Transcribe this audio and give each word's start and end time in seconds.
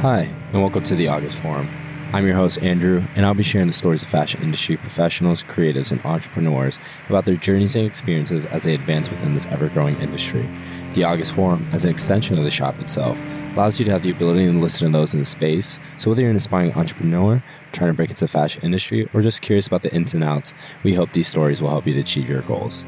Hi, 0.00 0.20
and 0.54 0.62
welcome 0.62 0.82
to 0.84 0.94
the 0.94 1.08
August 1.08 1.42
Forum. 1.42 1.68
I'm 2.14 2.26
your 2.26 2.34
host, 2.34 2.62
Andrew, 2.62 3.04
and 3.16 3.26
I'll 3.26 3.34
be 3.34 3.42
sharing 3.42 3.66
the 3.66 3.74
stories 3.74 4.02
of 4.02 4.08
fashion 4.08 4.42
industry 4.42 4.78
professionals, 4.78 5.42
creatives, 5.42 5.92
and 5.92 6.02
entrepreneurs 6.06 6.78
about 7.10 7.26
their 7.26 7.36
journeys 7.36 7.76
and 7.76 7.84
experiences 7.84 8.46
as 8.46 8.62
they 8.62 8.72
advance 8.72 9.10
within 9.10 9.34
this 9.34 9.44
ever 9.48 9.68
growing 9.68 10.00
industry. 10.00 10.48
The 10.94 11.04
August 11.04 11.34
Forum, 11.34 11.68
as 11.72 11.84
an 11.84 11.90
extension 11.90 12.38
of 12.38 12.44
the 12.44 12.50
shop 12.50 12.80
itself, 12.80 13.20
allows 13.52 13.78
you 13.78 13.84
to 13.84 13.90
have 13.90 14.02
the 14.02 14.10
ability 14.10 14.46
to 14.46 14.52
listen 14.52 14.90
to 14.90 14.98
those 14.98 15.12
in 15.12 15.18
the 15.20 15.26
space. 15.26 15.78
So, 15.98 16.08
whether 16.08 16.22
you're 16.22 16.30
an 16.30 16.36
aspiring 16.36 16.72
entrepreneur, 16.72 17.44
trying 17.72 17.90
to 17.90 17.94
break 17.94 18.08
into 18.08 18.24
the 18.24 18.28
fashion 18.28 18.62
industry, 18.62 19.06
or 19.12 19.20
just 19.20 19.42
curious 19.42 19.66
about 19.66 19.82
the 19.82 19.92
ins 19.92 20.14
and 20.14 20.24
outs, 20.24 20.54
we 20.82 20.94
hope 20.94 21.12
these 21.12 21.28
stories 21.28 21.60
will 21.60 21.68
help 21.68 21.86
you 21.86 21.92
to 21.92 22.00
achieve 22.00 22.26
your 22.26 22.40
goals. 22.40 22.86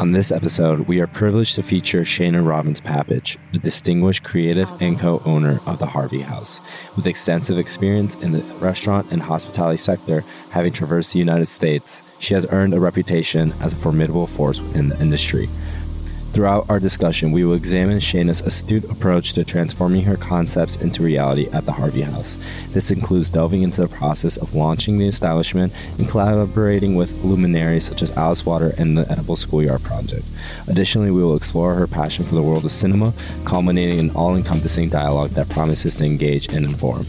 On 0.00 0.10
this 0.10 0.32
episode, 0.32 0.88
we 0.88 0.98
are 0.98 1.06
privileged 1.06 1.54
to 1.54 1.62
feature 1.62 2.00
Shaina 2.00 2.44
Robbins 2.44 2.80
Papach, 2.80 3.36
a 3.52 3.58
distinguished 3.58 4.24
creative 4.24 4.68
and 4.80 4.98
co 4.98 5.22
owner 5.24 5.60
of 5.66 5.78
the 5.78 5.86
Harvey 5.86 6.20
House. 6.20 6.60
With 6.96 7.06
extensive 7.06 7.58
experience 7.58 8.16
in 8.16 8.32
the 8.32 8.42
restaurant 8.56 9.06
and 9.12 9.22
hospitality 9.22 9.76
sector, 9.76 10.24
having 10.50 10.72
traversed 10.72 11.12
the 11.12 11.20
United 11.20 11.46
States, 11.46 12.02
she 12.18 12.34
has 12.34 12.44
earned 12.50 12.74
a 12.74 12.80
reputation 12.80 13.54
as 13.60 13.72
a 13.72 13.76
formidable 13.76 14.26
force 14.26 14.60
within 14.60 14.88
the 14.88 15.00
industry. 15.00 15.48
Throughout 16.34 16.66
our 16.68 16.80
discussion, 16.80 17.30
we 17.30 17.44
will 17.44 17.54
examine 17.54 17.98
Shaina's 17.98 18.40
astute 18.40 18.90
approach 18.90 19.34
to 19.34 19.44
transforming 19.44 20.02
her 20.02 20.16
concepts 20.16 20.74
into 20.74 21.00
reality 21.00 21.48
at 21.52 21.64
the 21.64 21.70
Harvey 21.70 22.02
House. 22.02 22.36
This 22.70 22.90
includes 22.90 23.30
delving 23.30 23.62
into 23.62 23.82
the 23.82 23.88
process 23.88 24.36
of 24.36 24.52
launching 24.52 24.98
the 24.98 25.06
establishment 25.06 25.72
and 25.96 26.08
collaborating 26.08 26.96
with 26.96 27.12
luminaries 27.22 27.84
such 27.84 28.02
as 28.02 28.10
Alice 28.10 28.44
Water 28.44 28.74
and 28.76 28.98
the 28.98 29.08
Edible 29.12 29.36
Schoolyard 29.36 29.84
Project. 29.84 30.26
Additionally, 30.66 31.12
we 31.12 31.22
will 31.22 31.36
explore 31.36 31.76
her 31.76 31.86
passion 31.86 32.24
for 32.24 32.34
the 32.34 32.42
world 32.42 32.64
of 32.64 32.72
cinema, 32.72 33.12
culminating 33.44 34.00
in 34.00 34.10
an 34.10 34.16
all 34.16 34.34
encompassing 34.34 34.88
dialogue 34.88 35.30
that 35.30 35.48
promises 35.50 35.98
to 35.98 36.04
engage 36.04 36.48
and 36.52 36.64
inform. 36.64 37.04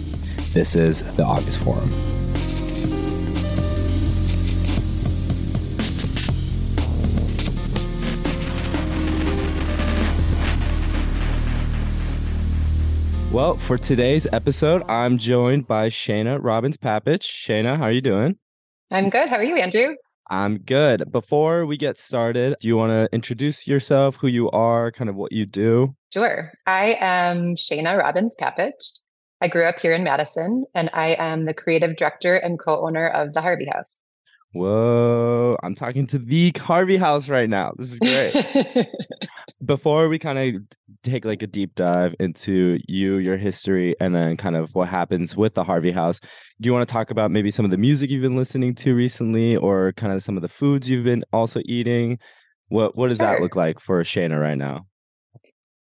This 0.53 0.75
is 0.75 1.01
the 1.15 1.23
August 1.23 1.57
Forum. 1.63 1.89
Well, 13.35 13.57
for 13.57 13.77
today's 13.77 14.25
episode, 14.31 14.81
I'm 14.89 15.17
joined 15.17 15.67
by 15.67 15.89
Shaina 15.89 16.41
Robbins 16.41 16.77
Papach. 16.77 17.19
Shaina, 17.19 17.75
how 17.75 17.83
are 17.83 17.91
you 17.91 17.99
doing? 17.99 18.37
I'm 18.91 19.09
good. 19.09 19.27
How 19.27 19.35
are 19.35 19.43
you, 19.43 19.57
Andrew? 19.57 19.93
I'm 20.29 20.59
good. 20.59 21.11
Before 21.11 21.65
we 21.65 21.75
get 21.75 21.97
started, 21.97 22.55
do 22.61 22.67
you 22.69 22.77
want 22.77 22.91
to 22.91 23.13
introduce 23.13 23.67
yourself, 23.67 24.15
who 24.15 24.27
you 24.27 24.49
are, 24.51 24.89
kind 24.89 25.09
of 25.09 25.17
what 25.17 25.33
you 25.33 25.45
do? 25.45 25.97
Sure. 26.13 26.53
I 26.65 26.95
am 27.01 27.57
Shaina 27.57 27.97
Robbins 27.99 28.37
Papach. 28.39 28.71
I 29.41 29.49
grew 29.49 29.65
up 29.65 29.79
here 29.79 29.91
in 29.91 30.05
Madison, 30.05 30.63
and 30.73 30.89
I 30.93 31.15
am 31.19 31.43
the 31.43 31.53
creative 31.53 31.97
director 31.97 32.37
and 32.37 32.57
co 32.57 32.85
owner 32.87 33.09
of 33.09 33.33
the 33.33 33.41
Harvey 33.41 33.65
House. 33.65 33.83
Whoa, 34.55 35.57
I'm 35.63 35.75
talking 35.75 36.07
to 36.07 36.17
the 36.17 36.53
Harvey 36.57 36.95
House 36.95 37.27
right 37.27 37.49
now. 37.49 37.73
This 37.77 37.91
is 37.91 37.99
great. 37.99 38.87
Before 39.65 40.07
we 40.07 40.17
kind 40.17 40.39
of 40.39 40.61
take 41.03 41.25
like 41.25 41.41
a 41.41 41.47
deep 41.47 41.75
dive 41.75 42.15
into 42.21 42.79
you, 42.87 43.17
your 43.17 43.35
history, 43.35 43.95
and 43.99 44.15
then 44.15 44.37
kind 44.37 44.55
of 44.55 44.73
what 44.73 44.87
happens 44.87 45.35
with 45.35 45.55
the 45.55 45.63
Harvey 45.65 45.91
House, 45.91 46.21
do 46.61 46.67
you 46.67 46.73
want 46.73 46.87
to 46.87 46.91
talk 46.93 47.11
about 47.11 47.31
maybe 47.31 47.51
some 47.51 47.65
of 47.65 47.71
the 47.71 47.77
music 47.77 48.09
you've 48.09 48.21
been 48.21 48.37
listening 48.37 48.73
to 48.75 48.95
recently, 48.95 49.57
or 49.57 49.91
kind 49.93 50.13
of 50.13 50.23
some 50.23 50.37
of 50.37 50.41
the 50.41 50.47
foods 50.47 50.89
you've 50.89 51.03
been 51.03 51.25
also 51.33 51.59
eating? 51.65 52.17
What 52.69 52.95
What 52.95 53.09
does 53.09 53.17
Sure. 53.17 53.27
that 53.27 53.41
look 53.41 53.57
like 53.57 53.81
for 53.81 54.01
Shaina 54.03 54.39
right 54.39 54.57
now? 54.57 54.85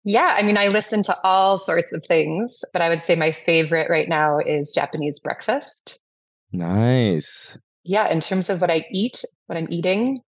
yeah, 0.03 0.35
I 0.37 0.43
mean, 0.43 0.57
I 0.57 0.67
listen 0.67 1.01
to 1.03 1.17
all 1.23 1.57
sorts 1.57 1.91
of 1.91 2.05
things, 2.05 2.61
but 2.71 2.81
I 2.83 2.89
would 2.89 3.01
say 3.01 3.15
my 3.15 3.31
favorite 3.31 3.89
right 3.89 4.07
now 4.07 4.37
is 4.39 4.71
Japanese 4.73 5.19
breakfast. 5.19 5.99
Nice. 6.51 7.57
Yeah, 7.89 8.07
in 8.11 8.21
terms 8.21 8.51
of 8.51 8.61
what 8.61 8.69
I 8.69 8.85
eat, 8.91 9.23
what 9.47 9.57
I'm 9.57 9.65
eating, 9.71 10.19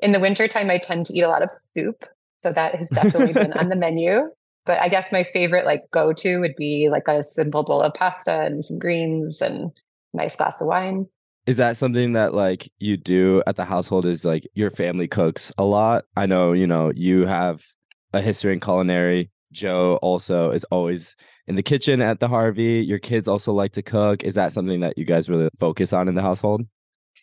in 0.00 0.12
the 0.12 0.20
wintertime, 0.20 0.68
I 0.68 0.76
tend 0.76 1.06
to 1.06 1.14
eat 1.14 1.22
a 1.22 1.28
lot 1.28 1.40
of 1.40 1.50
soup. 1.50 2.04
So 2.42 2.52
that 2.52 2.74
has 2.74 2.90
definitely 2.90 3.32
been 3.32 3.54
on 3.54 3.68
the 3.68 3.76
menu. 3.86 4.28
But 4.66 4.78
I 4.82 4.90
guess 4.90 5.10
my 5.10 5.24
favorite 5.24 5.64
like 5.64 5.84
go 5.90 6.12
to 6.12 6.38
would 6.40 6.54
be 6.56 6.90
like 6.90 7.08
a 7.08 7.22
simple 7.22 7.64
bowl 7.64 7.80
of 7.80 7.94
pasta 7.94 8.42
and 8.42 8.62
some 8.62 8.78
greens 8.78 9.40
and 9.40 9.70
a 10.12 10.16
nice 10.18 10.36
glass 10.36 10.60
of 10.60 10.66
wine. 10.66 11.06
Is 11.46 11.56
that 11.56 11.78
something 11.78 12.12
that 12.12 12.34
like 12.34 12.70
you 12.78 12.98
do 12.98 13.42
at 13.46 13.56
the 13.56 13.64
household? 13.64 14.04
Is 14.04 14.26
like 14.26 14.46
your 14.52 14.70
family 14.70 15.08
cooks 15.08 15.50
a 15.56 15.64
lot? 15.64 16.04
I 16.14 16.26
know, 16.26 16.52
you 16.52 16.66
know, 16.66 16.92
you 16.94 17.24
have 17.24 17.64
a 18.12 18.20
history 18.20 18.52
in 18.52 18.60
culinary. 18.60 19.30
Joe 19.50 19.98
also 20.02 20.50
is 20.50 20.64
always 20.64 21.16
in 21.46 21.54
the 21.54 21.62
kitchen 21.62 22.02
at 22.02 22.20
the 22.20 22.28
Harvey. 22.28 22.84
Your 22.86 22.98
kids 22.98 23.28
also 23.28 23.54
like 23.54 23.72
to 23.72 23.82
cook. 23.82 24.24
Is 24.24 24.34
that 24.34 24.52
something 24.52 24.80
that 24.80 24.98
you 24.98 25.06
guys 25.06 25.30
really 25.30 25.48
focus 25.58 25.94
on 25.94 26.06
in 26.06 26.14
the 26.14 26.20
household? 26.20 26.66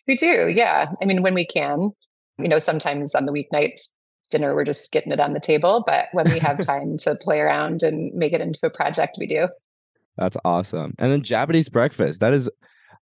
We 0.06 0.16
do, 0.16 0.48
yeah. 0.48 0.92
I 1.00 1.04
mean, 1.04 1.22
when 1.22 1.34
we 1.34 1.46
can, 1.46 1.90
you 2.38 2.48
know, 2.48 2.58
sometimes 2.58 3.14
on 3.14 3.26
the 3.26 3.32
weeknights, 3.32 3.88
dinner, 4.30 4.54
we're 4.54 4.64
just 4.64 4.92
getting 4.92 5.12
it 5.12 5.20
on 5.20 5.32
the 5.32 5.40
table. 5.40 5.84
But 5.86 6.06
when 6.12 6.30
we 6.30 6.38
have 6.38 6.60
time 6.66 6.98
to 6.98 7.16
play 7.16 7.40
around 7.40 7.82
and 7.82 8.12
make 8.14 8.32
it 8.32 8.40
into 8.40 8.60
a 8.62 8.70
project, 8.70 9.16
we 9.18 9.26
do. 9.26 9.48
That's 10.16 10.36
awesome. 10.44 10.94
And 10.98 11.12
then 11.12 11.22
Japanese 11.22 11.68
breakfast. 11.68 12.20
That 12.20 12.32
is, 12.32 12.48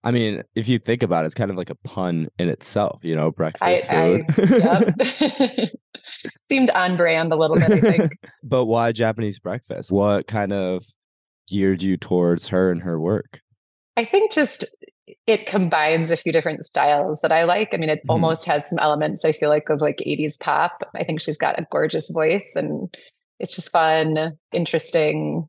I 0.02 0.10
mean, 0.10 0.42
if 0.54 0.68
you 0.68 0.78
think 0.78 1.02
about 1.02 1.24
it, 1.24 1.26
it's 1.26 1.34
kind 1.34 1.50
of 1.50 1.56
like 1.56 1.70
a 1.70 1.76
pun 1.76 2.28
in 2.38 2.48
itself, 2.48 3.00
you 3.02 3.14
know, 3.14 3.30
breakfast 3.30 3.88
I, 3.88 4.22
food. 4.26 4.52
I 4.52 5.60
yep. 5.60 5.70
seemed 6.48 6.70
on 6.70 6.96
brand 6.96 7.32
a 7.32 7.36
little 7.36 7.56
bit, 7.56 7.70
I 7.70 7.80
think. 7.80 8.12
but 8.42 8.64
why 8.64 8.92
Japanese 8.92 9.38
breakfast? 9.38 9.92
What 9.92 10.26
kind 10.26 10.52
of 10.52 10.84
geared 11.48 11.82
you 11.82 11.96
towards 11.96 12.48
her 12.48 12.70
and 12.70 12.82
her 12.82 13.00
work? 13.00 13.40
I 13.96 14.04
think 14.04 14.32
just 14.32 14.64
it 15.26 15.46
combines 15.46 16.10
a 16.10 16.16
few 16.16 16.32
different 16.32 16.64
styles 16.64 17.20
that 17.20 17.32
I 17.32 17.44
like. 17.44 17.70
I 17.72 17.76
mean, 17.76 17.90
it 17.90 18.00
Mhm. 18.04 18.10
almost 18.10 18.46
has 18.46 18.68
some 18.68 18.78
elements 18.78 19.24
I 19.24 19.32
feel 19.32 19.48
like 19.50 19.68
of 19.68 19.80
like 19.80 20.02
80s 20.06 20.36
pop. 20.38 20.82
I 20.94 21.04
think 21.04 21.20
she's 21.20 21.38
got 21.38 21.58
a 21.58 21.66
gorgeous 21.70 22.08
voice 22.10 22.54
and 22.56 22.94
it's 23.40 23.54
just 23.56 23.70
fun, 23.70 24.38
interesting. 24.52 25.48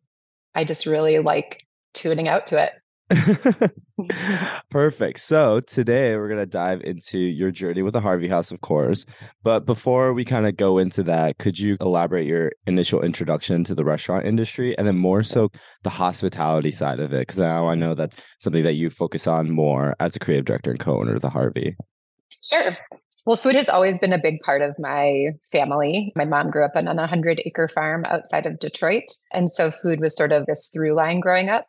I 0.55 0.63
just 0.65 0.85
really 0.85 1.19
like 1.19 1.63
tuning 1.93 2.27
out 2.27 2.47
to 2.47 2.61
it. 2.63 2.73
Perfect. 4.69 5.19
So 5.19 5.59
today 5.59 6.15
we're 6.15 6.27
gonna 6.27 6.45
dive 6.45 6.81
into 6.81 7.19
your 7.19 7.51
journey 7.51 7.83
with 7.83 7.93
the 7.93 8.01
Harvey 8.01 8.27
House, 8.27 8.51
of 8.51 8.61
course. 8.61 9.05
But 9.43 9.65
before 9.65 10.13
we 10.13 10.25
kind 10.25 10.47
of 10.47 10.57
go 10.57 10.77
into 10.77 11.03
that, 11.03 11.37
could 11.37 11.59
you 11.59 11.77
elaborate 11.79 12.25
your 12.25 12.51
initial 12.65 13.01
introduction 13.01 13.63
to 13.65 13.75
the 13.75 13.85
restaurant 13.85 14.25
industry 14.25 14.77
and 14.77 14.87
then 14.87 14.97
more 14.97 15.23
so 15.23 15.51
the 15.83 15.89
hospitality 15.91 16.71
side 16.71 16.99
of 16.99 17.13
it? 17.13 17.19
Because 17.19 17.37
now 17.37 17.67
I 17.67 17.75
know 17.75 17.93
that's 17.93 18.17
something 18.39 18.63
that 18.63 18.73
you 18.73 18.89
focus 18.89 19.27
on 19.27 19.51
more 19.51 19.95
as 19.99 20.15
a 20.15 20.19
creative 20.19 20.45
director 20.45 20.71
and 20.71 20.79
co-owner 20.79 21.15
of 21.15 21.21
the 21.21 21.29
Harvey. 21.29 21.75
Sure. 22.43 22.75
Well, 23.25 23.37
food 23.37 23.55
has 23.55 23.69
always 23.69 23.97
been 23.97 24.13
a 24.13 24.21
big 24.21 24.39
part 24.41 24.61
of 24.61 24.75
my 24.77 25.29
family. 25.51 26.13
My 26.15 26.25
mom 26.25 26.51
grew 26.51 26.63
up 26.63 26.75
on 26.75 26.87
a 26.87 26.93
100 26.93 27.41
acre 27.45 27.67
farm 27.67 28.05
outside 28.05 28.45
of 28.45 28.59
Detroit. 28.59 29.05
And 29.33 29.51
so 29.51 29.71
food 29.71 29.99
was 29.99 30.15
sort 30.15 30.31
of 30.31 30.45
this 30.45 30.69
through 30.71 30.93
line 30.93 31.21
growing 31.21 31.49
up. 31.49 31.67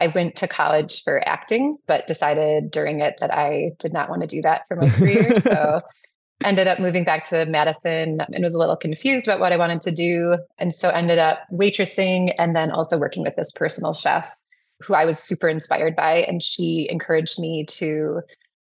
I 0.00 0.08
went 0.08 0.36
to 0.36 0.48
college 0.48 1.02
for 1.04 1.26
acting, 1.26 1.78
but 1.86 2.06
decided 2.06 2.70
during 2.70 3.00
it 3.00 3.16
that 3.20 3.32
I 3.32 3.72
did 3.78 3.92
not 3.92 4.10
want 4.10 4.22
to 4.22 4.28
do 4.28 4.42
that 4.42 4.66
for 4.68 4.76
my 4.76 4.90
career. 4.90 5.40
so 5.40 5.80
ended 6.44 6.66
up 6.66 6.80
moving 6.80 7.04
back 7.04 7.24
to 7.26 7.46
Madison 7.46 8.20
and 8.20 8.44
was 8.44 8.54
a 8.54 8.58
little 8.58 8.76
confused 8.76 9.26
about 9.26 9.40
what 9.40 9.52
I 9.52 9.56
wanted 9.56 9.80
to 9.82 9.94
do. 9.94 10.36
And 10.58 10.74
so 10.74 10.90
ended 10.90 11.18
up 11.18 11.40
waitressing 11.52 12.34
and 12.38 12.54
then 12.54 12.70
also 12.70 12.98
working 12.98 13.22
with 13.22 13.36
this 13.36 13.52
personal 13.52 13.94
chef 13.94 14.34
who 14.80 14.94
I 14.94 15.04
was 15.04 15.18
super 15.18 15.48
inspired 15.48 15.94
by. 15.94 16.24
And 16.28 16.42
she 16.42 16.88
encouraged 16.90 17.38
me 17.38 17.64
to 17.70 18.20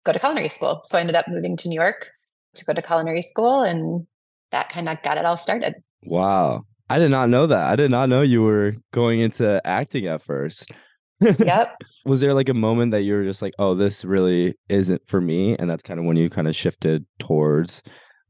go 0.05 0.13
to 0.13 0.19
culinary 0.19 0.51
school. 0.51 0.83
So 0.85 0.99
I 0.99 1.01
ended 1.01 1.17
up 1.17 1.27
moving 1.27 1.57
to 1.59 1.69
New 1.69 1.81
York 1.81 2.09
to 2.57 2.65
go 2.65 2.75
to 2.75 2.83
culinary 2.83 3.23
school 3.23 3.63
and 3.63 4.07
that 4.53 4.69
kind 4.69 4.89
of 4.89 5.03
got 5.03 5.19
it 5.19 5.25
all 5.25 5.37
started. 5.37 5.75
Wow. 6.05 6.65
I 6.89 6.99
did 6.99 7.11
not 7.11 7.31
know 7.31 7.47
that. 7.47 7.67
I 7.67 7.77
did 7.77 7.91
not 7.91 8.09
know 8.09 8.21
you 8.21 8.43
were 8.43 8.75
going 8.93 9.21
into 9.21 9.61
acting 9.67 10.07
at 10.07 10.23
first. 10.23 10.71
Yep. 11.21 11.77
Was 12.05 12.21
there 12.21 12.35
like 12.35 12.49
a 12.49 12.55
moment 12.55 12.93
that 12.93 13.03
you 13.03 13.15
were 13.15 13.25
just 13.25 13.43
like, 13.43 13.55
oh, 13.59 13.75
this 13.75 14.05
really 14.05 14.55
isn't 14.69 15.03
for 15.07 15.21
me? 15.21 15.57
And 15.57 15.71
that's 15.71 15.83
kind 15.83 15.99
of 15.99 16.07
when 16.07 16.17
you 16.17 16.29
kind 16.29 16.49
of 16.49 16.57
shifted 16.57 17.07
towards 17.19 17.83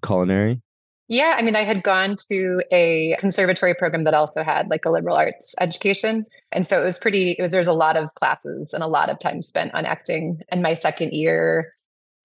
culinary? 0.02 0.60
Yeah, 1.08 1.34
I 1.36 1.42
mean, 1.42 1.54
I 1.54 1.64
had 1.64 1.82
gone 1.82 2.16
to 2.30 2.62
a 2.70 3.16
conservatory 3.18 3.74
program 3.74 4.04
that 4.04 4.14
also 4.14 4.42
had 4.42 4.68
like 4.68 4.86
a 4.86 4.90
liberal 4.90 5.16
arts 5.16 5.54
education. 5.60 6.24
And 6.50 6.66
so 6.66 6.80
it 6.80 6.84
was 6.84 6.98
pretty, 6.98 7.32
it 7.32 7.42
was, 7.42 7.50
there 7.50 7.60
was 7.60 7.68
a 7.68 7.74
lot 7.74 7.96
of 7.96 8.14
classes 8.14 8.72
and 8.72 8.82
a 8.82 8.86
lot 8.86 9.10
of 9.10 9.18
time 9.18 9.42
spent 9.42 9.74
on 9.74 9.84
acting. 9.84 10.40
And 10.48 10.62
my 10.62 10.72
second 10.72 11.12
year, 11.12 11.74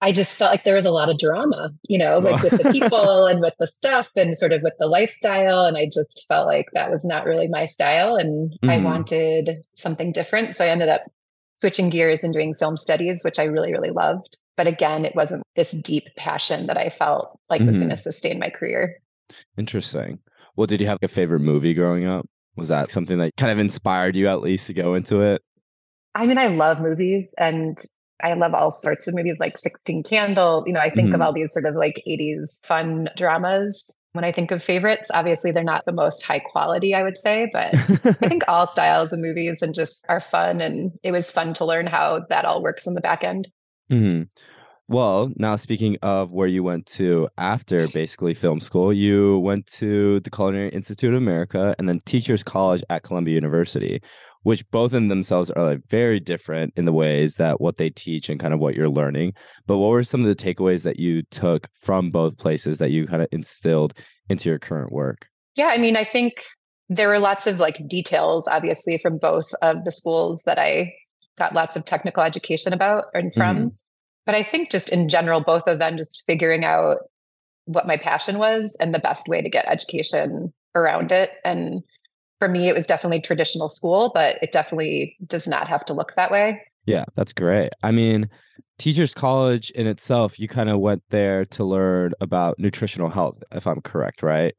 I 0.02 0.12
just 0.12 0.38
felt 0.38 0.50
like 0.50 0.64
there 0.64 0.74
was 0.74 0.86
a 0.86 0.90
lot 0.90 1.10
of 1.10 1.18
drama, 1.18 1.70
you 1.88 1.98
know, 1.98 2.18
like 2.18 2.42
with 2.42 2.56
the 2.56 2.64
people 2.72 3.26
and 3.26 3.40
with 3.40 3.54
the 3.58 3.66
stuff 3.66 4.08
and 4.16 4.36
sort 4.36 4.52
of 4.52 4.62
with 4.62 4.72
the 4.78 4.86
lifestyle. 4.86 5.64
And 5.66 5.76
I 5.76 5.84
just 5.86 6.24
felt 6.26 6.46
like 6.46 6.68
that 6.72 6.90
was 6.90 7.04
not 7.04 7.26
really 7.26 7.48
my 7.48 7.66
style. 7.66 8.16
And 8.16 8.56
I 8.62 8.78
Mhm. 8.78 8.84
wanted 8.84 9.64
something 9.74 10.12
different. 10.12 10.56
So 10.56 10.64
I 10.64 10.68
ended 10.68 10.88
up 10.88 11.02
switching 11.56 11.90
gears 11.90 12.24
and 12.24 12.32
doing 12.32 12.54
film 12.54 12.78
studies, 12.78 13.22
which 13.22 13.38
I 13.38 13.44
really, 13.44 13.72
really 13.72 13.90
loved. 13.90 14.38
But 14.56 14.66
again, 14.66 15.04
it 15.04 15.14
wasn't 15.14 15.42
this 15.54 15.72
deep 15.72 16.04
passion 16.16 16.66
that 16.66 16.78
I 16.78 16.88
felt 16.88 17.38
like 17.50 17.60
was 17.62 17.76
Mhm. 17.76 17.80
going 17.80 17.90
to 17.90 17.96
sustain 17.98 18.38
my 18.38 18.48
career. 18.48 18.96
Interesting. 19.58 20.18
Well, 20.56 20.66
did 20.66 20.80
you 20.80 20.86
have 20.86 20.98
a 21.02 21.08
favorite 21.08 21.40
movie 21.40 21.74
growing 21.74 22.06
up? 22.06 22.26
Was 22.56 22.68
that 22.68 22.90
something 22.90 23.18
that 23.18 23.32
kind 23.36 23.52
of 23.52 23.58
inspired 23.58 24.16
you 24.16 24.28
at 24.28 24.40
least 24.40 24.66
to 24.68 24.74
go 24.74 24.94
into 24.94 25.20
it? 25.20 25.42
I 26.14 26.26
mean, 26.26 26.38
I 26.38 26.48
love 26.48 26.80
movies 26.80 27.34
and 27.38 27.78
I 28.22 28.34
love 28.34 28.54
all 28.54 28.70
sorts 28.70 29.06
of 29.06 29.14
movies 29.14 29.38
like 29.38 29.56
16 29.56 30.02
Candle. 30.04 30.64
You 30.66 30.72
know, 30.72 30.80
I 30.80 30.90
think 30.90 31.08
mm-hmm. 31.08 31.16
of 31.16 31.20
all 31.20 31.32
these 31.32 31.52
sort 31.52 31.66
of 31.66 31.74
like 31.74 32.02
80s 32.06 32.58
fun 32.64 33.08
dramas. 33.16 33.84
When 34.12 34.24
I 34.24 34.32
think 34.32 34.50
of 34.50 34.60
favorites, 34.60 35.08
obviously 35.14 35.52
they're 35.52 35.62
not 35.62 35.84
the 35.86 35.92
most 35.92 36.22
high 36.24 36.40
quality, 36.40 36.96
I 36.96 37.04
would 37.04 37.16
say, 37.16 37.48
but 37.52 37.72
I 37.72 38.12
think 38.28 38.42
all 38.48 38.66
styles 38.66 39.12
of 39.12 39.20
movies 39.20 39.62
and 39.62 39.72
just 39.72 40.04
are 40.08 40.20
fun. 40.20 40.60
And 40.60 40.90
it 41.04 41.12
was 41.12 41.30
fun 41.30 41.54
to 41.54 41.64
learn 41.64 41.86
how 41.86 42.26
that 42.28 42.44
all 42.44 42.60
works 42.60 42.88
in 42.88 42.94
the 42.94 43.00
back 43.00 43.22
end. 43.22 43.48
Mm-hmm. 43.90 44.22
Well, 44.90 45.30
now 45.36 45.54
speaking 45.54 45.98
of 46.02 46.32
where 46.32 46.48
you 46.48 46.64
went 46.64 46.86
to 46.86 47.28
after 47.38 47.86
basically 47.94 48.34
film 48.34 48.58
school, 48.58 48.92
you 48.92 49.38
went 49.38 49.68
to 49.74 50.18
the 50.18 50.30
Culinary 50.30 50.70
Institute 50.70 51.14
of 51.14 51.22
America 51.22 51.76
and 51.78 51.88
then 51.88 52.00
Teachers 52.06 52.42
College 52.42 52.82
at 52.90 53.04
Columbia 53.04 53.36
University, 53.36 54.02
which 54.42 54.68
both 54.70 54.94
in 54.94 55.08
themselves 55.08 55.50
are 55.50 55.64
like 55.64 55.86
very 55.88 56.18
different 56.20 56.72
in 56.76 56.84
the 56.84 56.92
ways 56.92 57.36
that 57.36 57.60
what 57.60 57.76
they 57.76 57.90
teach 57.90 58.28
and 58.28 58.40
kind 58.40 58.54
of 58.54 58.60
what 58.60 58.74
you're 58.74 58.88
learning. 58.88 59.34
But 59.66 59.78
what 59.78 59.88
were 59.90 60.02
some 60.02 60.22
of 60.22 60.26
the 60.26 60.34
takeaways 60.34 60.82
that 60.84 60.98
you 60.98 61.22
took 61.30 61.68
from 61.80 62.10
both 62.10 62.38
places 62.38 62.78
that 62.78 62.90
you 62.90 63.06
kind 63.06 63.22
of 63.22 63.28
instilled 63.32 63.94
into 64.28 64.48
your 64.48 64.58
current 64.58 64.92
work? 64.92 65.28
Yeah, 65.56 65.68
I 65.68 65.78
mean, 65.78 65.96
I 65.96 66.04
think 66.04 66.44
there 66.88 67.08
were 67.08 67.18
lots 67.18 67.46
of 67.46 67.60
like 67.60 67.86
details, 67.86 68.48
obviously, 68.48 68.98
from 68.98 69.18
both 69.18 69.52
of 69.62 69.84
the 69.84 69.92
schools 69.92 70.40
that 70.46 70.58
I 70.58 70.92
got 71.38 71.54
lots 71.54 71.76
of 71.76 71.84
technical 71.84 72.22
education 72.22 72.72
about 72.72 73.04
and 73.14 73.32
from. 73.34 73.56
Mm-hmm. 73.56 73.68
But 74.26 74.34
I 74.34 74.42
think 74.42 74.70
just 74.70 74.88
in 74.90 75.08
general, 75.08 75.40
both 75.40 75.66
of 75.66 75.78
them 75.78 75.96
just 75.96 76.24
figuring 76.26 76.64
out 76.64 76.98
what 77.64 77.86
my 77.86 77.96
passion 77.96 78.38
was 78.38 78.76
and 78.80 78.94
the 78.94 78.98
best 78.98 79.28
way 79.28 79.42
to 79.42 79.48
get 79.48 79.66
education 79.68 80.52
around 80.74 81.12
it. 81.12 81.30
And 81.44 81.82
for 82.40 82.48
me, 82.48 82.68
it 82.68 82.74
was 82.74 82.86
definitely 82.86 83.20
traditional 83.20 83.68
school, 83.68 84.10
but 84.12 84.36
it 84.42 84.50
definitely 84.50 85.16
does 85.26 85.46
not 85.46 85.68
have 85.68 85.84
to 85.84 85.92
look 85.92 86.14
that 86.16 86.32
way. 86.32 86.60
Yeah, 86.86 87.04
that's 87.14 87.34
great. 87.34 87.70
I 87.82 87.92
mean, 87.92 88.28
Teachers 88.78 89.12
College 89.12 89.70
in 89.72 89.86
itself, 89.86 90.40
you 90.40 90.48
kind 90.48 90.70
of 90.70 90.80
went 90.80 91.02
there 91.10 91.44
to 91.44 91.64
learn 91.64 92.14
about 92.20 92.58
nutritional 92.58 93.10
health, 93.10 93.38
if 93.52 93.66
I'm 93.66 93.82
correct, 93.82 94.22
right? 94.22 94.54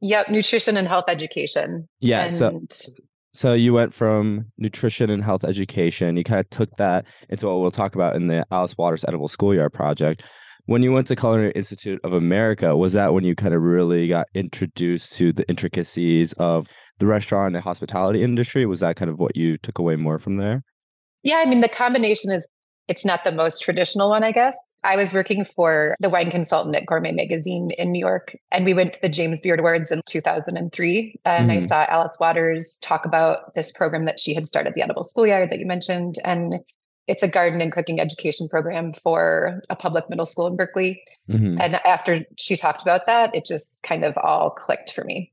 Yep, 0.00 0.30
nutrition 0.30 0.76
and 0.76 0.86
health 0.86 1.06
education. 1.08 1.88
Yeah, 1.98 2.24
and... 2.24 2.32
so 2.32 2.62
so 3.32 3.52
you 3.52 3.72
went 3.72 3.92
from 3.92 4.46
nutrition 4.56 5.10
and 5.10 5.24
health 5.24 5.42
education. 5.42 6.16
You 6.16 6.22
kind 6.22 6.38
of 6.38 6.48
took 6.50 6.76
that 6.76 7.06
into 7.28 7.48
what 7.48 7.58
we'll 7.58 7.72
talk 7.72 7.96
about 7.96 8.14
in 8.14 8.28
the 8.28 8.46
Alice 8.52 8.78
Waters 8.78 9.04
Edible 9.08 9.26
Schoolyard 9.26 9.72
project. 9.72 10.22
When 10.66 10.84
you 10.84 10.92
went 10.92 11.08
to 11.08 11.16
Culinary 11.16 11.50
Institute 11.50 12.00
of 12.04 12.12
America, 12.12 12.76
was 12.76 12.92
that 12.92 13.12
when 13.12 13.24
you 13.24 13.34
kind 13.34 13.52
of 13.52 13.60
really 13.60 14.06
got 14.06 14.28
introduced 14.34 15.14
to 15.14 15.32
the 15.32 15.46
intricacies 15.48 16.32
of 16.34 16.68
the 16.98 17.06
restaurant 17.06 17.54
and 17.54 17.64
hospitality 17.64 18.22
industry? 18.22 18.66
Was 18.66 18.80
that 18.80 18.96
kind 18.96 19.10
of 19.10 19.18
what 19.18 19.36
you 19.36 19.58
took 19.58 19.78
away 19.78 19.96
more 19.96 20.18
from 20.18 20.36
there? 20.36 20.62
Yeah, 21.22 21.36
I 21.36 21.46
mean, 21.46 21.60
the 21.60 21.68
combination 21.68 22.30
is 22.30 22.48
it's 22.88 23.04
not 23.04 23.24
the 23.24 23.32
most 23.32 23.62
traditional 23.62 24.10
one, 24.10 24.22
I 24.22 24.32
guess. 24.32 24.56
I 24.82 24.96
was 24.96 25.14
working 25.14 25.44
for 25.44 25.96
the 26.00 26.10
wine 26.10 26.30
consultant 26.30 26.76
at 26.76 26.84
Gourmet 26.84 27.12
Magazine 27.12 27.70
in 27.78 27.92
New 27.92 27.98
York, 27.98 28.36
and 28.50 28.64
we 28.66 28.74
went 28.74 28.92
to 28.94 29.00
the 29.00 29.08
James 29.08 29.40
Beard 29.40 29.58
Awards 29.58 29.90
in 29.90 30.02
2003. 30.06 31.20
And 31.24 31.50
mm-hmm. 31.50 31.64
I 31.64 31.66
saw 31.66 31.86
Alice 31.88 32.18
Waters 32.20 32.78
talk 32.82 33.06
about 33.06 33.54
this 33.54 33.72
program 33.72 34.04
that 34.04 34.20
she 34.20 34.34
had 34.34 34.46
started, 34.46 34.74
the 34.74 34.82
Edible 34.82 35.04
Schoolyard 35.04 35.50
that 35.50 35.58
you 35.58 35.66
mentioned. 35.66 36.18
And 36.24 36.60
it's 37.06 37.22
a 37.22 37.28
garden 37.28 37.60
and 37.60 37.72
cooking 37.72 38.00
education 38.00 38.48
program 38.48 38.92
for 38.92 39.62
a 39.70 39.76
public 39.76 40.08
middle 40.10 40.26
school 40.26 40.46
in 40.46 40.56
Berkeley. 40.56 41.02
Mm-hmm. 41.28 41.58
And 41.60 41.74
after 41.86 42.24
she 42.36 42.56
talked 42.56 42.82
about 42.82 43.06
that, 43.06 43.34
it 43.34 43.46
just 43.46 43.82
kind 43.82 44.04
of 44.04 44.16
all 44.18 44.50
clicked 44.50 44.92
for 44.92 45.04
me. 45.04 45.32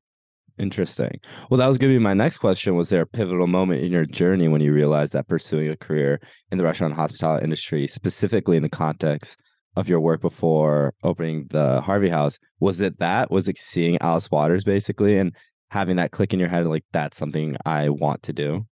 Interesting. 0.60 1.20
Well, 1.50 1.58
that 1.58 1.68
was 1.68 1.78
going 1.78 1.92
to 1.92 1.98
be 1.98 2.04
my 2.04 2.14
next 2.14 2.38
question. 2.38 2.76
Was 2.76 2.90
there 2.90 3.02
a 3.02 3.08
pivotal 3.08 3.48
moment 3.48 3.84
in 3.84 3.92
your 3.92 4.06
journey 4.06 4.48
when 4.48 4.62
you 4.62 4.74
realized 4.74 5.14
that 5.14 5.28
pursuing 5.28 5.70
a 5.70 5.78
career 5.78 6.20
in 6.52 6.58
the 6.58 6.64
restaurant 6.64 6.92
and 6.92 7.00
hospitality 7.00 7.44
industry, 7.44 7.88
specifically 7.88 8.58
in 8.58 8.64
the 8.64 8.70
context 8.70 9.38
of 9.76 9.88
your 9.88 10.02
work 10.02 10.22
before 10.22 10.94
opening 11.04 11.48
the 11.50 11.82
Harvey 11.82 12.10
House, 12.10 12.38
was 12.60 12.82
it 12.82 13.00
that? 13.00 13.32
Was 13.32 13.48
it 13.48 13.58
seeing 13.58 13.98
Alice 14.02 14.30
Waters 14.30 14.64
basically 14.64 15.18
and 15.18 15.34
having 15.70 15.96
that 15.96 16.12
click 16.12 16.34
in 16.34 16.40
your 16.40 16.50
head, 16.50 16.68
like, 16.68 16.84
that's 16.92 17.18
something 17.18 17.56
I 17.66 17.90
want 17.90 18.24
to 18.24 18.34
do? 18.34 18.66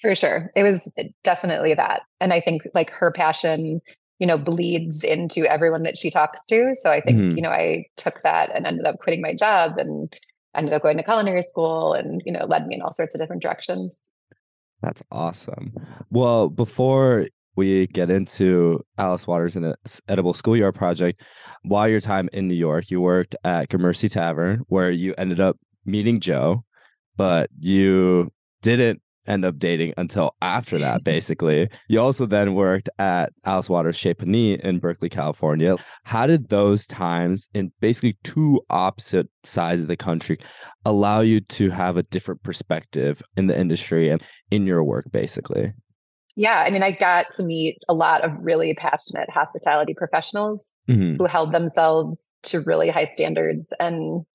For 0.00 0.14
sure. 0.14 0.52
It 0.54 0.62
was 0.62 0.92
definitely 1.24 1.74
that. 1.74 2.02
And 2.20 2.32
I 2.32 2.40
think 2.40 2.62
like 2.74 2.90
her 2.90 3.10
passion, 3.10 3.80
you 4.18 4.26
know, 4.26 4.38
bleeds 4.38 5.02
into 5.02 5.50
everyone 5.50 5.82
that 5.82 5.98
she 5.98 6.10
talks 6.10 6.40
to. 6.48 6.74
So 6.80 6.90
I 6.90 7.00
think, 7.00 7.18
mm-hmm. 7.18 7.36
you 7.36 7.42
know, 7.42 7.50
I 7.50 7.86
took 7.96 8.22
that 8.22 8.54
and 8.54 8.66
ended 8.66 8.86
up 8.86 8.98
quitting 9.00 9.22
my 9.22 9.34
job 9.34 9.78
and 9.78 10.14
ended 10.56 10.74
up 10.74 10.82
going 10.82 10.96
to 10.96 11.02
culinary 11.02 11.42
school 11.42 11.92
and, 11.92 12.22
you 12.24 12.32
know, 12.32 12.46
led 12.46 12.66
me 12.66 12.74
in 12.74 12.82
all 12.82 12.94
sorts 12.94 13.14
of 13.14 13.20
different 13.20 13.42
directions. 13.42 13.96
That's 14.82 15.02
awesome. 15.10 15.72
Well, 16.10 16.48
before 16.48 17.26
we 17.56 17.86
get 17.88 18.10
into 18.10 18.84
Alice 18.98 19.26
Waters 19.26 19.56
and 19.56 19.64
the 19.64 19.76
Edible 20.08 20.34
Schoolyard 20.34 20.74
Project, 20.74 21.22
while 21.62 21.88
your 21.88 22.00
time 22.00 22.28
in 22.32 22.48
New 22.48 22.54
York, 22.54 22.90
you 22.90 23.00
worked 23.00 23.34
at 23.44 23.68
Gramercy 23.70 24.08
Tavern 24.08 24.62
where 24.68 24.90
you 24.90 25.14
ended 25.16 25.40
up 25.40 25.56
meeting 25.84 26.20
Joe, 26.20 26.64
but 27.16 27.48
you 27.58 28.30
didn't 28.62 29.00
end 29.26 29.44
up 29.44 29.58
dating 29.58 29.94
until 29.96 30.34
after 30.42 30.78
that, 30.78 31.04
basically. 31.04 31.68
You 31.88 32.00
also 32.00 32.26
then 32.26 32.54
worked 32.54 32.88
at 32.98 33.32
Alice 33.44 33.68
Waters 33.68 33.96
Chez 33.96 34.14
Panisse 34.14 34.60
in 34.60 34.78
Berkeley, 34.78 35.08
California. 35.08 35.76
How 36.04 36.26
did 36.26 36.48
those 36.48 36.86
times 36.86 37.48
in 37.54 37.72
basically 37.80 38.16
two 38.24 38.60
opposite 38.70 39.28
sides 39.44 39.82
of 39.82 39.88
the 39.88 39.96
country 39.96 40.38
allow 40.84 41.20
you 41.20 41.40
to 41.40 41.70
have 41.70 41.96
a 41.96 42.02
different 42.04 42.42
perspective 42.42 43.22
in 43.36 43.46
the 43.46 43.58
industry 43.58 44.08
and 44.08 44.22
in 44.50 44.66
your 44.66 44.84
work, 44.84 45.10
basically? 45.10 45.72
Yeah, 46.38 46.62
I 46.66 46.70
mean, 46.70 46.82
I 46.82 46.90
got 46.90 47.30
to 47.32 47.44
meet 47.44 47.78
a 47.88 47.94
lot 47.94 48.22
of 48.22 48.32
really 48.38 48.74
passionate 48.74 49.30
hospitality 49.30 49.94
professionals 49.94 50.74
mm-hmm. 50.86 51.16
who 51.16 51.24
held 51.26 51.52
themselves 51.52 52.30
to 52.44 52.60
really 52.60 52.90
high 52.90 53.06
standards. 53.06 53.66
And 53.80 54.26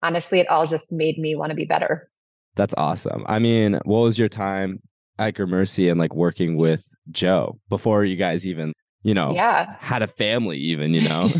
honestly, 0.00 0.38
it 0.38 0.48
all 0.48 0.68
just 0.68 0.92
made 0.92 1.18
me 1.18 1.34
want 1.34 1.50
to 1.50 1.56
be 1.56 1.64
better. 1.64 2.08
That's 2.56 2.74
awesome. 2.76 3.24
I 3.26 3.38
mean, 3.38 3.78
what 3.84 4.00
was 4.00 4.18
your 4.18 4.28
time 4.28 4.80
at 5.18 5.34
Gramercy 5.34 5.88
and 5.88 5.98
like 5.98 6.14
working 6.14 6.56
with 6.56 6.84
Joe 7.10 7.58
before 7.68 8.04
you 8.04 8.16
guys 8.16 8.46
even, 8.46 8.72
you 9.02 9.14
know, 9.14 9.32
yeah. 9.34 9.74
had 9.78 10.02
a 10.02 10.06
family 10.06 10.58
even, 10.58 10.94
you 10.94 11.08
know? 11.08 11.30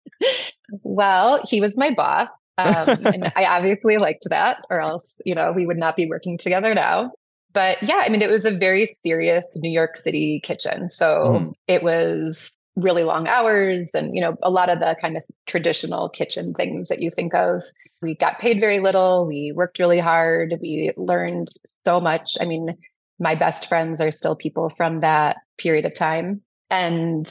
well, 0.82 1.40
he 1.48 1.60
was 1.60 1.76
my 1.76 1.92
boss. 1.92 2.28
Um, 2.58 2.88
and 3.06 3.32
I 3.36 3.44
obviously 3.44 3.96
liked 3.96 4.28
that, 4.28 4.64
or 4.70 4.80
else, 4.80 5.14
you 5.24 5.34
know, 5.34 5.52
we 5.52 5.66
would 5.66 5.78
not 5.78 5.96
be 5.96 6.06
working 6.06 6.36
together 6.36 6.74
now. 6.74 7.12
But 7.52 7.82
yeah, 7.82 8.02
I 8.04 8.08
mean, 8.08 8.22
it 8.22 8.30
was 8.30 8.44
a 8.44 8.56
very 8.56 8.96
serious 9.04 9.56
New 9.60 9.70
York 9.70 9.96
City 9.96 10.40
kitchen. 10.40 10.88
So 10.88 11.06
mm. 11.06 11.54
it 11.66 11.82
was 11.82 12.52
really 12.76 13.04
long 13.04 13.26
hours 13.26 13.90
and 13.94 14.14
you 14.14 14.20
know 14.20 14.36
a 14.42 14.50
lot 14.50 14.68
of 14.68 14.78
the 14.78 14.96
kind 15.00 15.16
of 15.16 15.24
traditional 15.46 16.08
kitchen 16.08 16.54
things 16.54 16.88
that 16.88 17.00
you 17.00 17.10
think 17.10 17.34
of. 17.34 17.62
We 18.02 18.14
got 18.14 18.38
paid 18.38 18.60
very 18.60 18.80
little. 18.80 19.26
We 19.26 19.52
worked 19.52 19.78
really 19.78 19.98
hard. 19.98 20.54
We 20.60 20.92
learned 20.96 21.48
so 21.84 22.00
much. 22.00 22.36
I 22.40 22.44
mean 22.44 22.76
my 23.18 23.34
best 23.34 23.68
friends 23.68 24.00
are 24.00 24.12
still 24.12 24.36
people 24.36 24.70
from 24.70 25.00
that 25.00 25.36
period 25.58 25.84
of 25.84 25.94
time. 25.94 26.40
And 26.70 27.26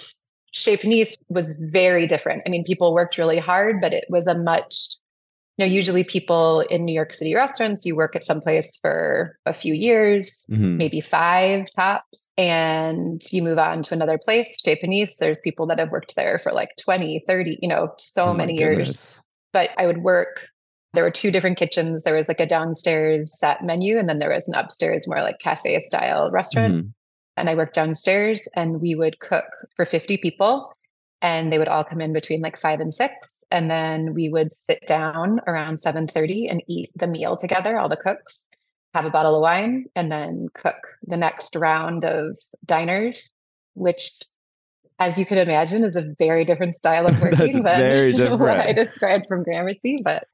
Chez 0.52 0.78
Panisse 0.78 1.24
was 1.30 1.56
very 1.60 2.06
different. 2.06 2.44
I 2.46 2.50
mean 2.50 2.64
people 2.64 2.94
worked 2.94 3.18
really 3.18 3.40
hard 3.40 3.82
but 3.82 3.94
it 3.94 4.06
was 4.10 4.28
a 4.28 4.38
much 4.38 4.98
know, 5.60 5.66
usually 5.66 6.04
people 6.04 6.62
in 6.62 6.86
New 6.86 6.94
York 6.94 7.14
City 7.14 7.36
restaurants, 7.36 7.86
you 7.86 7.96
work 7.96 8.16
at 8.16 8.24
some 8.24 8.40
place 8.40 8.78
for 8.82 9.38
a 9.46 9.54
few 9.54 9.74
years, 9.74 10.46
mm-hmm. 10.50 10.78
maybe 10.78 11.02
five 11.02 11.68
tops, 11.76 12.30
and 12.38 13.22
you 13.32 13.44
move 13.44 13.58
on 13.58 13.84
to 13.84 13.94
another 13.94 14.18
place. 14.18 14.62
Panisse, 14.66 15.18
there's 15.18 15.40
people 15.42 15.68
that 15.68 15.80
have 15.80 15.92
worked 15.92 16.16
there 16.16 16.40
for 16.40 16.52
like 16.52 16.70
20, 16.80 17.24
30, 17.28 17.60
you 17.62 17.68
know, 17.68 17.94
so 17.98 18.26
oh 18.26 18.34
many 18.34 18.58
goodness. 18.58 18.88
years. 18.88 19.22
But 19.52 19.72
I 19.78 19.86
would 19.86 20.04
work, 20.04 20.48
there 20.94 21.04
were 21.04 21.12
two 21.12 21.32
different 21.32 21.58
kitchens. 21.58 22.04
There 22.04 22.16
was 22.16 22.28
like 22.28 22.40
a 22.40 22.46
downstairs 22.46 23.38
set 23.38 23.64
menu, 23.64 23.98
and 23.98 24.08
then 24.08 24.20
there 24.20 24.34
was 24.34 24.48
an 24.48 24.56
upstairs, 24.56 25.08
more 25.08 25.22
like 25.22 25.40
cafe 25.40 25.84
style 25.88 26.32
restaurant. 26.32 26.74
Mm-hmm. 26.74 26.90
And 27.38 27.50
I 27.50 27.56
worked 27.56 27.76
downstairs, 27.76 28.48
and 28.56 28.80
we 28.80 28.96
would 28.96 29.20
cook 29.20 29.46
for 29.76 29.86
50 29.86 30.18
people 30.18 30.74
and 31.22 31.52
they 31.52 31.58
would 31.58 31.68
all 31.68 31.84
come 31.84 32.02
in 32.02 32.14
between 32.14 32.42
like 32.42 32.58
five 32.58 32.80
and 32.80 32.94
six 32.94 33.36
and 33.52 33.70
then 33.70 34.14
we 34.14 34.30
would 34.30 34.54
sit 34.70 34.86
down 34.88 35.40
around 35.48 35.78
7.30 35.78 36.50
and 36.50 36.64
eat 36.68 36.92
the 36.96 37.08
meal 37.08 37.38
together 37.38 37.78
all 37.78 37.90
the 37.90 37.98
cooks 37.98 38.40
have 38.94 39.06
a 39.06 39.12
bottle 39.12 39.36
of 39.36 39.42
wine 39.42 39.86
and 39.96 40.12
then 40.12 40.48
cook 40.54 40.78
the 41.04 41.18
next 41.18 41.56
round 41.56 42.06
of 42.06 42.38
diners 42.66 43.30
which 43.74 44.12
as 45.00 45.18
you 45.18 45.26
can 45.26 45.38
imagine 45.38 45.84
is 45.84 45.96
a 45.96 46.14
very 46.18 46.44
different 46.44 46.76
style 46.76 47.08
of 47.08 47.22
working 47.22 47.64
than 47.64 48.40
what 48.40 48.60
i 48.60 48.74
described 48.74 49.26
from 49.28 49.44
gramercy 49.44 49.98
but 50.04 50.28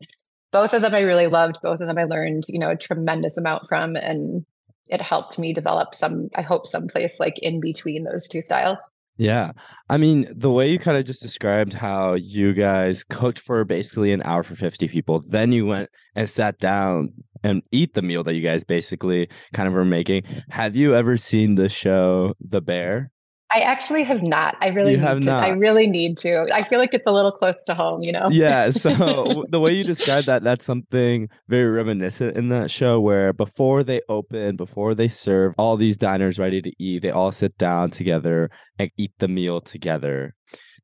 both 0.51 0.74
of 0.74 0.82
them 0.82 0.94
i 0.94 1.01
really 1.01 1.27
loved 1.27 1.58
both 1.62 1.82
of 1.82 1.88
them 1.88 1.98
i 1.98 2.04
learned 2.04 2.44
you 2.48 2.60
know 2.60 2.70
a 2.70 2.77
tremendous 2.77 3.38
amount 3.38 3.68
from 3.68 3.96
and 3.96 4.46
it 4.88 5.01
helped 5.01 5.39
me 5.39 5.54
develop 5.54 5.96
some 5.96 6.30
i 6.36 6.42
hope 6.42 6.68
some 6.68 6.88
place 6.88 7.20
like 7.20 7.39
in 7.39 7.60
between 7.60 8.04
those 8.04 8.27
two 8.27 8.42
styles 8.42 8.80
Yeah. 9.18 9.54
I 9.90 9.98
mean, 9.98 10.28
the 10.36 10.52
way 10.52 10.70
you 10.70 10.78
kind 10.78 10.98
of 10.98 11.06
just 11.06 11.22
described 11.22 11.74
how 11.74 12.16
you 12.16 12.54
guys 12.54 13.04
cooked 13.04 13.40
for 13.40 13.64
basically 13.64 14.12
an 14.12 14.22
hour 14.26 14.44
for 14.44 14.56
50 14.56 14.90
people, 14.90 15.24
then 15.26 15.52
you 15.52 15.66
went 15.66 15.90
and 16.16 16.30
sat 16.30 16.60
down 16.60 17.14
and 17.42 17.62
eat 17.72 17.94
the 17.94 18.02
meal 18.02 18.24
that 18.24 18.34
you 18.34 18.42
guys 18.42 18.64
basically 18.64 19.30
kind 19.54 19.68
of 19.68 19.74
were 19.74 19.86
making. 19.86 20.24
Have 20.50 20.76
you 20.76 20.96
ever 20.96 21.18
seen 21.18 21.56
the 21.56 21.70
show 21.70 22.34
The 22.42 22.62
Bear? 22.62 23.12
I 23.52 23.60
actually 23.60 24.04
have 24.04 24.24
not. 24.24 24.58
I 24.60 24.70
really 24.70 24.92
You 24.92 24.98
need 24.98 25.06
have 25.06 25.20
to. 25.20 25.25
not. 25.25 25.44
I 25.44 25.50
really 25.50 25.86
need 25.88 26.18
to. 26.20 26.48
I 26.54 26.64
feel 26.64 26.80
like 26.80 26.94
it's 26.94 27.06
a 27.06 27.12
little 27.12 27.32
close 27.32 27.64
to 27.66 27.75
home, 27.75 28.02
you 28.02 28.12
know? 28.12 28.28
Yeah, 28.30 28.72
so 28.72 29.46
the 29.50 29.60
way 29.60 29.74
you 29.74 29.84
described 29.84 30.25
that, 30.28 30.44
that's 30.44 30.66
something 30.66 31.30
very 31.48 31.70
reminiscent 31.70 32.36
in 32.36 32.50
that 32.50 32.72
show 32.72 33.00
where 33.00 33.34
before 33.34 33.84
they 33.84 34.02
open, 34.10 34.56
before 34.56 34.96
they 34.96 35.08
serve 35.08 35.54
all 35.58 35.78
these 35.78 35.96
diners 35.96 36.40
ready 36.40 36.62
to 36.62 36.72
eat, 36.80 37.04
they 37.04 37.12
all 37.12 37.32
sit 37.32 37.56
down 37.58 37.92
together 37.92 38.50
and 38.80 38.90
eat 38.98 39.12
the 39.20 39.28
meal 39.28 39.62
together. 39.62 40.34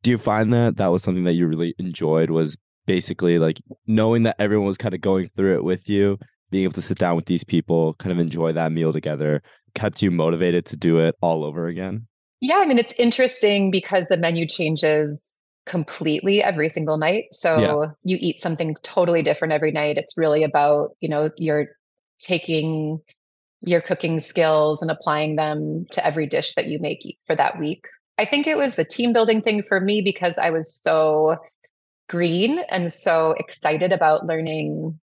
Do 0.04 0.12
you 0.12 0.18
find 0.20 0.54
that 0.54 0.78
that 0.78 0.88
was 0.92 1.02
something 1.04 1.24
that 1.24 1.34
you 1.34 1.48
really 1.48 1.74
enjoyed 1.80 2.30
was 2.30 2.58
basically 2.86 3.40
like 3.40 3.60
knowing 3.88 4.24
that 4.24 4.36
everyone 4.40 4.68
was 4.68 4.78
kind 4.78 4.94
of 4.94 5.02
going 5.02 5.30
through 5.36 5.56
it 5.56 5.64
with 5.64 5.90
you, 5.90 6.18
being 6.52 6.64
able 6.66 6.74
to 6.74 6.82
sit 6.82 7.00
down 7.00 7.16
with 7.16 7.26
these 7.26 7.44
people, 7.44 7.96
kind 7.96 8.12
of 8.12 8.20
enjoy 8.20 8.52
that 8.52 8.72
meal 8.72 8.94
together, 8.94 9.42
kept 9.74 10.02
you 10.02 10.12
motivated 10.12 10.66
to 10.68 10.78
do 10.78 11.00
it 11.00 11.16
all 11.22 11.44
over 11.44 11.68
again? 11.68 12.08
Yeah, 12.42 12.58
I 12.58 12.66
mean, 12.66 12.80
it's 12.80 12.94
interesting 12.94 13.70
because 13.72 14.08
the 14.08 14.18
menu 14.18 14.48
changes 14.48 15.34
completely 15.68 16.42
every 16.44 16.70
single 16.70 16.98
night. 16.98 17.26
So 17.32 17.60
Yeah. 17.60 17.92
you 18.04 18.18
eat 18.20 18.42
something 18.42 18.76
totally 18.82 19.22
different 19.22 19.54
every 19.54 19.72
night. 19.72 19.98
It's 19.98 20.18
really 20.18 20.44
about, 20.44 20.96
you 21.02 21.08
know, 21.08 21.30
you're 21.38 21.68
taking 22.20 23.00
your 23.62 23.80
cooking 23.80 24.20
skills 24.20 24.82
and 24.82 24.90
applying 24.90 25.36
them 25.36 25.86
to 25.92 26.04
every 26.06 26.26
dish 26.26 26.56
that 26.56 26.68
you 26.68 26.80
make 26.80 27.16
for 27.28 27.36
that 27.36 27.60
week. 27.60 27.86
I 28.18 28.26
think 28.26 28.48
it 28.48 28.58
was 28.58 28.78
a 28.80 28.84
team 28.84 29.14
building 29.14 29.42
thing 29.42 29.62
for 29.62 29.80
me 29.80 30.02
because 30.02 30.40
I 30.40 30.50
was 30.50 30.76
so 30.76 31.38
green 32.10 32.60
and 32.70 32.92
so 32.92 33.36
excited 33.38 33.94
about 33.94 34.26
learning 34.26 35.00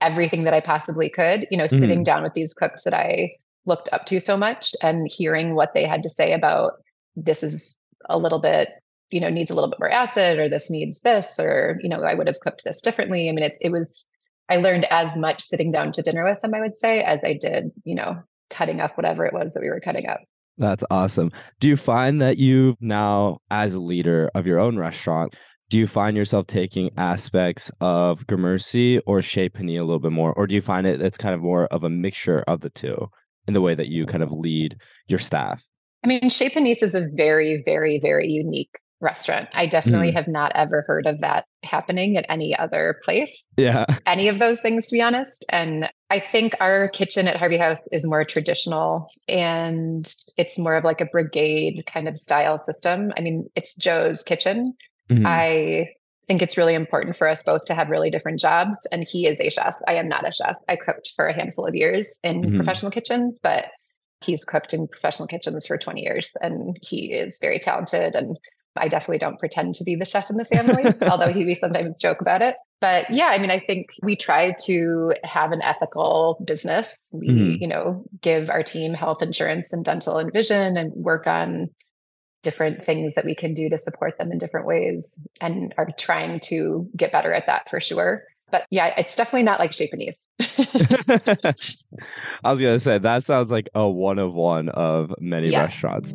everything 0.00 0.44
that 0.44 0.54
I 0.54 0.60
possibly 0.60 1.08
could, 1.08 1.48
you 1.50 1.58
know, 1.58 1.66
sitting 1.66 2.00
Mhm. 2.00 2.04
down 2.04 2.22
with 2.22 2.34
these 2.34 2.54
cooks 2.54 2.84
that 2.84 2.94
I 2.94 3.32
looked 3.68 3.88
up 3.92 4.06
to 4.06 4.18
so 4.18 4.36
much 4.36 4.74
and 4.82 5.08
hearing 5.08 5.54
what 5.54 5.74
they 5.74 5.84
had 5.84 6.02
to 6.02 6.10
say 6.10 6.32
about 6.32 6.72
this 7.14 7.42
is 7.42 7.76
a 8.08 8.18
little 8.18 8.40
bit, 8.40 8.70
you 9.10 9.20
know, 9.20 9.28
needs 9.28 9.50
a 9.50 9.54
little 9.54 9.70
bit 9.70 9.78
more 9.78 9.90
acid 9.90 10.38
or 10.38 10.48
this 10.48 10.70
needs 10.70 11.00
this 11.00 11.38
or, 11.38 11.78
you 11.82 11.88
know, 11.88 12.02
I 12.02 12.14
would 12.14 12.26
have 12.26 12.40
cooked 12.40 12.64
this 12.64 12.80
differently. 12.80 13.28
I 13.28 13.32
mean, 13.32 13.44
it, 13.44 13.56
it 13.60 13.70
was, 13.70 14.06
I 14.48 14.56
learned 14.56 14.86
as 14.90 15.16
much 15.16 15.42
sitting 15.42 15.70
down 15.70 15.92
to 15.92 16.02
dinner 16.02 16.24
with 16.24 16.40
them, 16.40 16.54
I 16.54 16.60
would 16.60 16.74
say, 16.74 17.02
as 17.02 17.22
I 17.22 17.34
did, 17.34 17.70
you 17.84 17.94
know, 17.94 18.22
cutting 18.50 18.80
up 18.80 18.96
whatever 18.96 19.26
it 19.26 19.34
was 19.34 19.52
that 19.52 19.60
we 19.60 19.68
were 19.68 19.80
cutting 19.80 20.08
up. 20.08 20.20
That's 20.56 20.84
awesome. 20.90 21.30
Do 21.60 21.68
you 21.68 21.76
find 21.76 22.20
that 22.20 22.38
you 22.38 22.74
now, 22.80 23.38
as 23.50 23.74
a 23.74 23.80
leader 23.80 24.30
of 24.34 24.46
your 24.46 24.58
own 24.58 24.76
restaurant, 24.76 25.36
do 25.70 25.78
you 25.78 25.86
find 25.86 26.16
yourself 26.16 26.46
taking 26.46 26.90
aspects 26.96 27.70
of 27.80 28.26
Gramercy 28.26 28.98
or 29.00 29.20
Chez 29.20 29.50
Panisse 29.50 29.78
a 29.78 29.84
little 29.84 29.98
bit 29.98 30.12
more? 30.12 30.32
Or 30.32 30.46
do 30.46 30.54
you 30.54 30.62
find 30.62 30.86
it 30.86 31.02
it's 31.02 31.18
kind 31.18 31.34
of 31.34 31.42
more 31.42 31.66
of 31.66 31.84
a 31.84 31.90
mixture 31.90 32.42
of 32.48 32.62
the 32.62 32.70
two 32.70 33.10
in 33.48 33.54
the 33.54 33.60
way 33.60 33.74
that 33.74 33.88
you 33.88 34.06
kind 34.06 34.22
of 34.22 34.30
lead 34.30 34.76
your 35.08 35.18
staff? 35.18 35.64
I 36.04 36.06
mean, 36.06 36.30
Chez 36.30 36.50
Panisse 36.50 36.82
is 36.82 36.94
a 36.94 37.08
very, 37.16 37.62
very, 37.64 37.98
very 37.98 38.28
unique 38.30 38.78
restaurant. 39.00 39.48
I 39.52 39.66
definitely 39.66 40.10
Mhm. 40.10 40.14
have 40.14 40.28
not 40.28 40.52
ever 40.54 40.82
heard 40.86 41.06
of 41.06 41.20
that 41.20 41.46
happening 41.62 42.16
at 42.16 42.26
any 42.28 42.56
other 42.56 43.00
place. 43.04 43.44
Yeah. 43.56 43.84
any 44.06 44.28
of 44.28 44.38
those 44.38 44.60
things, 44.60 44.86
to 44.86 44.92
be 44.92 45.00
honest. 45.02 45.44
And 45.50 45.88
I 46.10 46.18
think 46.20 46.54
our 46.60 46.88
kitchen 46.88 47.26
at 47.28 47.36
Harvey 47.36 47.56
House 47.58 47.86
is 47.92 48.04
more 48.04 48.24
traditional 48.24 49.08
and 49.28 50.12
it's 50.36 50.58
more 50.58 50.74
of 50.76 50.84
like 50.84 51.00
a 51.00 51.04
brigade 51.06 51.84
kind 51.92 52.08
of 52.08 52.18
style 52.18 52.58
system. 52.58 53.12
I 53.16 53.20
mean, 53.20 53.48
it's 53.54 53.74
Joe's 53.74 54.22
kitchen. 54.22 54.74
Mhm. 55.10 55.26
I 55.26 55.88
think 56.28 56.42
it's 56.42 56.56
really 56.56 56.74
important 56.74 57.16
for 57.16 57.26
us 57.26 57.42
both 57.42 57.64
to 57.64 57.74
have 57.74 57.88
really 57.88 58.10
different 58.10 58.38
jobs. 58.38 58.86
And 58.92 59.04
he 59.08 59.26
is 59.26 59.40
a 59.40 59.50
chef. 59.50 59.76
I 59.88 59.94
am 59.94 60.08
not 60.08 60.28
a 60.28 60.32
chef. 60.32 60.56
I 60.68 60.76
cooked 60.76 61.12
for 61.16 61.26
a 61.26 61.32
handful 61.34 61.66
of 61.66 61.74
years 61.74 62.20
in 62.22 62.52
Mhm. 62.52 62.54
professional 62.54 62.92
kitchens, 62.92 63.40
but 63.42 63.64
he's 64.20 64.44
cooked 64.44 64.74
in 64.74 64.88
professional 64.88 65.28
kitchens 65.28 65.66
for 65.66 65.78
20 65.78 66.02
years 66.02 66.36
and 66.42 66.76
he 66.82 67.12
is 67.12 67.38
very 67.40 67.58
talented 67.58 68.14
and 68.14 68.36
I 68.76 68.88
definitely 68.88 69.18
don't 69.18 69.38
pretend 69.38 69.74
to 69.76 69.84
be 69.84 69.96
the 69.96 70.04
chef 70.04 70.30
in 70.30 70.36
the 70.36 70.44
family, 70.44 70.84
although 71.08 71.32
he 71.32 71.44
we 71.44 71.54
sometimes 71.56 71.96
joke 71.96 72.20
about 72.20 72.42
it. 72.42 72.56
But 72.80 73.10
yeah, 73.10 73.26
I 73.26 73.38
mean, 73.38 73.50
I 73.50 73.58
think 73.58 73.86
we 74.02 74.14
try 74.14 74.54
to 74.66 75.14
have 75.24 75.50
an 75.50 75.62
ethical 75.62 76.40
business. 76.46 76.96
We, 77.10 77.28
Mhm. 77.28 77.60
you 77.60 77.66
know, 77.66 78.04
give 78.20 78.50
our 78.50 78.62
team 78.62 78.94
health 78.94 79.22
insurance 79.22 79.72
and 79.72 79.84
dental 79.84 80.18
and 80.18 80.32
vision 80.32 80.76
and 80.76 80.92
work 80.94 81.26
on 81.26 81.70
different 82.42 82.82
things 82.82 83.14
that 83.14 83.24
we 83.24 83.34
can 83.34 83.54
do 83.54 83.68
to 83.68 83.78
support 83.78 84.18
them 84.18 84.32
in 84.32 84.38
different 84.38 84.66
ways 84.66 85.20
and 85.40 85.74
are 85.76 85.88
trying 85.98 86.40
to 86.40 86.88
get 86.96 87.12
better 87.12 87.32
at 87.32 87.46
that 87.46 87.68
for 87.68 87.80
sure. 87.80 88.24
But 88.50 88.66
yeah, 88.70 88.94
it's 88.96 89.14
definitely 89.14 89.42
not 89.42 89.58
like 89.58 89.72
Panisse. 89.72 90.20
I 92.44 92.50
was 92.50 92.60
gonna 92.60 92.78
say 92.78 92.98
that 92.98 93.24
sounds 93.24 93.50
like 93.50 93.68
a 93.74 93.88
one 93.88 94.18
of 94.18 94.32
one 94.32 94.68
of 94.70 95.12
many 95.20 95.50
Yeah. 95.50 95.62
restaurants. 95.62 96.14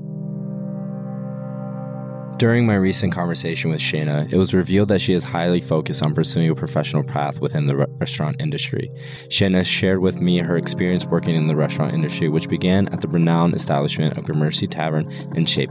During 2.44 2.66
my 2.66 2.76
recent 2.76 3.14
conversation 3.14 3.72
with 3.72 3.80
Shaina, 3.80 4.30
it 4.30 4.36
was 4.36 4.54
revealed 4.54 4.90
that 4.90 5.00
she 5.00 5.14
is 5.14 5.24
highly 5.24 5.62
focused 5.62 6.04
on 6.04 6.14
pursuing 6.14 6.50
a 6.50 6.54
professional 6.56 7.02
path 7.02 7.40
within 7.40 7.68
the 7.68 7.76
re- 7.78 7.86
restaurant 8.00 8.42
industry. 8.42 8.92
Shaina 9.30 9.66
shared 9.66 10.00
with 10.00 10.20
me 10.20 10.40
her 10.40 10.58
experience 10.58 11.06
working 11.06 11.36
in 11.36 11.48
the 11.48 11.56
restaurant 11.56 11.94
industry, 11.94 12.28
which 12.28 12.50
began 12.50 12.90
at 12.90 13.00
the 13.00 13.08
renowned 13.08 13.56
establishment 13.56 14.18
of 14.18 14.26
Gramercy 14.26 14.68
Tavern 14.68 15.10
in 15.38 15.46
Chez. 15.46 15.68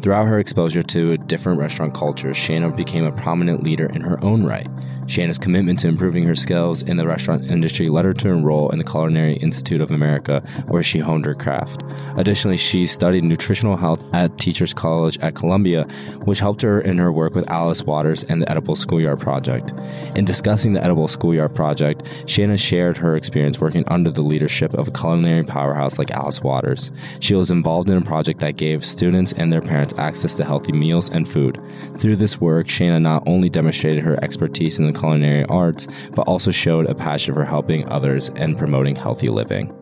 Throughout 0.00 0.26
her 0.26 0.40
exposure 0.40 0.82
to 0.82 1.16
different 1.16 1.60
restaurant 1.60 1.94
cultures, 1.94 2.36
Shaina 2.36 2.74
became 2.76 3.04
a 3.04 3.12
prominent 3.12 3.62
leader 3.62 3.86
in 3.86 4.00
her 4.00 4.18
own 4.24 4.42
right. 4.42 4.66
Shaina's 5.06 5.38
commitment 5.38 5.78
to 5.80 5.88
improving 5.88 6.24
her 6.24 6.34
skills 6.34 6.82
in 6.82 6.96
the 6.96 7.06
restaurant 7.06 7.50
industry 7.50 7.88
led 7.88 8.04
her 8.04 8.12
to 8.14 8.28
enroll 8.28 8.70
in 8.70 8.78
the 8.78 8.84
Culinary 8.84 9.34
Institute 9.36 9.80
of 9.80 9.90
America, 9.90 10.42
where 10.68 10.82
she 10.82 10.98
honed 10.98 11.24
her 11.26 11.34
craft. 11.34 11.82
Additionally, 12.16 12.56
she 12.56 12.86
studied 12.86 13.24
nutritional 13.24 13.76
health 13.76 14.02
at 14.14 14.38
Teachers 14.38 14.72
College 14.72 15.18
at 15.18 15.34
Columbia, 15.34 15.84
which 16.24 16.40
helped 16.40 16.62
her 16.62 16.80
in 16.80 16.98
her 16.98 17.12
work 17.12 17.34
with 17.34 17.48
Alice 17.50 17.82
Waters 17.82 18.24
and 18.24 18.40
the 18.40 18.50
Edible 18.50 18.76
Schoolyard 18.76 19.20
Project. 19.20 19.72
In 20.14 20.24
discussing 20.24 20.72
the 20.72 20.84
Edible 20.84 21.08
Schoolyard 21.08 21.54
Project, 21.54 22.04
Shaina 22.24 22.58
shared 22.58 22.96
her 22.96 23.16
experience 23.16 23.60
working 23.60 23.84
under 23.88 24.10
the 24.10 24.22
leadership 24.22 24.74
of 24.74 24.88
a 24.88 24.92
culinary 24.92 25.44
powerhouse 25.44 25.98
like 25.98 26.10
Alice 26.10 26.40
Waters. 26.40 26.92
She 27.20 27.34
was 27.34 27.50
involved 27.50 27.90
in 27.90 27.96
a 27.96 28.02
project 28.02 28.40
that 28.40 28.56
gave 28.56 28.84
students 28.84 29.32
and 29.32 29.52
their 29.52 29.62
parents 29.62 29.94
access 29.98 30.34
to 30.34 30.44
healthy 30.44 30.72
meals 30.72 31.10
and 31.10 31.28
food. 31.28 31.60
Through 31.98 32.16
this 32.16 32.40
work, 32.40 32.66
Shaina 32.66 33.00
not 33.00 33.22
only 33.26 33.48
demonstrated 33.48 34.04
her 34.04 34.22
expertise 34.22 34.78
in 34.78 34.86
the 34.86 34.91
culinary 34.92 35.44
arts, 35.46 35.86
but 36.14 36.22
also 36.22 36.50
showed 36.50 36.88
a 36.88 36.94
passion 36.94 37.34
for 37.34 37.44
helping 37.44 37.88
others 37.88 38.30
and 38.30 38.56
promoting 38.58 38.96
healthy 38.96 39.28
living. 39.28 39.72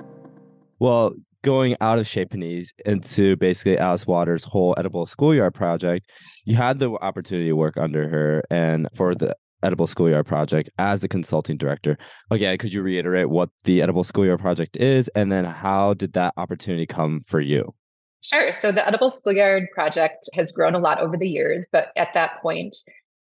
Well, 0.79 1.13
going 1.43 1.77
out 1.81 1.99
of 1.99 2.07
Chez 2.07 2.27
Panisse 2.27 2.71
into 2.85 3.37
basically 3.37 3.79
Alice 3.79 4.07
Waters' 4.07 4.45
whole 4.45 4.75
Edible 4.79 5.07
Schoolyard 5.07 5.55
project, 5.55 6.11
you 6.45 6.57
had 6.57 6.79
the 6.79 6.91
opportunity 6.91 7.49
to 7.49 7.57
work 7.57 7.77
under 7.77 8.09
her 8.09 8.43
and 8.51 8.89
for 8.95 9.15
the 9.15 9.37
Edible 9.63 9.87
Schoolyard 9.87 10.27
project 10.27 10.71
as 10.79 11.01
the 11.01 11.09
consulting 11.09 11.57
director. 11.57 11.99
Again, 12.31 12.57
could 12.59 12.73
you 12.73 12.83
reiterate 12.83 13.29
what 13.29 13.51
the 13.65 13.83
Edible 13.83 14.05
Schoolyard 14.05 14.41
project 14.41 14.77
is 14.77 15.09
and 15.15 15.31
then 15.31 15.45
how 15.45 15.95
did 15.95 16.15
that 16.15 16.35
opportunity 16.37 16.87
come 16.87 17.23
for 17.27 17.41
you? 17.41 17.75
Sure. 18.23 18.53
So 18.53 18.71
the 18.71 18.87
Edible 18.87 19.11
Schoolyard 19.11 19.69
project 19.75 20.29
has 20.35 20.53
grown 20.53 20.75
a 20.75 20.79
lot 20.79 21.01
over 21.01 21.17
the 21.17 21.29
years, 21.29 21.67
but 21.73 21.89
at 21.97 22.13
that 22.15 22.43
point, 22.43 22.77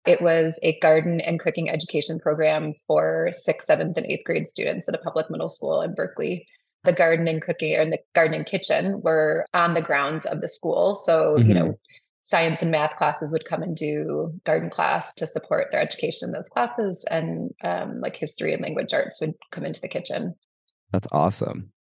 it 0.09 0.23
was 0.23 0.59
a 0.63 0.79
garden 0.79 1.21
and 1.21 1.39
cooking 1.39 1.69
education 1.69 2.17
program 2.17 2.73
for 2.87 3.29
sixth, 3.31 3.67
seventh, 3.67 3.95
and 3.95 4.07
eighth 4.07 4.23
grade 4.25 4.47
students 4.47 4.89
at 4.89 4.95
a 4.95 4.97
public 4.97 5.29
middle 5.29 5.49
school 5.49 5.83
in 5.83 5.93
Berkeley. 5.93 6.47
The 6.83 6.93
garden 6.93 7.27
and 7.27 7.39
cooking 7.39 7.75
and 7.75 7.93
the 7.93 7.99
garden 8.15 8.33
and 8.33 8.45
kitchen 8.45 9.01
were 9.01 9.45
on 9.53 9.75
the 9.75 9.83
grounds 9.83 10.25
of 10.25 10.41
the 10.41 10.49
school. 10.49 10.95
So, 10.95 11.37
you 11.37 11.53
know, 11.53 11.77
science 12.23 12.63
and 12.63 12.71
math 12.71 12.95
classes 12.95 13.31
would 13.31 13.45
come 13.45 13.61
and 13.61 13.75
do 13.75 14.33
garden 14.47 14.71
class 14.71 15.13
to 15.17 15.27
support 15.27 15.67
their 15.71 15.79
education 15.79 16.29
in 16.29 16.33
those 16.33 16.49
classes, 16.49 17.05
and 17.11 17.51
um, 17.63 18.01
like 18.01 18.15
history 18.15 18.51
and 18.53 18.63
language 18.63 18.91
arts 18.91 19.21
would 19.21 19.35
come 19.51 19.63
into 19.63 19.79
the 19.81 19.87
kitchen. 19.87 20.33
That's 20.91 21.07
awesome. 21.11 21.71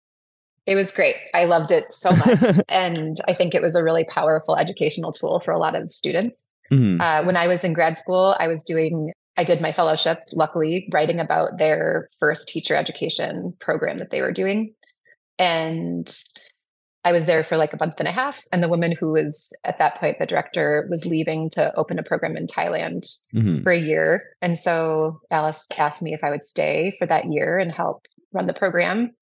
It 0.66 0.74
was 0.74 0.92
great. 0.92 1.16
I 1.32 1.46
loved 1.46 1.70
it 1.70 1.94
so 1.94 2.10
much. 2.10 2.58
and 2.68 3.16
I 3.26 3.32
think 3.32 3.54
it 3.54 3.62
was 3.62 3.74
a 3.74 3.82
really 3.82 4.04
powerful 4.04 4.54
educational 4.54 5.12
tool 5.12 5.40
for 5.40 5.52
a 5.52 5.58
lot 5.58 5.74
of 5.74 5.90
students. 5.90 6.46
Mhm. 6.72 7.00
Uh, 7.00 7.24
when 7.24 7.36
I 7.36 7.48
was 7.48 7.64
in 7.64 7.72
grad 7.72 7.98
school, 7.98 8.36
I 8.38 8.48
was 8.48 8.64
doing, 8.64 9.12
I 9.36 9.44
did 9.44 9.60
my 9.60 9.72
fellowship, 9.72 10.18
luckily, 10.32 10.88
writing 10.92 11.20
about 11.20 11.58
their 11.58 12.08
first 12.20 12.48
teacher 12.48 12.74
education 12.74 13.52
program 13.60 13.98
that 13.98 14.10
they 14.10 14.20
were 14.20 14.32
doing. 14.32 14.74
And 15.38 16.12
I 17.04 17.12
was 17.12 17.26
there 17.26 17.44
for 17.44 17.56
like 17.56 17.72
a 17.72 17.78
month 17.78 17.94
and 18.00 18.08
a 18.08 18.12
half. 18.12 18.42
And 18.52 18.62
the 18.62 18.68
woman 18.68 18.92
who 18.98 19.12
was 19.12 19.48
at 19.64 19.78
that 19.78 19.94
point 20.00 20.18
the 20.18 20.26
director 20.26 20.86
was 20.90 21.06
leaving 21.06 21.48
to 21.50 21.72
open 21.76 21.98
a 21.98 22.02
program 22.02 22.36
in 22.36 22.46
Thailand 22.48 23.06
Mhm. 23.34 23.62
for 23.62 23.70
a 23.72 23.78
year. 23.78 24.24
And 24.42 24.58
so 24.58 25.20
Alice 25.30 25.64
asked 25.78 26.02
me 26.02 26.12
if 26.12 26.24
I 26.24 26.30
would 26.30 26.44
stay 26.44 26.92
for 26.98 27.06
that 27.06 27.32
year 27.32 27.56
and 27.58 27.70
help 27.72 28.06
run 28.32 28.46
the 28.46 28.52
program. 28.52 29.12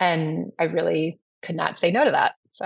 And 0.00 0.52
I 0.58 0.64
really 0.64 1.20
could 1.42 1.54
not 1.56 1.78
say 1.78 1.90
no 1.90 2.04
to 2.04 2.10
that. 2.12 2.34
So 2.52 2.64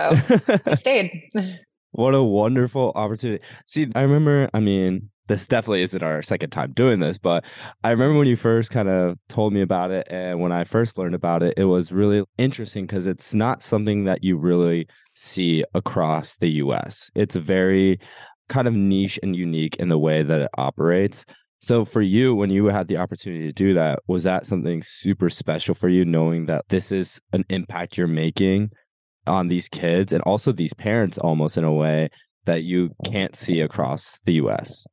I 0.65 0.75
stayed. 0.75 1.11
what 1.93 2.15
a 2.15 2.23
wonderful 2.23 2.91
opportunity. 2.95 3.43
See, 3.65 3.87
I 3.95 4.01
remember, 4.01 4.49
I 4.53 4.59
mean, 4.59 5.09
this 5.27 5.47
definitely 5.47 5.83
isn't 5.83 6.03
our 6.03 6.21
second 6.21 6.49
time 6.49 6.73
doing 6.73 6.99
this, 6.99 7.17
but 7.17 7.45
I 7.83 7.91
remember 7.91 8.17
when 8.17 8.27
you 8.27 8.35
first 8.35 8.71
kind 8.71 8.89
of 8.89 9.17
told 9.29 9.53
me 9.53 9.61
about 9.61 9.91
it. 9.91 10.07
And 10.09 10.41
when 10.41 10.51
I 10.51 10.63
first 10.63 10.97
learned 10.97 11.15
about 11.15 11.43
it, 11.43 11.53
it 11.55 11.65
was 11.65 11.91
really 11.91 12.23
interesting 12.37 12.85
because 12.85 13.07
it's 13.07 13.33
not 13.33 13.63
something 13.63 14.03
that 14.05 14.23
you 14.23 14.37
really 14.37 14.87
see 15.15 15.63
across 15.73 16.37
the 16.37 16.49
US. 16.53 17.09
It's 17.15 17.35
very 17.35 17.99
kind 18.49 18.67
of 18.67 18.73
niche 18.73 19.19
and 19.23 19.35
unique 19.35 19.75
in 19.77 19.89
the 19.89 19.99
way 19.99 20.23
that 20.23 20.41
it 20.41 20.49
operates. 20.57 21.25
So 21.59 21.85
for 21.85 22.01
you, 22.01 22.35
when 22.35 22.49
you 22.49 22.65
had 22.65 22.89
the 22.89 22.97
opportunity 22.97 23.45
to 23.45 23.53
do 23.53 23.73
that, 23.75 23.99
was 24.07 24.23
that 24.23 24.45
something 24.45 24.83
super 24.83 25.29
special 25.29 25.73
for 25.73 25.87
you, 25.87 26.03
knowing 26.03 26.47
that 26.47 26.65
this 26.67 26.91
is 26.91 27.21
an 27.31 27.45
impact 27.49 27.97
you're 27.97 28.07
making 28.07 28.71
on 29.27 29.47
these 29.47 29.69
kids 29.69 30.13
and 30.13 30.21
also 30.23 30.51
these 30.51 30.73
parents 30.73 31.17
almost 31.17 31.57
in 31.57 31.63
a 31.63 31.73
way 31.73 32.09
that 32.45 32.63
you 32.63 32.93
can't 33.05 33.35
see 33.35 33.61
across 33.61 34.19
the 34.25 34.33
US? 34.33 34.85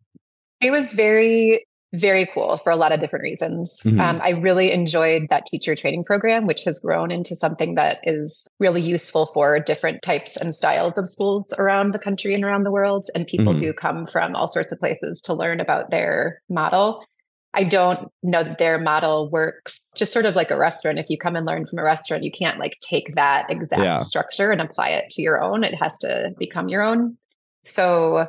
It 0.60 0.70
was 0.70 0.92
very, 0.92 1.66
very 1.92 2.28
cool 2.32 2.58
for 2.58 2.70
a 2.70 2.76
lot 2.76 2.92
of 2.92 3.00
different 3.00 3.22
reasons. 3.22 3.80
Mm-hmm. 3.84 4.00
Um, 4.00 4.20
I 4.22 4.30
really 4.30 4.72
enjoyed 4.72 5.28
that 5.30 5.46
teacher 5.46 5.74
training 5.74 6.04
program, 6.04 6.46
which 6.46 6.64
has 6.64 6.78
grown 6.78 7.10
into 7.10 7.34
something 7.34 7.74
that 7.74 7.98
is 8.04 8.46
really 8.58 8.82
useful 8.82 9.26
for 9.26 9.58
different 9.58 10.02
types 10.02 10.36
and 10.36 10.54
styles 10.54 10.98
of 10.98 11.08
schools 11.08 11.52
around 11.58 11.92
the 11.92 11.98
country 11.98 12.34
and 12.34 12.44
around 12.44 12.64
the 12.64 12.70
world. 12.70 13.08
And 13.14 13.26
people 13.26 13.54
mm-hmm. 13.54 13.64
do 13.64 13.72
come 13.72 14.06
from 14.06 14.36
all 14.36 14.48
sorts 14.48 14.72
of 14.72 14.78
places 14.78 15.20
to 15.22 15.34
learn 15.34 15.60
about 15.60 15.90
their 15.90 16.42
model. 16.48 17.04
I 17.52 17.64
don't 17.64 18.10
know 18.22 18.44
that 18.44 18.58
their 18.58 18.78
model 18.78 19.28
works 19.30 19.80
just 19.96 20.12
sort 20.12 20.24
of 20.24 20.36
like 20.36 20.50
a 20.50 20.56
restaurant. 20.56 20.98
If 20.98 21.10
you 21.10 21.18
come 21.18 21.34
and 21.34 21.44
learn 21.44 21.66
from 21.66 21.80
a 21.80 21.82
restaurant, 21.82 22.22
you 22.22 22.30
can't 22.30 22.60
like 22.60 22.76
take 22.80 23.16
that 23.16 23.50
exact 23.50 23.82
yeah. 23.82 23.98
structure 23.98 24.52
and 24.52 24.60
apply 24.60 24.90
it 24.90 25.10
to 25.10 25.22
your 25.22 25.42
own. 25.42 25.64
It 25.64 25.74
has 25.74 25.98
to 25.98 26.32
become 26.38 26.68
your 26.68 26.82
own. 26.82 27.16
So 27.64 28.28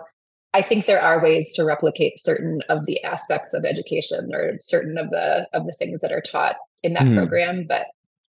I 0.53 0.61
think 0.61 0.85
there 0.85 1.01
are 1.01 1.21
ways 1.21 1.53
to 1.53 1.63
replicate 1.63 2.19
certain 2.19 2.61
of 2.67 2.85
the 2.85 3.01
aspects 3.03 3.53
of 3.53 3.63
education 3.63 4.31
or 4.33 4.57
certain 4.59 4.97
of 4.97 5.11
the 5.11 5.47
of 5.53 5.65
the 5.65 5.73
things 5.73 6.01
that 6.01 6.11
are 6.11 6.21
taught 6.21 6.55
in 6.81 6.93
that 6.93 7.03
mm. 7.03 7.15
program. 7.15 7.65
But 7.67 7.85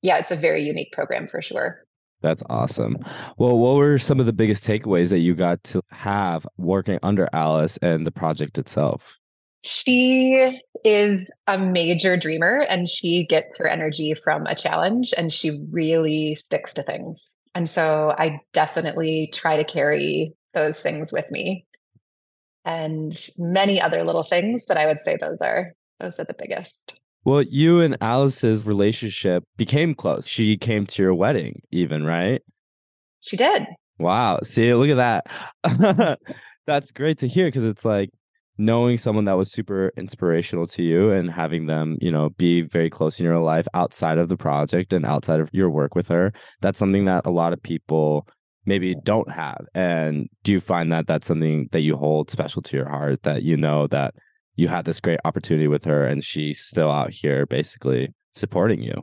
yeah, 0.03 0.19
it's 0.19 0.31
a 0.31 0.37
very 0.37 0.63
unique 0.63 0.93
program 0.93 1.27
for 1.27 1.41
sure. 1.41 1.83
That's 2.21 2.43
awesome. 2.49 2.99
Well, 3.39 3.59
what 3.59 3.77
were 3.77 3.99
some 3.99 4.21
of 4.21 4.27
the 4.27 4.33
biggest 4.33 4.65
takeaways 4.67 5.11
that 5.11 5.19
you 5.19 5.35
got 5.35 5.63
to 5.65 5.83
have 5.91 6.47
working 6.57 6.99
under 7.03 7.29
Alice 7.33 7.79
and 7.79 8.07
the 8.07 8.13
project 8.13 8.59
itself? 8.59 9.17
She 9.65 10.61
is 10.85 11.31
a 11.47 11.57
major 11.59 12.19
dreamer 12.19 12.67
and 12.69 12.87
she 12.87 13.25
gets 13.25 13.57
her 13.57 13.67
energy 13.67 14.13
from 14.13 14.45
a 14.47 14.55
challenge 14.55 15.15
and 15.17 15.33
she 15.33 15.59
really 15.71 16.35
sticks 16.35 16.75
to 16.75 16.83
things. 16.83 17.27
And 17.55 17.69
so 17.69 18.15
I 18.19 18.41
definitely 18.53 19.31
try 19.33 19.57
to 19.57 19.65
carry 19.65 20.35
those 20.53 20.81
things 20.81 21.15
with 21.15 21.31
me 21.31 21.65
and 22.67 23.19
many 23.39 23.81
other 23.81 24.05
little 24.05 24.23
things, 24.23 24.67
but 24.69 24.77
I 24.77 24.85
would 24.85 25.01
say 25.01 25.17
those 25.19 25.41
are 25.41 25.73
those 25.99 26.21
are 26.21 26.25
the 26.25 26.37
biggest. 26.39 27.01
Well, 27.25 27.41
you 27.41 27.81
and 27.81 27.97
Alice's 28.03 28.67
relationship 28.67 29.45
became 29.57 29.95
close. 29.95 30.29
She 30.29 30.59
came 30.59 30.85
to 30.89 31.03
your 31.03 31.15
wedding, 31.15 31.63
even, 31.71 32.05
right? 32.05 32.43
She 33.21 33.39
did. 33.39 33.67
Wow. 33.99 34.41
See, 34.43 34.75
look 34.75 34.91
at 34.91 35.25
that. 35.65 36.19
That's 36.67 36.91
great 36.91 37.19
to 37.21 37.29
hear 37.29 37.47
because 37.47 37.65
it's 37.65 37.87
like 37.87 38.11
knowing 38.57 38.97
someone 38.97 39.25
that 39.25 39.37
was 39.37 39.51
super 39.51 39.93
inspirational 39.97 40.67
to 40.67 40.83
you 40.83 41.11
and 41.11 41.31
having 41.31 41.67
them, 41.67 41.97
you 42.01 42.11
know, 42.11 42.31
be 42.31 42.63
very 42.63 42.89
close 42.89 43.19
in 43.19 43.25
your 43.25 43.39
life 43.39 43.67
outside 43.75 44.19
of 44.19 44.29
the 44.29 44.37
project 44.37 44.93
and 44.93 45.05
outside 45.05 45.41
of 45.41 45.49
your 45.53 45.69
work 45.69 45.95
with 45.95 46.09
her. 46.09 46.33
That's 46.61 46.79
something 46.79 47.05
that 47.07 47.27
a 47.27 47.31
lot 47.31 47.53
of 47.53 47.63
people 47.63 48.29
maybe 48.65 48.95
don't 48.95 49.31
have. 49.31 49.67
And 49.75 50.29
do 50.43 50.53
you 50.53 50.61
find 50.61 50.93
that 50.93 51.07
that's 51.07 51.27
something 51.27 51.69
that 51.73 51.81
you 51.81 51.97
hold 51.97 52.31
special 52.31 52.63
to 52.63 52.77
your 52.77 52.89
heart 52.89 53.23
that 53.25 53.43
you 53.43 53.57
know 53.57 53.87
that 53.89 54.15
you 54.57 54.69
had 54.69 54.85
this 54.85 55.01
great 55.01 55.21
opportunity 55.25 55.67
with 55.67 55.85
her 55.85 56.05
and 56.05 56.23
she's 56.23 56.61
still 56.61 56.91
out 56.91 57.11
here 57.11 57.47
basically 57.47 58.09
supporting 58.35 58.83
you? 58.83 59.03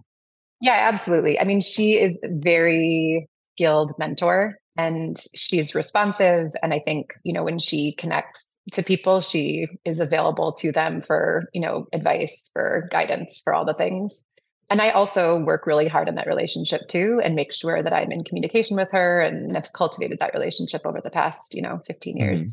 Yeah 0.61 0.87
absolutely. 0.91 1.39
I 1.39 1.43
mean 1.43 1.59
she 1.59 1.99
is 1.99 2.19
very 2.23 3.27
skilled 3.53 3.91
mentor 3.97 4.55
and 4.77 5.17
she's 5.35 5.75
responsive 5.75 6.51
and 6.63 6.73
i 6.73 6.79
think 6.79 7.13
you 7.23 7.33
know 7.33 7.43
when 7.43 7.59
she 7.59 7.93
connects 7.93 8.45
to 8.71 8.83
people 8.83 9.21
she 9.21 9.67
is 9.85 9.99
available 9.99 10.53
to 10.53 10.71
them 10.71 11.01
for 11.01 11.49
you 11.53 11.61
know 11.61 11.85
advice 11.93 12.49
for 12.53 12.87
guidance 12.91 13.41
for 13.43 13.53
all 13.53 13.65
the 13.65 13.73
things 13.73 14.23
and 14.71 14.81
I 14.81 14.91
also 14.91 15.37
work 15.43 15.67
really 15.67 15.89
hard 15.89 16.07
in 16.07 16.15
that 16.15 16.27
relationship 16.27 16.87
too 16.87 17.19
and 17.21 17.35
make 17.35 17.51
sure 17.51 17.83
that 17.83 17.91
I'm 17.91 18.09
in 18.09 18.23
communication 18.23 18.77
with 18.77 18.87
her 18.93 19.19
and 19.19 19.53
have 19.53 19.73
cultivated 19.73 20.19
that 20.19 20.33
relationship 20.33 20.83
over 20.85 21.01
the 21.03 21.09
past, 21.09 21.53
you 21.53 21.61
know, 21.61 21.81
15 21.87 22.15
years. 22.15 22.41
Mm-hmm. 22.41 22.49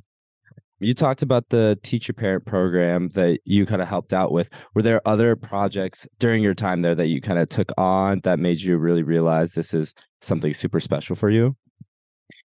You 0.81 0.95
talked 0.95 1.23
about 1.23 1.49
the 1.51 1.79
teacher 1.85 2.13
parent 2.13 2.45
program 2.45 3.11
that 3.11 3.39
you 3.45 3.67
kind 3.67 3.81
of 3.81 3.87
helped 3.87 4.13
out 4.13 4.33
with. 4.33 4.51
Were 4.75 4.83
there 4.83 5.01
other 5.07 5.37
projects 5.37 6.09
during 6.19 6.43
your 6.43 6.55
time 6.55 6.83
there 6.83 6.97
that 6.97 7.07
you 7.07 7.21
kind 7.21 7.39
of 7.39 7.49
took 7.49 7.71
on 7.79 8.21
that 8.25 8.41
made 8.41 8.61
you 8.61 8.79
really 8.79 9.05
realize 9.05 9.53
this 9.53 9.73
is 9.73 9.95
something 10.21 10.53
super 10.53 10.81
special 10.81 11.15
for 11.15 11.31
you? 11.31 11.57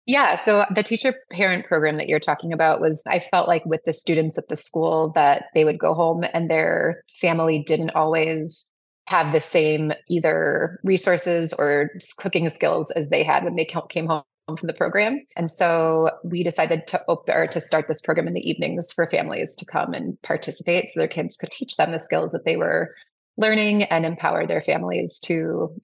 Yeah, 0.07 0.37
so 0.37 0.65
the 0.73 0.85
teacher 0.85 1.15
parent 1.33 1.67
program 1.67 1.97
that 1.97 2.09
you're 2.09 2.21
talking 2.21 2.53
about 2.53 2.81
was 2.81 3.03
I 3.09 3.19
felt 3.19 3.49
like 3.49 3.65
with 3.67 3.83
the 3.85 3.93
students 3.93 4.39
at 4.39 4.49
the 4.49 4.55
school 4.55 5.11
that 5.17 5.47
they 5.53 5.65
would 5.65 5.81
go 5.81 5.95
home 5.95 6.25
and 6.33 6.49
their 6.49 7.03
family 7.21 7.65
didn't 7.67 7.91
always 7.91 8.67
have 9.09 9.33
the 9.33 9.41
same 9.41 9.93
either 10.09 10.81
resources 10.85 11.53
or 11.53 11.91
cooking 12.19 12.49
skills 12.51 12.93
as 12.93 13.09
they 13.09 13.25
had 13.25 13.43
when 13.43 13.55
they 13.55 13.65
came 13.65 14.07
home 14.07 14.23
from 14.47 14.67
the 14.69 14.75
program. 14.75 15.21
And 15.37 15.51
so 15.51 16.11
we 16.23 16.45
decided 16.45 16.87
to 16.89 17.03
open 17.09 17.35
or 17.35 17.49
to 17.49 17.61
start 17.61 17.87
this 17.89 18.01
program 18.01 18.29
in 18.29 18.35
the 18.35 18.49
evenings 18.49 18.93
for 18.93 19.09
families 19.09 19.57
to 19.57 19.67
come 19.67 19.93
and 19.93 20.21
participate 20.23 20.89
so 20.89 21.01
their 21.01 21.09
kids 21.09 21.37
could 21.37 21.51
teach 21.51 21.77
them 21.77 21.91
the 21.91 21.99
skills 21.99 22.31
that 22.31 22.45
they 22.45 22.57
were 22.57 22.95
learning 23.37 23.83
and 23.85 24.07
empower 24.07 24.47
their 24.47 24.61
families 24.61 25.19
to 25.21 25.75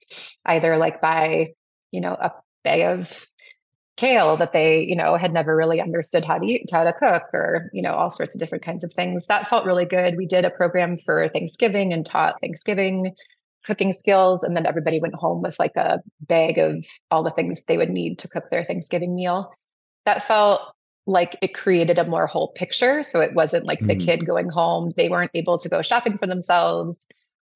either 0.45 0.77
like 0.77 1.01
buy, 1.01 1.53
you 1.91 1.99
know, 1.99 2.13
a 2.13 2.31
bag 2.63 2.81
of 2.81 3.25
kale 3.95 4.37
that 4.37 4.53
they 4.53 4.81
you 4.81 4.95
know 4.95 5.15
had 5.15 5.33
never 5.33 5.55
really 5.55 5.79
understood 5.79 6.25
how 6.25 6.37
to 6.37 6.45
eat 6.45 6.69
how 6.71 6.83
to 6.83 6.93
cook 6.93 7.23
or 7.33 7.69
you 7.73 7.81
know 7.81 7.93
all 7.93 8.09
sorts 8.09 8.35
of 8.35 8.39
different 8.39 8.63
kinds 8.63 8.83
of 8.83 8.91
things. 8.93 9.27
That 9.27 9.49
felt 9.49 9.65
really 9.65 9.85
good. 9.85 10.17
We 10.17 10.25
did 10.25 10.45
a 10.45 10.49
program 10.49 10.97
for 10.97 11.27
thanksgiving 11.29 11.93
and 11.93 12.05
taught 12.05 12.39
thanksgiving 12.41 13.15
cooking 13.65 13.93
skills 13.93 14.43
and 14.43 14.57
then 14.57 14.65
everybody 14.65 14.99
went 14.99 15.15
home 15.15 15.41
with 15.41 15.57
like 15.57 15.75
a 15.77 15.99
bag 16.21 16.57
of 16.57 16.85
all 17.11 17.23
the 17.23 17.31
things 17.31 17.63
they 17.63 17.77
would 17.77 17.89
need 17.89 18.19
to 18.19 18.27
cook 18.27 18.49
their 18.49 18.65
thanksgiving 18.65 19.15
meal. 19.15 19.53
That 20.05 20.27
felt 20.27 20.61
like 21.05 21.37
it 21.41 21.53
created 21.53 21.97
a 21.97 22.05
more 22.05 22.27
whole 22.27 22.51
picture 22.53 23.03
so 23.03 23.19
it 23.19 23.33
wasn't 23.33 23.65
like 23.65 23.79
mm. 23.79 23.87
the 23.87 23.95
kid 23.95 24.25
going 24.25 24.49
home 24.49 24.89
they 24.95 25.09
weren't 25.09 25.31
able 25.33 25.57
to 25.57 25.67
go 25.67 25.81
shopping 25.81 26.17
for 26.17 26.27
themselves 26.27 26.97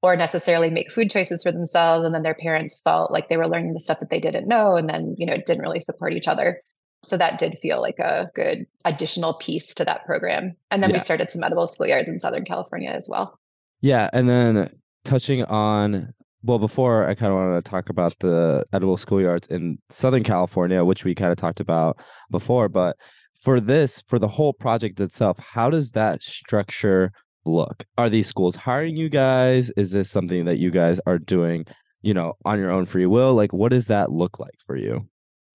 or 0.02 0.16
necessarily 0.16 0.70
make 0.70 0.92
food 0.92 1.10
choices 1.10 1.44
for 1.44 1.52
themselves 1.52 2.06
and 2.06 2.14
then 2.14 2.24
their 2.24 2.36
parents 2.36 2.82
felt 2.82 3.12
like 3.12 3.30
they 3.30 3.38
were 3.38 3.48
learning 3.48 3.74
the 3.74 3.80
stuff 3.80 4.00
that 4.00 4.10
they 4.10 4.20
didn't 4.20 4.48
know 4.48 4.76
and 4.76 4.90
then 4.90 5.16
you 5.18 5.26
know 5.26 5.34
it 5.34 5.46
didn't 5.46 5.64
really 5.64 5.80
support 5.80 6.14
each 6.14 6.28
other. 6.28 6.62
So 7.04 7.16
that 7.18 7.40
did 7.40 7.60
feel 7.60 7.80
like 7.80 8.00
a 8.00 8.30
good 8.34 8.66
additional 8.84 9.36
piece 9.36 9.74
to 9.76 9.86
that 9.86 10.06
program. 10.06 10.56
And 10.72 10.82
then 10.82 10.90
yeah. 10.90 10.98
we 10.98 11.00
started 11.00 11.32
some 11.32 11.44
edible 11.44 11.68
schoolyards 11.68 12.08
in 12.08 12.20
southern 12.20 12.46
california 12.46 12.90
as 12.90 13.08
well. 13.10 13.40
Yeah 13.82 14.10
and 14.14 14.30
then 14.30 14.70
touching 15.04 15.44
on 15.46 16.14
well 16.44 16.60
before 16.60 17.08
i 17.08 17.16
kind 17.16 17.32
of 17.32 17.38
wanted 17.38 17.64
to 17.64 17.70
talk 17.70 17.90
about 17.90 18.18
the 18.20 18.66
edible 18.74 18.98
schoolyards 18.98 19.50
in 19.50 19.78
southern 19.90 20.24
california 20.24 20.84
which 20.84 21.06
we 21.06 21.16
kind 21.16 21.32
of 21.32 21.38
talked 21.38 21.60
about 21.60 21.98
before 22.30 22.68
but 22.68 22.96
for 23.42 23.60
this 23.60 24.04
for 24.08 24.20
the 24.20 24.28
whole 24.28 24.54
project 24.54 25.00
itself 25.00 25.38
how 25.54 25.70
does 25.70 25.92
that 25.92 26.22
structure 26.22 27.12
look? 27.48 27.86
Are 27.98 28.10
these 28.10 28.28
schools 28.28 28.56
hiring 28.56 28.96
you 28.96 29.10
guys? 29.10 29.72
Is 29.78 29.92
this 29.92 30.10
something 30.10 30.46
that 30.46 30.60
you 30.60 30.72
guys 30.72 31.00
are 31.06 31.18
doing, 31.18 31.66
you 32.02 32.14
know, 32.14 32.34
on 32.46 32.60
your 32.60 32.72
own 32.72 32.86
free 32.86 33.06
will? 33.06 33.34
Like, 33.34 33.54
what 33.54 33.70
does 33.70 33.88
that 33.88 34.12
look 34.12 34.40
like 34.40 34.56
for 34.66 34.76
you? 34.76 35.08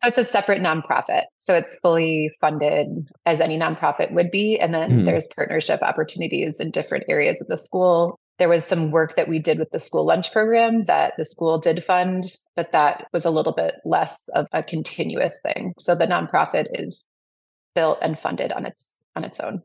So 0.03 0.09
It's 0.09 0.19
a 0.19 0.25
separate 0.25 0.61
nonprofit. 0.61 1.25
So 1.39 1.55
it's 1.55 1.79
fully 1.79 2.31
funded 2.41 3.09
as 3.25 3.41
any 3.41 3.57
nonprofit 3.57 4.13
would 4.13 4.31
be. 4.31 4.59
And 4.59 4.75
then 4.75 4.91
mm-hmm. 4.91 5.05
there's 5.05 5.29
partnership 5.37 5.81
opportunities 5.83 6.59
in 6.59 6.73
different 6.73 7.05
areas 7.09 7.41
of 7.41 7.47
the 7.47 7.59
school. 7.59 8.19
There 8.39 8.49
was 8.49 8.65
some 8.65 8.91
work 8.91 9.15
that 9.15 9.29
we 9.29 9.39
did 9.39 9.61
with 9.61 9.71
the 9.71 9.79
school 9.79 10.05
lunch 10.05 10.33
program 10.33 10.85
that 10.85 11.15
the 11.17 11.25
school 11.25 11.59
did 11.59 11.85
fund, 11.85 12.25
but 12.57 12.73
that 12.73 13.07
was 13.13 13.25
a 13.25 13.31
little 13.31 13.53
bit 13.53 13.77
less 13.85 14.19
of 14.35 14.47
a 14.53 14.63
continuous 14.63 15.39
thing. 15.43 15.75
So 15.79 15.95
the 15.95 16.07
nonprofit 16.07 16.67
is 16.73 17.07
built 17.75 17.99
and 18.03 18.19
funded 18.19 18.51
on 18.53 18.67
its 18.67 18.85
on 19.15 19.25
its 19.25 19.39
own. 19.41 19.63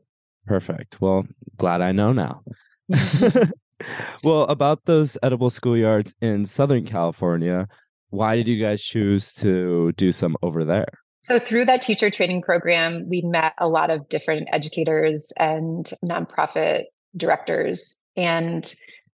Perfect. 0.48 1.00
Well, 1.00 1.26
glad 1.58 1.82
I 1.82 1.92
know 1.92 2.12
now. 2.12 2.42
Well, 4.24 4.42
about 4.44 4.86
those 4.86 5.16
edible 5.22 5.50
schoolyards 5.50 6.12
in 6.20 6.46
Southern 6.46 6.84
California, 6.84 7.68
why 8.10 8.36
did 8.36 8.48
you 8.48 8.60
guys 8.60 8.82
choose 8.82 9.32
to 9.34 9.92
do 9.92 10.10
some 10.12 10.36
over 10.42 10.64
there? 10.64 10.88
So, 11.22 11.38
through 11.38 11.66
that 11.66 11.82
teacher 11.82 12.10
training 12.10 12.42
program, 12.42 13.08
we 13.08 13.22
met 13.22 13.52
a 13.58 13.68
lot 13.68 13.90
of 13.90 14.08
different 14.08 14.48
educators 14.52 15.32
and 15.38 15.90
nonprofit 16.04 16.84
directors. 17.16 17.96
And 18.16 18.72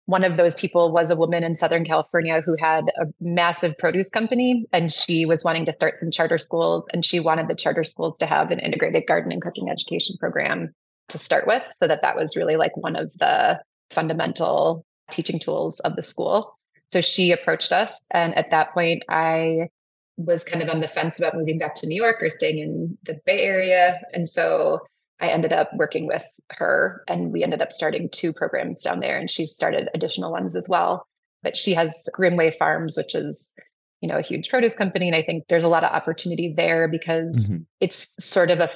one 0.07 0.25
of 0.25 0.39
those 0.39 0.55
people 0.55 0.91
was 0.91 1.11
a 1.11 1.17
woman 1.17 1.45
in 1.45 1.55
Southern 1.55 1.85
California 1.85 2.41
who 2.41 2.57
had 2.59 2.91
a 3.01 3.05
massive 3.21 3.77
produce 3.77 4.09
company 4.09 4.65
and 4.73 4.91
she 4.91 5.27
was 5.27 5.45
wanting 5.45 5.67
to 5.67 5.73
start 5.73 5.99
some 5.99 6.11
charter 6.11 6.39
schools 6.39 6.85
and 6.95 7.05
she 7.05 7.21
wanted 7.21 7.47
the 7.47 7.55
charter 7.55 7.85
schools 7.85 8.17
to 8.19 8.27
have 8.27 8.51
an 8.51 8.59
integrated 8.59 9.05
garden 9.07 9.31
and 9.31 9.43
cooking 9.43 9.69
education 9.69 10.17
program 10.19 10.75
to 11.09 11.19
start 11.19 11.47
with 11.47 11.71
so 11.79 11.89
that 11.89 12.03
that 12.03 12.17
was 12.17 12.37
really 12.37 12.57
like 12.57 12.77
one 12.77 12.97
of 12.97 13.13
the 13.19 13.61
fundamental 13.91 14.85
teaching 15.11 15.39
tools 15.39 15.81
of 15.81 15.97
the 15.97 16.03
school. 16.03 16.57
So 16.93 17.01
she 17.01 17.33
approached 17.33 17.73
us 17.73 18.07
and 18.13 18.37
at 18.37 18.51
that 18.51 18.73
point 18.73 19.05
I 19.09 19.69
was 20.17 20.45
kind 20.45 20.63
of 20.63 20.69
on 20.69 20.81
the 20.81 20.89
fence 20.89 21.19
about 21.19 21.37
moving 21.37 21.59
back 21.59 21.75
to 21.77 21.87
New 21.87 21.95
York 21.95 22.23
or 22.23 22.31
staying 22.31 22.59
in 22.59 22.99
the 23.05 23.21
Bay 23.25 23.41
Area 23.43 24.01
and 24.13 24.29
so 24.29 24.81
I 25.21 25.29
ended 25.29 25.53
up 25.53 25.71
working 25.75 26.07
with 26.07 26.25
her 26.51 27.03
and 27.09 27.33
we 27.33 27.43
ended 27.43 27.61
up 27.61 27.73
starting 27.73 28.09
two 28.09 28.33
programs 28.33 28.81
down 28.81 29.01
there 29.01 29.19
and 29.19 29.31
she 29.31 29.47
started 29.47 29.89
additional 29.95 30.31
ones 30.31 30.55
as 30.55 30.69
well. 30.69 31.07
But 31.43 31.57
she 31.57 31.75
has 31.75 32.09
Grimmway 32.17 32.55
Farms, 32.55 32.97
which 32.97 33.15
is, 33.15 33.55
you 34.01 34.09
know, 34.09 34.19
a 34.19 34.23
huge 34.23 34.49
produce 34.49 34.77
company. 34.77 35.09
And 35.09 35.17
I 35.17 35.23
think 35.23 35.45
there's 35.49 35.65
a 35.65 35.69
lot 35.69 35.85
of 35.85 35.93
opportunity 35.93 36.53
there 36.53 36.89
because 36.89 37.49
mm-hmm. 37.49 37.63
it's 37.81 38.07
sort 38.21 38.51
of 38.51 38.61
a 38.61 38.71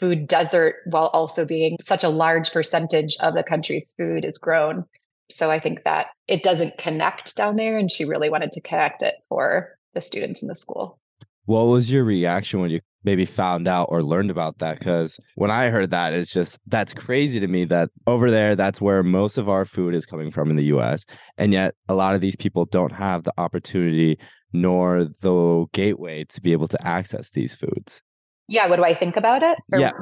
food 0.00 0.26
desert 0.26 0.76
while 0.86 1.08
also 1.08 1.44
being 1.44 1.76
such 1.84 2.02
a 2.02 2.08
large 2.08 2.50
percentage 2.50 3.16
of 3.20 3.34
the 3.34 3.44
country's 3.44 3.94
food 3.96 4.24
is 4.24 4.38
grown. 4.38 4.84
So 5.30 5.50
I 5.50 5.60
think 5.60 5.84
that 5.84 6.08
it 6.26 6.42
doesn't 6.42 6.78
connect 6.78 7.36
down 7.36 7.56
there. 7.56 7.78
And 7.78 7.90
she 7.90 8.04
really 8.04 8.30
wanted 8.30 8.52
to 8.52 8.60
connect 8.62 9.02
it 9.02 9.14
for 9.28 9.76
the 9.94 10.00
students 10.00 10.42
in 10.42 10.48
the 10.48 10.56
school. 10.56 10.98
What 11.44 11.64
was 11.64 11.92
your 11.92 12.04
reaction 12.04 12.60
when 12.60 12.70
you 12.70 12.80
maybe 13.04 13.24
found 13.24 13.66
out 13.66 13.88
or 13.90 14.02
learned 14.02 14.30
about 14.30 14.58
that 14.58 14.78
because 14.78 15.18
when 15.34 15.50
i 15.50 15.70
heard 15.70 15.90
that 15.90 16.12
it's 16.12 16.32
just 16.32 16.58
that's 16.66 16.92
crazy 16.92 17.40
to 17.40 17.46
me 17.46 17.64
that 17.64 17.88
over 18.06 18.30
there 18.30 18.54
that's 18.54 18.80
where 18.80 19.02
most 19.02 19.38
of 19.38 19.48
our 19.48 19.64
food 19.64 19.94
is 19.94 20.06
coming 20.06 20.30
from 20.30 20.50
in 20.50 20.56
the 20.56 20.64
us 20.64 21.04
and 21.38 21.52
yet 21.52 21.74
a 21.88 21.94
lot 21.94 22.14
of 22.14 22.20
these 22.20 22.36
people 22.36 22.64
don't 22.66 22.92
have 22.92 23.24
the 23.24 23.32
opportunity 23.38 24.18
nor 24.52 25.04
the 25.20 25.64
gateway 25.72 26.24
to 26.24 26.40
be 26.40 26.52
able 26.52 26.68
to 26.68 26.86
access 26.86 27.30
these 27.30 27.54
foods 27.54 28.02
yeah 28.50 28.66
what 28.68 28.76
do 28.76 28.84
i 28.84 28.94
think 28.94 29.16
about 29.16 29.42
it? 29.42 29.58
Or, 29.72 29.80
yeah. 29.80 29.92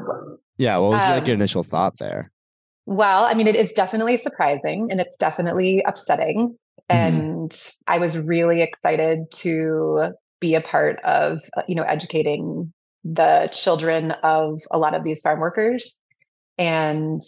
Yeah 0.57 0.79
what 0.79 0.91
was 0.91 1.03
um, 1.03 1.11
like 1.11 1.27
your 1.27 1.35
um, 1.35 1.41
initial 1.41 1.63
thought 1.63 1.99
there? 1.99 2.31
Well 2.87 3.25
i 3.25 3.35
mean 3.35 3.47
it 3.47 3.57
is 3.57 3.73
definitely 3.73 4.17
surprising 4.17 4.91
and 4.91 5.01
it's 5.01 5.17
definitely 5.17 5.83
upsetting 5.87 6.57
mm-hmm. 6.91 7.17
and 7.21 7.73
i 7.87 7.99
was 7.99 8.19
really 8.19 8.63
excited 8.63 9.31
to 9.31 10.13
be 10.41 10.55
a 10.55 10.61
part 10.61 11.01
of 11.01 11.41
uh, 11.57 11.63
you 11.69 11.75
know 11.75 11.83
educating 11.83 12.73
the 13.05 13.49
children 13.53 14.13
of 14.23 14.61
a 14.71 14.79
lot 14.79 14.95
of 14.95 15.05
these 15.05 15.23
farm 15.23 15.41
workers 15.41 15.97
and 16.59 17.23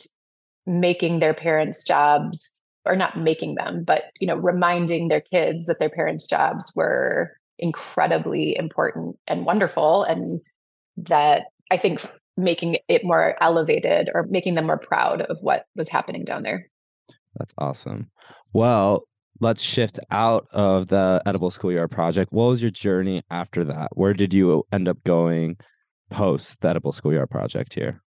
making 0.66 1.20
their 1.20 1.34
parents' 1.34 1.84
jobs 1.84 2.52
or 2.84 2.96
not 2.96 3.18
making 3.18 3.54
them, 3.56 3.84
but 3.84 4.04
you 4.20 4.26
know, 4.26 4.36
reminding 4.36 5.08
their 5.08 5.20
kids 5.20 5.66
that 5.66 5.78
their 5.78 5.90
parents' 5.90 6.26
jobs 6.26 6.72
were 6.74 7.36
incredibly 7.58 8.56
important 8.56 9.16
and 9.26 9.44
wonderful 9.44 10.02
and 10.04 10.40
that 10.96 11.46
I 11.70 11.76
think 11.76 12.04
making 12.36 12.78
it 12.88 13.04
more 13.04 13.36
elevated 13.40 14.10
or 14.14 14.26
making 14.28 14.54
them 14.54 14.66
more 14.66 14.78
proud 14.78 15.22
of 15.22 15.38
what 15.40 15.66
was 15.76 15.88
happening 15.88 16.24
down 16.24 16.42
there. 16.42 16.66
That's 17.36 17.54
awesome. 17.58 18.10
Well, 18.52 19.04
let's 19.40 19.62
shift 19.62 19.98
out 20.10 20.46
of 20.52 20.88
the 20.88 21.22
edible 21.26 21.50
schoolyard 21.50 21.90
project. 21.90 22.32
What 22.32 22.46
was 22.46 22.62
your 22.62 22.70
journey 22.70 23.22
after 23.30 23.64
that? 23.64 23.90
Where 23.94 24.14
did 24.14 24.34
you 24.34 24.64
end 24.72 24.88
up 24.88 25.02
going 25.04 25.56
post 26.10 26.60
the 26.60 26.68
edible 26.68 26.92
schoolyard 26.92 27.30
project 27.30 27.74
here? 27.74 28.02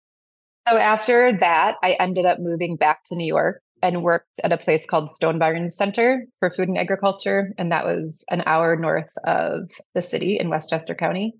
So 0.68 0.76
after 0.76 1.32
that, 1.38 1.76
I 1.82 1.92
ended 1.92 2.26
up 2.26 2.38
moving 2.40 2.76
back 2.76 3.04
to 3.04 3.16
New 3.16 3.26
York 3.26 3.62
and 3.82 4.02
worked 4.02 4.40
at 4.42 4.52
a 4.52 4.58
place 4.58 4.86
called 4.86 5.10
Stone 5.10 5.38
Barns 5.38 5.76
Center 5.76 6.26
for 6.38 6.50
Food 6.50 6.68
and 6.68 6.78
Agriculture. 6.78 7.52
And 7.58 7.72
that 7.72 7.84
was 7.84 8.24
an 8.30 8.42
hour 8.44 8.76
north 8.76 9.10
of 9.24 9.70
the 9.94 10.02
city 10.02 10.38
in 10.38 10.50
Westchester 10.50 10.94
County. 10.94 11.34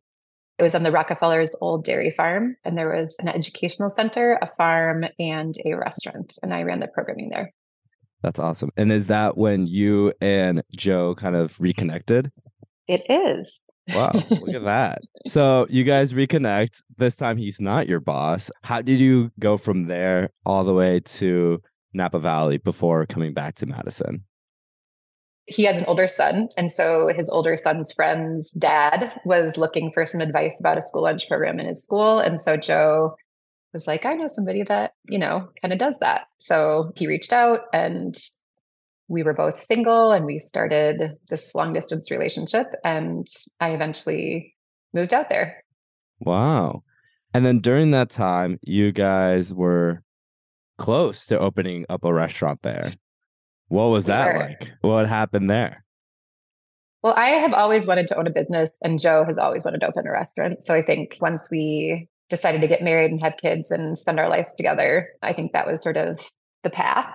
It 0.59 0.63
was 0.63 0.75
on 0.75 0.83
the 0.83 0.91
Rockefeller's 0.91 1.55
old 1.61 1.85
dairy 1.85 2.11
farm, 2.11 2.57
and 2.65 2.77
there 2.77 2.93
was 2.93 3.15
an 3.21 3.29
educational 3.29 3.91
center, 3.91 4.39
a 4.43 4.47
farm, 4.47 5.05
and 5.19 5.55
a 5.65 5.75
restaurant. 5.75 6.37
And 6.43 6.53
I 6.53 6.63
ran 6.63 6.81
the 6.81 6.89
programming 6.89 7.31
there. 7.31 7.53
That's 8.23 8.41
awesome. 8.41 8.71
And 8.77 8.91
is 8.91 9.07
that 9.07 9.39
when 9.39 9.69
you 9.69 10.13
and 10.21 10.65
Joe 10.77 11.15
kind 11.15 11.37
of 11.37 11.61
reconnected? 11.61 12.33
It 12.89 13.09
is. 13.09 13.61
Wow, 13.95 14.11
look 14.31 14.55
at 14.55 14.65
that. 14.65 15.03
So 15.29 15.67
you 15.69 15.85
guys 15.85 16.15
reconnect. 16.15 16.83
This 16.97 17.15
time 17.15 17.37
he's 17.37 17.61
not 17.61 17.87
your 17.87 18.01
boss. 18.01 18.51
How 18.63 18.81
did 18.81 18.99
you 18.99 19.31
go 19.39 19.59
from 19.59 19.87
there 19.87 20.31
all 20.47 20.65
the 20.65 20.73
way 20.73 21.01
to 21.01 21.61
Napa 21.93 22.19
Valley 22.19 22.57
before 22.57 23.05
coming 23.05 23.35
back 23.35 23.57
to 23.57 23.67
Madison? 23.67 24.25
He 25.49 25.65
has 25.65 25.79
an 25.79 25.87
older 25.87 26.07
son. 26.07 26.49
And 26.59 26.71
so 26.71 27.11
his 27.17 27.31
older 27.31 27.57
son's 27.57 27.93
friend's 27.93 28.51
dad 28.53 29.19
was 29.25 29.57
looking 29.57 29.91
for 29.93 30.05
some 30.05 30.21
advice 30.21 30.61
about 30.61 30.77
a 30.77 30.83
school 30.83 31.03
lunch 31.03 31.27
program 31.27 31.59
in 31.59 31.67
his 31.67 31.83
school. 31.83 32.19
And 32.19 32.39
so 32.39 32.59
Joe 32.59 33.17
was 33.73 33.87
like, 33.87 34.05
I 34.05 34.15
know 34.15 34.27
somebody 34.27 34.63
that, 34.65 34.93
you 35.09 35.19
know, 35.19 35.49
kind 35.63 35.73
of 35.73 35.79
does 35.79 35.99
that. 36.01 36.27
So 36.39 36.93
he 36.97 37.07
reached 37.07 37.33
out 37.33 37.61
and 37.73 38.15
we 39.09 39.23
were 39.23 39.33
both 39.33 39.65
single 39.65 40.13
and 40.13 40.27
we 40.27 40.39
started 40.39 41.17
this 41.31 41.55
long 41.55 41.73
distance 41.73 42.11
relationship. 42.11 42.67
And 42.85 43.27
I 43.59 43.71
eventually 43.71 44.55
moved 44.93 45.15
out 45.15 45.31
there. 45.31 45.65
Wow. 46.21 46.83
And 47.33 47.47
then 47.47 47.61
during 47.61 47.91
that 47.93 48.11
time, 48.11 48.59
you 48.63 48.93
guys 48.93 49.53
were 49.55 50.03
close 50.77 51.25
to 51.27 51.39
opening 51.39 51.87
up 51.89 52.05
a 52.05 52.13
restaurant 52.13 52.61
there. 52.63 52.91
What 53.69 53.87
was 53.87 54.07
that 54.07 54.37
like? 54.37 54.71
What 54.81 55.07
happened 55.07 55.51
there? 55.51 55.85
Well, 57.03 57.15
I 57.17 57.29
have 57.29 57.55
always 57.55 57.87
wanted 57.87 58.09
to 58.09 58.17
own 58.19 58.27
a 58.27 58.31
business, 58.31 58.71
and 58.83 58.99
Joe 58.99 59.25
has 59.25 59.39
always 59.39 59.65
wanted 59.65 59.81
to 59.83 59.89
open 59.89 60.07
a 60.07 60.11
restaurant. 60.11 60.65
So 60.65 60.75
I 60.75 60.83
think 60.83 61.17
once 61.21 61.49
we 61.51 62.09
decided 62.29 62.61
to 62.61 62.69
get 62.69 62.83
married 62.83 63.11
and 63.11 63.21
have 63.23 63.37
kids 63.37 63.71
and 63.71 63.97
spend 63.97 64.19
our 64.19 64.29
lives 64.29 64.53
together, 64.53 65.09
I 65.23 65.33
think 65.33 65.53
that 65.53 65.67
was 65.67 65.83
sort 65.83 65.97
of 65.97 66.21
the 66.65 66.71
path. 66.71 67.15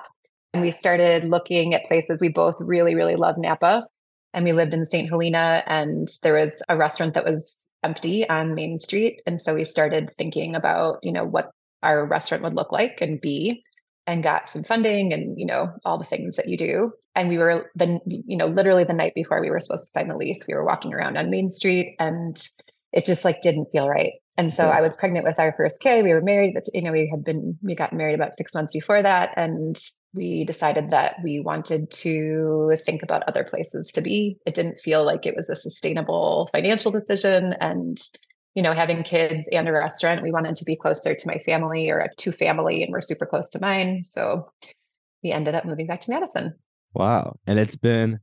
And 0.54 0.62
we 0.62 0.72
started 0.72 1.26
looking 1.26 1.74
at 1.74 1.86
places 1.86 2.20
we 2.22 2.30
both 2.30 2.56
really, 2.60 2.96
really 2.96 3.16
love 3.16 3.36
Napa. 3.38 3.88
And 4.34 4.46
we 4.46 4.54
lived 4.54 4.74
in 4.74 4.86
St. 4.86 5.10
Helena, 5.10 5.64
and 5.68 6.10
there 6.24 6.34
was 6.34 6.64
a 6.70 6.78
restaurant 6.78 7.14
that 7.16 7.26
was 7.26 7.58
empty 7.84 8.28
on 8.30 8.56
Main 8.56 8.78
Street. 8.78 9.22
And 9.28 9.40
so 9.40 9.54
we 9.54 9.66
started 9.66 10.10
thinking 10.10 10.56
about, 10.56 11.00
you 11.04 11.12
know, 11.12 11.26
what 11.26 11.52
our 11.84 12.06
restaurant 12.06 12.44
would 12.44 12.54
look 12.54 12.72
like 12.72 13.02
and 13.02 13.20
be 13.20 13.62
and 14.06 14.24
got 14.24 14.50
some 14.50 14.64
funding 14.64 15.14
and 15.14 15.40
you 15.40 15.46
know 15.46 15.72
all 15.86 15.98
the 15.98 16.04
things 16.04 16.36
that 16.36 16.48
you 16.48 16.58
do. 16.58 16.92
And 17.16 17.30
we 17.30 17.38
were 17.38 17.72
then 17.76 18.00
you 18.06 18.38
know 18.38 18.48
literally 18.48 18.84
the 18.84 18.94
night 18.94 19.14
before 19.16 19.42
we 19.42 19.50
were 19.50 19.60
supposed 19.60 19.86
to 19.86 20.00
sign 20.00 20.08
the 20.08 20.18
lease 20.18 20.46
we 20.48 20.54
were 20.54 20.66
walking 20.66 20.94
around 20.94 21.18
on 21.18 21.30
main 21.30 21.50
street 21.50 21.96
and 22.00 22.36
it 22.92 23.06
just 23.06 23.26
like 23.26 23.42
didn't 23.42 23.72
feel 23.72 23.88
right. 23.88 24.14
And 24.36 24.52
so 24.52 24.64
yeah. 24.64 24.78
i 24.78 24.82
was 24.82 24.96
pregnant 24.96 25.26
with 25.26 25.40
our 25.40 25.54
first 25.56 25.80
kid 25.80 26.04
we 26.04 26.12
were 26.12 26.22
married 26.22 26.56
but 26.56 26.64
you 26.74 26.82
know 26.82 26.92
we 26.92 27.08
had 27.08 27.24
been 27.24 27.58
we 27.62 27.76
got 27.76 27.94
married 27.94 28.16
about 28.16 28.34
six 28.34 28.54
months 28.56 28.72
before 28.72 29.00
that 29.00 29.30
and 29.38 29.80
we 30.14 30.46
decided 30.46 30.92
that 30.92 31.16
we 31.24 31.40
wanted 31.40 31.92
to 31.92 32.72
think 32.86 33.04
about 33.04 33.24
other 33.28 33.44
places 33.44 33.92
to 33.94 34.02
be. 34.02 34.38
It 34.46 34.54
didn't 34.54 34.80
feel 34.80 35.04
like 35.04 35.26
it 35.26 35.36
was 35.36 35.50
a 35.50 35.56
sustainable 35.56 36.50
financial 36.52 36.92
decision 36.92 37.54
and 37.60 38.00
you 38.56 38.62
know 38.62 38.74
having 38.74 39.04
kids 39.04 39.48
and 39.52 39.68
a 39.68 39.72
restaurant 39.72 40.22
we 40.22 40.32
wanted 40.32 40.56
to 40.56 40.66
be 40.66 40.76
closer 40.76 41.14
to 41.14 41.28
my 41.28 41.38
family 41.40 41.90
or 41.90 42.08
to 42.18 42.32
family 42.32 42.84
and 42.84 42.92
we're 42.92 43.02
super 43.02 43.26
close 43.26 43.50
to 43.50 43.60
mine 43.60 44.04
so 44.04 44.50
we 45.24 45.32
ended 45.32 45.56
up 45.56 45.66
moving 45.66 45.88
back 45.88 46.02
to 46.02 46.12
madison 46.12 46.54
wow 46.94 47.36
and 47.48 47.60
it's 47.60 47.76
been 47.76 48.20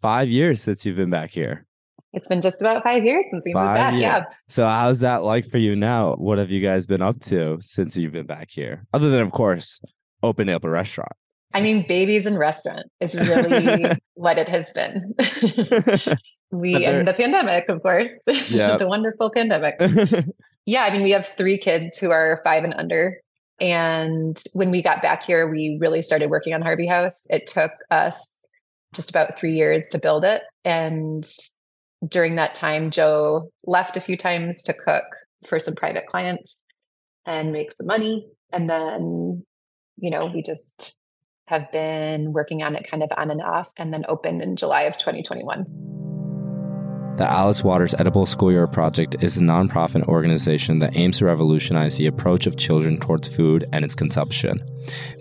five 0.00 0.28
years 0.28 0.62
since 0.62 0.84
you've 0.84 0.96
been 0.96 1.10
back 1.10 1.30
here 1.30 1.66
it's 2.14 2.28
been 2.28 2.40
just 2.40 2.60
about 2.60 2.84
five 2.84 3.04
years 3.04 3.26
since 3.28 3.44
we 3.44 3.52
five 3.52 3.66
moved 3.66 3.76
back. 3.76 3.92
Years. 3.94 4.02
Yeah. 4.02 4.22
So 4.48 4.66
how's 4.66 5.00
that 5.00 5.24
like 5.24 5.50
for 5.50 5.58
you 5.58 5.74
now? 5.74 6.14
What 6.14 6.38
have 6.38 6.48
you 6.48 6.60
guys 6.60 6.86
been 6.86 7.02
up 7.02 7.18
to 7.22 7.58
since 7.60 7.96
you've 7.96 8.12
been 8.12 8.26
back 8.26 8.50
here? 8.50 8.86
Other 8.94 9.10
than, 9.10 9.20
of 9.20 9.32
course, 9.32 9.80
opening 10.22 10.54
up 10.54 10.62
a 10.62 10.70
restaurant. 10.70 11.12
I 11.54 11.60
mean, 11.60 11.84
babies 11.86 12.26
and 12.26 12.38
restaurant 12.38 12.86
is 13.00 13.16
really 13.16 13.96
what 14.14 14.38
it 14.38 14.48
has 14.48 14.72
been. 14.72 15.14
we 16.54 16.84
and 16.84 17.06
the 17.06 17.12
pandemic, 17.12 17.68
of 17.68 17.82
course. 17.82 18.10
Yeah. 18.48 18.76
the 18.76 18.88
wonderful 18.88 19.30
pandemic. 19.30 19.74
yeah, 20.66 20.84
I 20.84 20.92
mean, 20.92 21.02
we 21.02 21.10
have 21.10 21.26
three 21.26 21.58
kids 21.58 21.98
who 21.98 22.10
are 22.10 22.40
five 22.44 22.64
and 22.64 22.74
under. 22.74 23.20
And 23.60 24.40
when 24.52 24.70
we 24.70 24.82
got 24.82 25.02
back 25.02 25.22
here, 25.22 25.48
we 25.48 25.78
really 25.80 26.02
started 26.02 26.30
working 26.30 26.54
on 26.54 26.62
Harvey 26.62 26.86
House. 26.86 27.14
It 27.28 27.46
took 27.46 27.72
us 27.90 28.26
just 28.94 29.10
about 29.10 29.38
three 29.38 29.54
years 29.54 29.88
to 29.90 29.98
build 29.98 30.24
it. 30.24 30.42
And 30.64 31.28
during 32.06 32.36
that 32.36 32.54
time, 32.54 32.90
Joe 32.90 33.50
left 33.64 33.96
a 33.96 34.00
few 34.00 34.16
times 34.16 34.62
to 34.64 34.72
cook 34.72 35.04
for 35.46 35.58
some 35.58 35.74
private 35.74 36.06
clients 36.06 36.56
and 37.26 37.52
make 37.52 37.72
some 37.72 37.86
money. 37.86 38.26
And 38.52 38.68
then, 38.68 39.44
you 39.96 40.10
know, 40.10 40.26
we 40.26 40.42
just 40.42 40.96
have 41.46 41.70
been 41.72 42.32
working 42.32 42.62
on 42.62 42.74
it 42.74 42.88
kind 42.90 43.02
of 43.02 43.10
on 43.16 43.30
and 43.30 43.42
off 43.42 43.72
and 43.76 43.92
then 43.92 44.04
opened 44.08 44.42
in 44.42 44.56
July 44.56 44.82
of 44.82 44.96
2021. 44.98 46.03
The 47.16 47.30
Alice 47.30 47.62
Waters 47.62 47.94
Edible 47.96 48.26
Schoolyard 48.26 48.72
Project 48.72 49.14
is 49.20 49.36
a 49.36 49.40
nonprofit 49.40 50.02
organization 50.08 50.80
that 50.80 50.96
aims 50.96 51.18
to 51.18 51.26
revolutionize 51.26 51.96
the 51.96 52.08
approach 52.08 52.48
of 52.48 52.56
children 52.56 52.98
towards 52.98 53.28
food 53.28 53.68
and 53.72 53.84
its 53.84 53.94
consumption. 53.94 54.60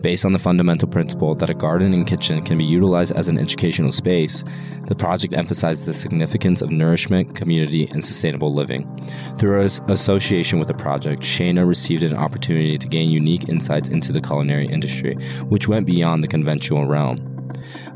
Based 0.01 0.25
on 0.25 0.33
the 0.33 0.39
fundamental 0.39 0.89
principle 0.89 1.35
that 1.35 1.51
a 1.51 1.53
garden 1.53 1.93
and 1.93 2.07
kitchen 2.07 2.43
can 2.43 2.57
be 2.57 2.65
utilized 2.65 3.11
as 3.11 3.27
an 3.27 3.37
educational 3.37 3.91
space, 3.91 4.43
the 4.87 4.95
project 4.95 5.35
emphasizes 5.35 5.85
the 5.85 5.93
significance 5.93 6.63
of 6.63 6.71
nourishment, 6.71 7.35
community, 7.35 7.87
and 7.91 8.03
sustainable 8.03 8.51
living. 8.51 8.89
Through 9.37 9.61
its 9.61 9.79
association 9.87 10.57
with 10.57 10.69
the 10.69 10.73
project, 10.73 11.21
Shaina 11.21 11.63
received 11.67 12.01
an 12.01 12.15
opportunity 12.15 12.79
to 12.79 12.87
gain 12.87 13.11
unique 13.11 13.49
insights 13.49 13.89
into 13.89 14.11
the 14.11 14.21
culinary 14.21 14.65
industry, 14.65 15.13
which 15.43 15.67
went 15.67 15.85
beyond 15.85 16.23
the 16.23 16.27
conventional 16.27 16.87
realm. 16.87 17.32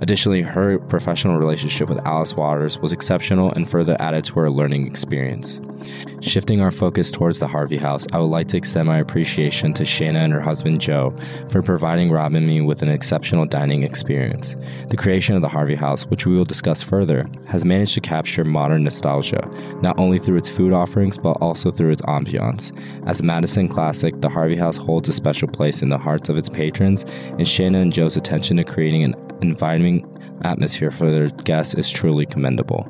Additionally, 0.01 0.41
her 0.41 0.79
professional 0.79 1.37
relationship 1.37 1.89
with 1.89 2.05
Alice 2.05 2.35
Waters 2.35 2.79
was 2.79 2.93
exceptional 2.93 3.51
and 3.53 3.69
further 3.69 3.97
added 3.99 4.25
to 4.25 4.33
her 4.39 4.49
learning 4.49 4.87
experience. 4.87 5.59
Shifting 6.21 6.61
our 6.61 6.71
focus 6.71 7.11
towards 7.11 7.39
the 7.39 7.47
Harvey 7.47 7.77
House, 7.77 8.07
I 8.11 8.19
would 8.19 8.25
like 8.25 8.47
to 8.49 8.57
extend 8.57 8.87
my 8.87 8.97
appreciation 8.97 9.73
to 9.73 9.83
Shaina 9.83 10.17
and 10.17 10.33
her 10.33 10.41
husband 10.41 10.81
Joe 10.81 11.15
for 11.49 11.61
providing 11.61 12.11
Rob 12.11 12.33
and 12.33 12.47
me 12.47 12.61
with 12.61 12.81
an 12.81 12.89
exceptional 12.89 13.45
dining 13.45 13.83
experience. 13.83 14.55
The 14.89 14.97
creation 14.97 15.35
of 15.35 15.43
the 15.43 15.47
Harvey 15.47 15.75
House, 15.75 16.05
which 16.07 16.25
we 16.25 16.35
will 16.35 16.45
discuss 16.45 16.81
further, 16.81 17.27
has 17.47 17.63
managed 17.63 17.93
to 17.93 18.01
capture 18.01 18.43
modern 18.43 18.83
nostalgia, 18.83 19.47
not 19.81 19.99
only 19.99 20.17
through 20.17 20.37
its 20.37 20.49
food 20.49 20.73
offerings 20.73 21.17
but 21.17 21.33
also 21.33 21.71
through 21.71 21.91
its 21.91 22.01
ambiance. 22.03 22.71
As 23.07 23.21
a 23.21 23.23
Madison 23.23 23.67
classic, 23.67 24.19
the 24.21 24.29
Harvey 24.29 24.55
House 24.55 24.77
holds 24.77 25.09
a 25.09 25.13
special 25.13 25.47
place 25.47 25.81
in 25.81 25.89
the 25.89 25.97
hearts 25.97 26.29
of 26.29 26.37
its 26.37 26.49
patrons, 26.49 27.03
and 27.03 27.41
Shaina 27.41 27.81
and 27.81 27.93
Joe's 27.93 28.17
attention 28.17 28.57
to 28.57 28.63
creating 28.63 29.03
an 29.03 29.15
inviting 29.41 30.05
atmosphere 30.43 30.91
for 30.91 31.09
their 31.09 31.29
guests 31.29 31.73
is 31.73 31.89
truly 31.89 32.25
commendable. 32.25 32.87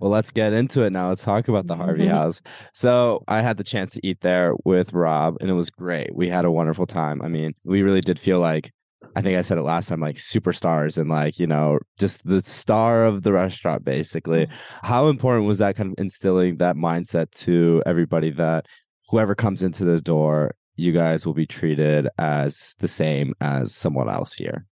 Well, 0.00 0.10
let's 0.10 0.30
get 0.30 0.52
into 0.52 0.82
it 0.82 0.92
now. 0.92 1.08
Let's 1.08 1.24
talk 1.24 1.48
about 1.48 1.66
the 1.66 1.74
Harvey 1.74 2.04
mm-hmm. 2.04 2.14
House. 2.14 2.40
So, 2.72 3.24
I 3.26 3.42
had 3.42 3.56
the 3.56 3.64
chance 3.64 3.94
to 3.94 4.06
eat 4.06 4.20
there 4.20 4.54
with 4.64 4.92
Rob, 4.92 5.36
and 5.40 5.50
it 5.50 5.54
was 5.54 5.70
great. 5.70 6.14
We 6.14 6.28
had 6.28 6.44
a 6.44 6.52
wonderful 6.52 6.86
time. 6.86 7.20
I 7.20 7.28
mean, 7.28 7.54
we 7.64 7.82
really 7.82 8.00
did 8.00 8.18
feel 8.18 8.38
like, 8.38 8.70
I 9.16 9.22
think 9.22 9.36
I 9.36 9.42
said 9.42 9.58
it 9.58 9.62
last 9.62 9.88
time, 9.88 10.00
like 10.00 10.16
superstars 10.16 10.98
and 10.98 11.10
like, 11.10 11.40
you 11.40 11.48
know, 11.48 11.80
just 11.98 12.24
the 12.24 12.40
star 12.40 13.06
of 13.06 13.24
the 13.24 13.32
restaurant, 13.32 13.84
basically. 13.84 14.46
Mm-hmm. 14.46 14.86
How 14.86 15.08
important 15.08 15.46
was 15.46 15.58
that 15.58 15.74
kind 15.74 15.90
of 15.90 15.94
instilling 15.98 16.58
that 16.58 16.76
mindset 16.76 17.32
to 17.42 17.82
everybody 17.84 18.30
that 18.32 18.66
whoever 19.08 19.34
comes 19.34 19.64
into 19.64 19.84
the 19.84 20.00
door, 20.00 20.54
you 20.76 20.92
guys 20.92 21.26
will 21.26 21.34
be 21.34 21.46
treated 21.46 22.06
as 22.18 22.76
the 22.78 22.86
same 22.86 23.34
as 23.40 23.74
someone 23.74 24.08
else 24.08 24.34
here? 24.34 24.66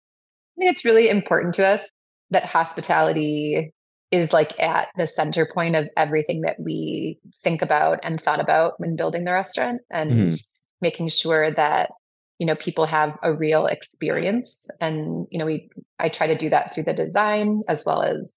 I 0.57 0.61
mean, 0.61 0.69
it's 0.71 0.85
really 0.85 1.09
important 1.09 1.55
to 1.55 1.67
us 1.67 1.91
that 2.31 2.45
hospitality 2.45 3.73
is 4.11 4.33
like 4.33 4.59
at 4.61 4.89
the 4.97 5.07
center 5.07 5.49
point 5.53 5.75
of 5.75 5.89
everything 5.97 6.43
that 6.43 6.57
we 6.61 7.19
think 7.43 7.63
about 7.63 7.99
and 8.03 8.21
thought 8.21 8.41
about 8.41 8.79
when 8.79 8.97
building 8.97 9.25
the 9.25 9.33
restaurant 9.33 9.81
and 9.91 10.11
mm-hmm. 10.13 10.37
making 10.81 11.09
sure 11.09 11.51
that 11.51 11.91
you 12.39 12.47
know 12.47 12.55
people 12.55 12.87
have 12.87 13.17
a 13.23 13.33
real 13.33 13.67
experience. 13.67 14.61
And 14.81 15.27
you 15.31 15.39
know 15.39 15.47
we 15.47 15.69
i 15.99 16.09
try 16.09 16.27
to 16.29 16.37
do 16.37 16.51
that 16.51 16.73
through 16.75 16.85
the 16.85 16.95
design 16.95 17.63
as 17.69 17.85
well 17.85 18.03
as 18.03 18.35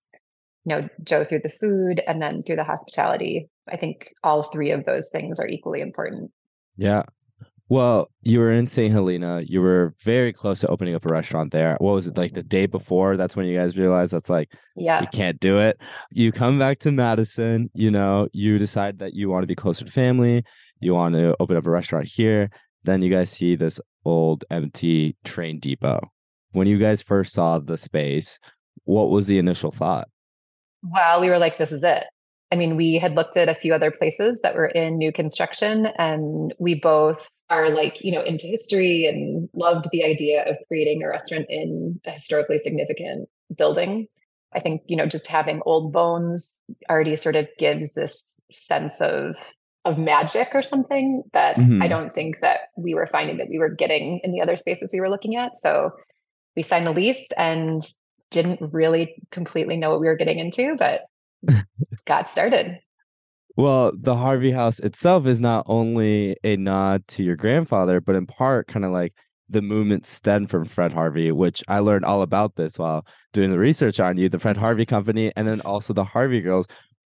you 0.66 0.76
know 0.76 0.90
joe 1.04 1.24
through 1.24 1.42
the 1.44 1.50
food 1.50 2.02
and 2.08 2.22
then 2.22 2.42
through 2.42 2.56
the 2.56 2.64
hospitality. 2.64 3.50
I 3.70 3.78
think 3.78 4.14
all 4.24 4.44
three 4.44 4.72
of 4.72 4.86
those 4.86 5.10
things 5.10 5.40
are 5.40 5.48
equally 5.48 5.82
important. 5.82 6.32
Yeah 6.76 7.04
well, 7.70 8.10
you 8.22 8.40
were 8.40 8.52
in 8.52 8.68
St. 8.68 8.92
Helena. 8.92 9.42
You 9.46 9.62
were 9.62 9.94
very 10.04 10.32
close 10.32 10.62
to 10.62 10.68
opening 10.68 10.96
up 10.96 11.06
a 11.06 11.10
restaurant 11.10 11.52
there. 11.52 11.76
What 11.80 11.94
was 11.94 12.08
it 12.08 12.18
like 12.18 12.34
the 12.34 12.44
day 12.44 12.66
before? 12.66 13.18
That's 13.18 13.36
when 13.36 13.46
you 13.46 13.58
guys 13.58 13.78
realized 13.78 14.14
that's 14.14 14.30
like, 14.30 14.52
yeah, 14.76 15.02
you 15.02 15.08
can't 15.12 15.40
do 15.40 15.60
it. 15.60 15.78
You 16.12 16.32
come 16.32 16.58
back 16.60 16.80
to 16.80 16.92
Madison, 16.92 17.70
you 17.74 17.92
know, 17.92 18.28
you 18.32 18.58
decide 18.58 19.00
that 19.00 19.14
you 19.14 19.30
want 19.30 19.44
to 19.44 19.48
be 19.48 19.56
closer 19.56 19.86
to 19.86 19.92
family. 19.92 20.44
You 20.80 20.94
want 20.94 21.16
to 21.16 21.36
open 21.40 21.58
up 21.58 21.66
a 21.66 21.72
restaurant 21.72 22.08
here. 22.08 22.50
Then 22.84 23.02
you 23.02 23.10
guys 23.10 23.30
see 23.30 23.56
this 23.56 23.82
old 24.06 24.46
empty 24.50 25.18
train 25.26 25.60
depot. 25.60 26.00
When 26.52 26.68
you 26.68 26.78
guys 26.78 27.02
first 27.02 27.34
saw 27.34 27.60
the 27.60 27.78
space, 27.78 28.40
what 28.86 29.10
was 29.10 29.26
the 29.26 29.40
initial 29.40 29.72
thought? 29.72 30.08
Well, 30.84 31.20
we 31.20 31.30
were 31.30 31.40
like, 31.40 31.58
this 31.58 31.72
is 31.72 31.84
it. 31.84 32.06
I 32.52 32.56
mean, 32.56 32.78
we 32.78 32.96
had 32.96 33.16
looked 33.16 33.36
at 33.36 33.50
a 33.50 33.54
few 33.54 33.74
other 33.74 33.92
places 33.92 34.42
that 34.42 34.56
were 34.56 34.68
in 34.68 34.98
new 34.98 35.12
construction, 35.12 35.88
and 35.98 36.54
we 36.60 36.76
both 36.76 37.30
are 37.50 37.70
like, 37.70 38.04
you 38.04 38.12
know, 38.12 38.22
into 38.22 38.48
history 38.48 39.06
and 39.06 39.50
loved 39.54 39.90
the 39.92 40.04
idea 40.04 40.44
of 40.50 40.58
creating 40.68 41.04
a 41.04 41.08
restaurant 41.08 41.46
in 41.50 42.00
a 42.06 42.12
historically 42.12 42.58
significant 42.58 43.30
building. 43.56 44.08
I 44.54 44.60
think, 44.60 44.84
you 44.88 44.96
know, 44.96 45.06
just 45.06 45.28
having 45.28 45.62
old 45.66 45.92
bones 45.92 46.52
already 46.90 47.16
sort 47.18 47.36
of 47.36 47.48
gives 47.58 47.94
this 47.94 48.24
sense 48.50 49.02
of 49.02 49.36
of 49.86 49.98
magic 49.98 50.50
or 50.54 50.62
something 50.62 51.24
that 51.32 51.56
mm-hmm. 51.56 51.82
I 51.82 51.88
don't 51.88 52.12
think 52.12 52.42
that 52.42 52.72
we 52.76 52.94
were 52.94 53.08
finding 53.08 53.38
that 53.38 53.48
we 53.48 53.58
were 53.58 53.70
getting 53.70 54.20
in 54.22 54.34
the 54.34 54.42
other 54.42 54.58
spaces 54.58 54.92
we 54.92 55.00
were 55.00 55.10
looking 55.10 55.38
at. 55.38 55.58
So 55.58 55.92
we 56.58 56.64
signed 56.64 56.86
the 56.86 56.92
lease 56.92 57.26
and 57.38 57.82
didn't 58.30 58.60
really 58.74 59.16
completely 59.32 59.78
know 59.78 59.92
what 59.92 60.02
we 60.02 60.08
were 60.08 60.18
getting 60.18 60.40
into, 60.40 60.76
but 60.76 61.06
got 62.06 62.30
started. 62.30 62.80
Well, 63.56 63.92
the 64.00 64.16
Harvey 64.16 64.52
House 64.52 64.80
itself 64.80 65.26
is 65.26 65.42
not 65.42 65.66
only 65.68 66.38
a 66.44 66.58
nod 66.58 67.08
to 67.10 67.24
your 67.24 67.36
grandfather, 67.36 68.00
but 68.00 68.16
in 68.16 68.28
part 68.28 68.68
kind 68.68 68.86
of 68.86 68.92
like 68.92 69.14
the 69.50 69.62
movement 69.62 70.06
stemmed 70.06 70.50
from 70.50 70.66
Fred 70.66 70.92
Harvey, 70.92 71.32
which 71.32 71.64
I 71.68 71.80
learned 71.80 72.06
all 72.06 72.22
about 72.22 72.56
this 72.56 72.78
while 72.78 73.06
doing 73.34 73.50
the 73.50 73.58
research 73.58 74.00
on 74.00 74.18
you, 74.18 74.30
the 74.30 74.40
Fred 74.40 74.58
Harvey 74.58 74.86
Company, 74.86 75.32
and 75.36 75.48
then 75.48 75.62
also 75.62 75.94
the 75.94 76.04
Harvey 76.04 76.42
Girls. 76.42 76.68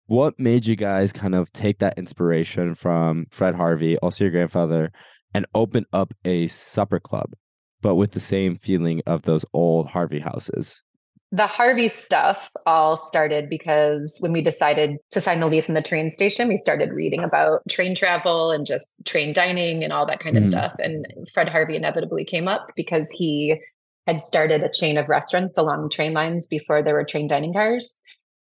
What 0.07 0.39
made 0.39 0.65
you 0.67 0.77
guys 0.77 1.13
kind 1.13 1.35
of 1.35 1.53
take 1.53 1.79
that 1.81 1.99
inspiration 1.99 2.75
from 2.75 3.27
Fred 3.31 3.55
Harvey, 3.55 3.99
also 3.99 4.25
your 4.25 4.31
grandfather, 4.31 4.93
and 5.35 5.47
open 5.55 5.85
up 5.93 6.15
a 6.25 6.49
supper 6.49 7.01
club, 7.01 7.35
but 7.81 7.97
with 7.97 8.13
the 8.13 8.21
same 8.21 8.57
feeling 8.57 9.03
of 9.07 9.23
those 9.23 9.45
old 9.53 9.89
Harvey 9.89 10.21
houses? 10.21 10.83
The 11.33 11.47
Harvey 11.47 11.88
stuff 11.88 12.51
all 12.66 12.97
started 12.97 13.49
because 13.49 14.16
when 14.19 14.33
we 14.33 14.43
decided 14.43 14.97
to 15.12 15.21
sign 15.21 15.38
the 15.38 15.47
lease 15.47 15.69
in 15.69 15.75
the 15.75 15.83
train 15.83 16.11
station, 16.11 16.49
we 16.49 16.57
started 16.57 16.93
reading 16.93 17.23
about 17.23 17.61
train 17.69 17.95
travel 17.95 18.51
and 18.51 18.66
just 18.66 18.88
train 19.05 19.33
dining 19.33 19.85
and 19.85 19.93
all 19.93 20.07
that 20.07 20.19
kind 20.19 20.37
of 20.37 20.43
mm-hmm. 20.43 20.51
stuff. 20.51 20.75
And 20.81 21.07
Fred 21.33 21.49
Harvey 21.49 21.77
inevitably 21.77 22.25
came 22.25 22.49
up 22.49 22.73
because 22.75 23.09
he 23.11 23.61
had 24.09 24.21
started 24.21 24.62
a 24.62 24.73
chain 24.73 24.99
of 24.99 25.09
restaurants 25.09 25.57
along 25.57 25.90
train 25.90 26.14
lines 26.14 26.49
before 26.49 26.83
there 26.83 26.95
were 26.95 27.05
train 27.05 27.29
dining 27.29 27.53
cars, 27.53 27.95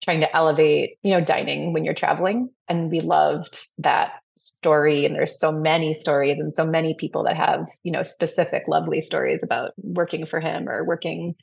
trying 0.03 0.21
to 0.21 0.35
elevate, 0.35 0.97
you 1.03 1.11
know, 1.11 1.21
dining 1.21 1.73
when 1.73 1.83
you're 1.83 1.93
traveling. 1.93 2.49
And 2.67 2.89
we 2.89 3.01
loved 3.01 3.59
that 3.77 4.13
story 4.35 5.05
and 5.05 5.15
there's 5.15 5.37
so 5.37 5.51
many 5.51 5.93
stories 5.93 6.39
and 6.39 6.53
so 6.53 6.65
many 6.65 6.95
people 6.97 7.23
that 7.23 7.35
have 7.35 7.67
you 7.83 7.91
know 7.91 8.03
specific 8.03 8.63
lovely 8.69 9.01
stories 9.01 9.41
about 9.43 9.71
working 9.83 10.25
for 10.25 10.39
him 10.39 10.69
or 10.69 10.85
working 10.85 11.35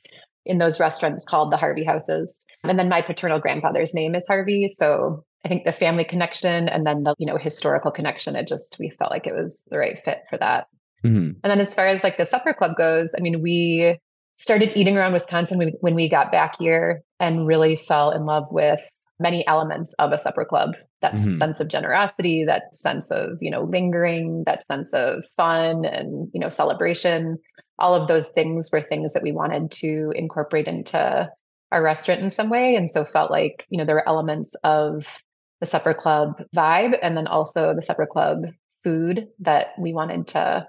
in 0.47 0.57
those 0.57 0.79
restaurants 0.79 1.25
called 1.25 1.51
the 1.51 1.57
Harvey 1.57 1.83
houses. 1.83 2.39
And 2.63 2.79
then 2.79 2.89
my 2.89 3.01
paternal 3.01 3.39
grandfather's 3.39 3.93
name 3.93 4.15
is 4.15 4.25
Harvey. 4.27 4.69
So 4.69 5.23
I 5.45 5.49
think 5.49 5.65
the 5.65 5.71
family 5.71 6.03
connection 6.03 6.67
and 6.67 6.85
then 6.85 7.03
the, 7.03 7.15
you 7.19 7.27
know, 7.27 7.37
historical 7.37 7.91
connection, 7.91 8.35
it 8.35 8.47
just, 8.47 8.77
we 8.79 8.89
felt 8.89 9.11
like 9.11 9.27
it 9.27 9.35
was 9.35 9.63
the 9.69 9.77
right 9.77 9.99
fit 10.03 10.23
for 10.29 10.37
that. 10.37 10.67
Mm-hmm. 11.05 11.39
And 11.43 11.51
then 11.51 11.59
as 11.59 11.75
far 11.75 11.85
as 11.85 12.03
like 12.03 12.17
the 12.17 12.25
supper 12.25 12.53
club 12.53 12.75
goes, 12.75 13.13
I 13.17 13.21
mean, 13.21 13.41
we 13.41 13.97
started 14.35 14.71
eating 14.75 14.97
around 14.97 15.13
Wisconsin 15.13 15.71
when 15.81 15.95
we 15.95 16.09
got 16.09 16.31
back 16.31 16.55
here 16.59 17.01
and 17.19 17.47
really 17.47 17.75
fell 17.75 18.11
in 18.11 18.25
love 18.25 18.45
with 18.51 18.79
many 19.19 19.45
elements 19.47 19.93
of 19.93 20.11
a 20.11 20.17
supper 20.17 20.45
club 20.45 20.75
that 21.01 21.13
mm-hmm. 21.13 21.39
sense 21.39 21.59
of 21.59 21.67
generosity 21.67 22.43
that 22.45 22.75
sense 22.75 23.11
of 23.11 23.29
you 23.41 23.49
know 23.49 23.63
lingering 23.63 24.43
that 24.45 24.65
sense 24.67 24.93
of 24.93 25.25
fun 25.35 25.85
and 25.85 26.29
you 26.33 26.39
know 26.39 26.49
celebration 26.49 27.37
all 27.79 27.93
of 27.93 28.07
those 28.07 28.29
things 28.29 28.71
were 28.71 28.81
things 28.81 29.13
that 29.13 29.23
we 29.23 29.31
wanted 29.31 29.71
to 29.71 30.11
incorporate 30.15 30.67
into 30.67 31.29
our 31.71 31.83
restaurant 31.83 32.21
in 32.21 32.31
some 32.31 32.49
way. 32.49 32.75
And 32.75 32.89
so 32.89 33.05
felt 33.05 33.31
like 33.31 33.65
you 33.69 33.77
know 33.77 33.85
there 33.85 33.95
were 33.95 34.07
elements 34.07 34.55
of 34.63 35.21
the 35.59 35.65
supper 35.65 35.93
club 35.93 36.41
vibe 36.55 36.97
and 37.01 37.17
then 37.17 37.27
also 37.27 37.73
the 37.73 37.81
supper 37.81 38.05
club 38.05 38.45
food 38.83 39.27
that 39.39 39.69
we 39.79 39.93
wanted 39.93 40.27
to 40.27 40.67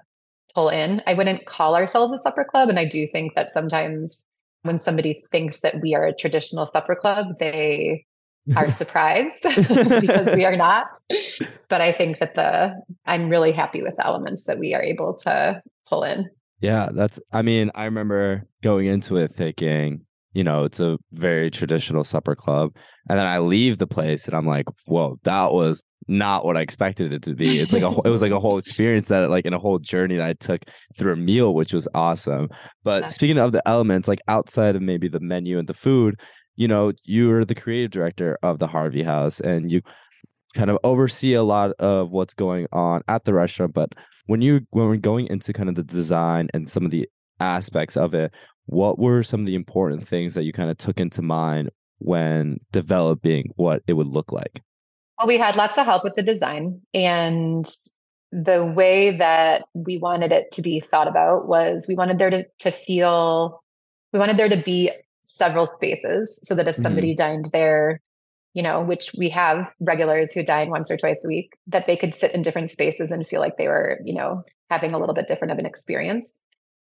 pull 0.55 0.69
in. 0.69 1.01
I 1.07 1.13
wouldn't 1.13 1.45
call 1.45 1.75
ourselves 1.75 2.13
a 2.13 2.17
supper 2.17 2.43
club 2.43 2.69
and 2.69 2.79
i 2.79 2.85
do 2.85 3.07
think 3.07 3.35
that 3.35 3.53
sometimes 3.53 4.25
when 4.63 4.77
somebody 4.77 5.13
thinks 5.31 5.61
that 5.61 5.79
we 5.81 5.93
are 5.95 6.05
a 6.05 6.15
traditional 6.15 6.67
supper 6.67 6.95
club 6.95 7.37
they 7.39 8.05
are 8.55 8.69
surprised 8.81 9.43
because 10.01 10.35
we 10.35 10.43
are 10.43 10.57
not. 10.57 10.87
But 11.67 11.81
i 11.81 11.91
think 11.91 12.17
that 12.19 12.35
the 12.35 12.73
i'm 13.05 13.29
really 13.29 13.51
happy 13.51 13.83
with 13.83 13.95
the 13.95 14.05
elements 14.05 14.45
that 14.45 14.59
we 14.59 14.73
are 14.73 14.81
able 14.81 15.13
to 15.17 15.61
pull 15.87 16.03
in 16.03 16.29
yeah, 16.59 16.89
that's, 16.93 17.19
I 17.31 17.41
mean, 17.41 17.71
I 17.75 17.85
remember 17.85 18.43
going 18.63 18.87
into 18.87 19.17
it 19.17 19.33
thinking, 19.33 20.05
you 20.33 20.43
know, 20.43 20.63
it's 20.63 20.79
a 20.79 20.97
very 21.11 21.49
traditional 21.49 22.03
supper 22.03 22.35
club. 22.35 22.71
And 23.09 23.17
then 23.17 23.25
I 23.25 23.39
leave 23.39 23.77
the 23.77 23.87
place 23.87 24.27
and 24.27 24.35
I'm 24.35 24.45
like, 24.45 24.65
whoa, 24.85 25.17
that 25.23 25.51
was 25.51 25.83
not 26.07 26.45
what 26.45 26.57
I 26.57 26.61
expected 26.61 27.11
it 27.13 27.23
to 27.23 27.33
be. 27.33 27.59
It's 27.59 27.73
like 27.73 27.83
a, 27.83 27.89
it 28.05 28.09
was 28.09 28.21
like 28.21 28.31
a 28.31 28.39
whole 28.39 28.57
experience 28.57 29.07
that, 29.09 29.29
like, 29.29 29.45
in 29.45 29.53
a 29.53 29.59
whole 29.59 29.79
journey 29.79 30.17
that 30.17 30.27
I 30.27 30.33
took 30.33 30.63
through 30.97 31.13
a 31.13 31.17
meal, 31.17 31.53
which 31.53 31.73
was 31.73 31.87
awesome. 31.93 32.49
But 32.83 33.09
speaking 33.09 33.37
of 33.37 33.51
the 33.51 33.67
elements, 33.67 34.07
like 34.07 34.21
outside 34.27 34.75
of 34.75 34.81
maybe 34.81 35.07
the 35.07 35.19
menu 35.19 35.59
and 35.59 35.67
the 35.67 35.73
food, 35.73 36.19
you 36.55 36.67
know, 36.67 36.91
you're 37.03 37.45
the 37.45 37.55
creative 37.55 37.91
director 37.91 38.37
of 38.43 38.59
the 38.59 38.67
Harvey 38.67 39.03
House 39.03 39.39
and 39.39 39.71
you 39.71 39.81
kind 40.55 40.69
of 40.69 40.77
oversee 40.83 41.33
a 41.33 41.43
lot 41.43 41.71
of 41.79 42.09
what's 42.09 42.33
going 42.33 42.67
on 42.71 43.01
at 43.07 43.25
the 43.25 43.33
restaurant. 43.33 43.73
But 43.73 43.93
when 44.29 44.41
you 44.43 44.61
when 44.69 44.85
we're 44.85 44.95
going 44.95 45.25
into 45.25 45.51
kind 45.51 45.69
of 45.69 45.75
the 45.75 45.83
design 45.83 46.49
and 46.53 46.69
some 46.69 46.85
of 46.85 46.91
the 46.91 47.09
aspects 47.39 47.97
of 47.97 48.13
it, 48.13 48.31
what 48.67 48.99
were 48.99 49.23
some 49.23 49.39
of 49.39 49.47
the 49.47 49.55
important 49.55 50.07
things 50.07 50.35
that 50.35 50.43
you 50.43 50.53
kind 50.53 50.69
of 50.69 50.77
took 50.77 50.99
into 50.99 51.23
mind 51.23 51.71
when 51.97 52.59
developing 52.71 53.49
what 53.55 53.81
it 53.87 53.93
would 53.93 54.05
look 54.05 54.31
like? 54.31 54.61
Well, 55.17 55.27
we 55.27 55.39
had 55.39 55.55
lots 55.55 55.79
of 55.79 55.85
help 55.87 56.03
with 56.03 56.15
the 56.15 56.21
design 56.21 56.79
and 56.93 57.67
the 58.31 58.63
way 58.63 59.17
that 59.17 59.65
we 59.73 59.97
wanted 59.97 60.31
it 60.31 60.51
to 60.51 60.61
be 60.61 60.79
thought 60.79 61.07
about 61.07 61.47
was 61.47 61.87
we 61.87 61.95
wanted 61.95 62.19
there 62.19 62.29
to, 62.29 62.45
to 62.59 62.69
feel 62.69 63.63
we 64.13 64.19
wanted 64.19 64.37
there 64.37 64.47
to 64.47 64.61
be 64.61 64.91
several 65.23 65.65
spaces 65.65 66.39
so 66.43 66.53
that 66.53 66.67
if 66.67 66.75
mm-hmm. 66.75 66.83
somebody 66.83 67.15
mm. 67.15 67.17
dined 67.17 67.49
there 67.51 67.99
you 68.53 68.63
know 68.63 68.81
which 68.81 69.11
we 69.17 69.29
have 69.29 69.73
regulars 69.79 70.31
who 70.31 70.43
dine 70.43 70.69
once 70.69 70.89
or 70.89 70.97
twice 70.97 71.23
a 71.23 71.27
week 71.27 71.53
that 71.67 71.87
they 71.87 71.95
could 71.95 72.15
sit 72.15 72.33
in 72.33 72.41
different 72.41 72.69
spaces 72.69 73.11
and 73.11 73.27
feel 73.27 73.39
like 73.39 73.57
they 73.57 73.67
were 73.67 73.99
you 74.03 74.13
know 74.13 74.43
having 74.69 74.93
a 74.93 74.99
little 74.99 75.15
bit 75.15 75.27
different 75.27 75.51
of 75.51 75.59
an 75.59 75.65
experience 75.65 76.43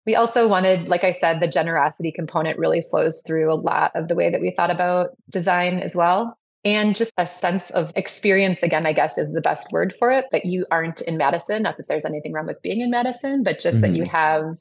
we 0.05 0.15
also 0.15 0.47
wanted 0.47 0.87
like 0.87 1.03
i 1.03 1.11
said 1.11 1.39
the 1.39 1.47
generosity 1.47 2.11
component 2.11 2.57
really 2.57 2.81
flows 2.81 3.23
through 3.25 3.51
a 3.51 3.55
lot 3.55 3.91
of 3.95 4.07
the 4.07 4.15
way 4.15 4.29
that 4.29 4.41
we 4.41 4.51
thought 4.51 4.71
about 4.71 5.09
design 5.29 5.79
as 5.79 5.95
well 5.95 6.37
and 6.63 6.95
just 6.95 7.13
a 7.17 7.25
sense 7.25 7.69
of 7.71 7.91
experience 7.95 8.63
again 8.63 8.85
i 8.85 8.93
guess 8.93 9.17
is 9.17 9.33
the 9.33 9.41
best 9.41 9.71
word 9.71 9.93
for 9.97 10.11
it 10.11 10.25
but 10.31 10.45
you 10.45 10.65
aren't 10.71 11.01
in 11.01 11.17
madison 11.17 11.63
not 11.63 11.77
that 11.77 11.87
there's 11.87 12.05
anything 12.05 12.31
wrong 12.31 12.47
with 12.47 12.61
being 12.61 12.81
in 12.81 12.89
madison 12.91 13.43
but 13.43 13.59
just 13.59 13.77
mm-hmm. 13.77 13.91
that 13.91 13.97
you 13.97 14.03
mm-hmm. 14.03 14.15
have 14.15 14.55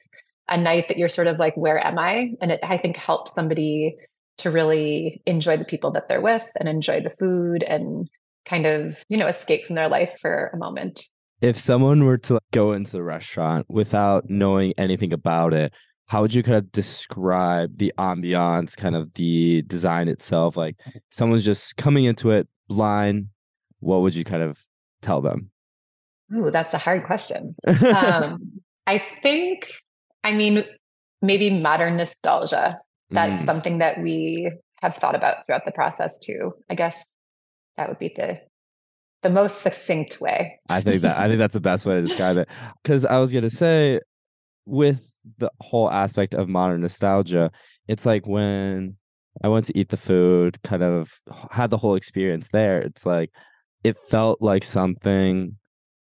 a 0.48 0.56
night 0.56 0.88
that 0.88 0.98
you're 0.98 1.08
sort 1.08 1.28
of 1.28 1.38
like 1.38 1.56
where 1.56 1.84
am 1.84 1.98
i 1.98 2.32
and 2.40 2.50
it 2.50 2.60
i 2.62 2.76
think 2.76 2.96
helps 2.96 3.34
somebody 3.34 3.96
to 4.40 4.50
really 4.50 5.22
enjoy 5.26 5.56
the 5.56 5.64
people 5.64 5.90
that 5.92 6.08
they're 6.08 6.20
with 6.20 6.50
and 6.58 6.68
enjoy 6.68 7.00
the 7.00 7.10
food 7.10 7.62
and 7.62 8.08
kind 8.44 8.66
of 8.66 9.04
you 9.08 9.16
know 9.16 9.26
escape 9.26 9.66
from 9.66 9.76
their 9.76 9.88
life 9.88 10.18
for 10.20 10.50
a 10.52 10.56
moment 10.56 11.08
if 11.40 11.58
someone 11.58 12.04
were 12.04 12.18
to 12.18 12.38
go 12.52 12.72
into 12.72 12.92
the 12.92 13.02
restaurant 13.02 13.66
without 13.68 14.28
knowing 14.28 14.72
anything 14.76 15.12
about 15.12 15.54
it 15.54 15.72
how 16.10 16.22
would 16.22 16.34
you 16.34 16.42
kind 16.42 16.58
of 16.58 16.72
describe 16.72 17.78
the 17.78 17.94
ambiance, 17.96 18.76
kind 18.76 18.96
of 18.96 19.14
the 19.14 19.62
design 19.62 20.08
itself? 20.08 20.56
Like 20.56 20.74
someone's 21.12 21.44
just 21.44 21.76
coming 21.76 22.04
into 22.04 22.32
it 22.32 22.48
blind, 22.68 23.28
what 23.78 24.00
would 24.02 24.16
you 24.16 24.24
kind 24.24 24.42
of 24.42 24.58
tell 25.02 25.20
them? 25.20 25.52
Ooh, 26.34 26.50
that's 26.50 26.74
a 26.74 26.78
hard 26.78 27.04
question. 27.04 27.54
um, 27.94 28.40
I 28.88 29.00
think, 29.22 29.70
I 30.24 30.32
mean, 30.32 30.64
maybe 31.22 31.48
modern 31.48 31.96
nostalgia. 31.96 32.80
That's 33.10 33.42
mm. 33.42 33.46
something 33.46 33.78
that 33.78 34.00
we 34.00 34.50
have 34.82 34.96
thought 34.96 35.14
about 35.14 35.46
throughout 35.46 35.64
the 35.64 35.72
process 35.72 36.18
too. 36.18 36.54
I 36.68 36.74
guess 36.74 37.04
that 37.76 37.88
would 37.88 37.98
be 37.98 38.12
the 38.16 38.40
the 39.22 39.30
most 39.30 39.60
succinct 39.60 40.20
way. 40.20 40.58
I 40.68 40.80
think 40.80 41.02
that 41.02 41.18
I 41.18 41.26
think 41.28 41.38
that's 41.38 41.54
the 41.54 41.60
best 41.60 41.86
way 41.86 41.96
to 41.96 42.02
describe 42.02 42.36
it. 42.36 42.48
Because 42.82 43.04
I 43.04 43.18
was 43.18 43.32
gonna 43.32 43.50
say, 43.50 44.00
with 44.64 45.10
the 45.38 45.50
whole 45.60 45.90
aspect 45.90 46.34
of 46.34 46.48
modern 46.48 46.80
nostalgia. 46.80 47.50
It's 47.88 48.06
like 48.06 48.26
when 48.26 48.96
I 49.42 49.48
went 49.48 49.66
to 49.66 49.78
eat 49.78 49.88
the 49.88 49.96
food, 49.96 50.62
kind 50.62 50.82
of 50.82 51.20
had 51.50 51.70
the 51.70 51.76
whole 51.76 51.94
experience 51.94 52.48
there. 52.52 52.80
It's 52.80 53.06
like 53.06 53.30
it 53.84 53.96
felt 54.08 54.40
like 54.40 54.64
something 54.64 55.56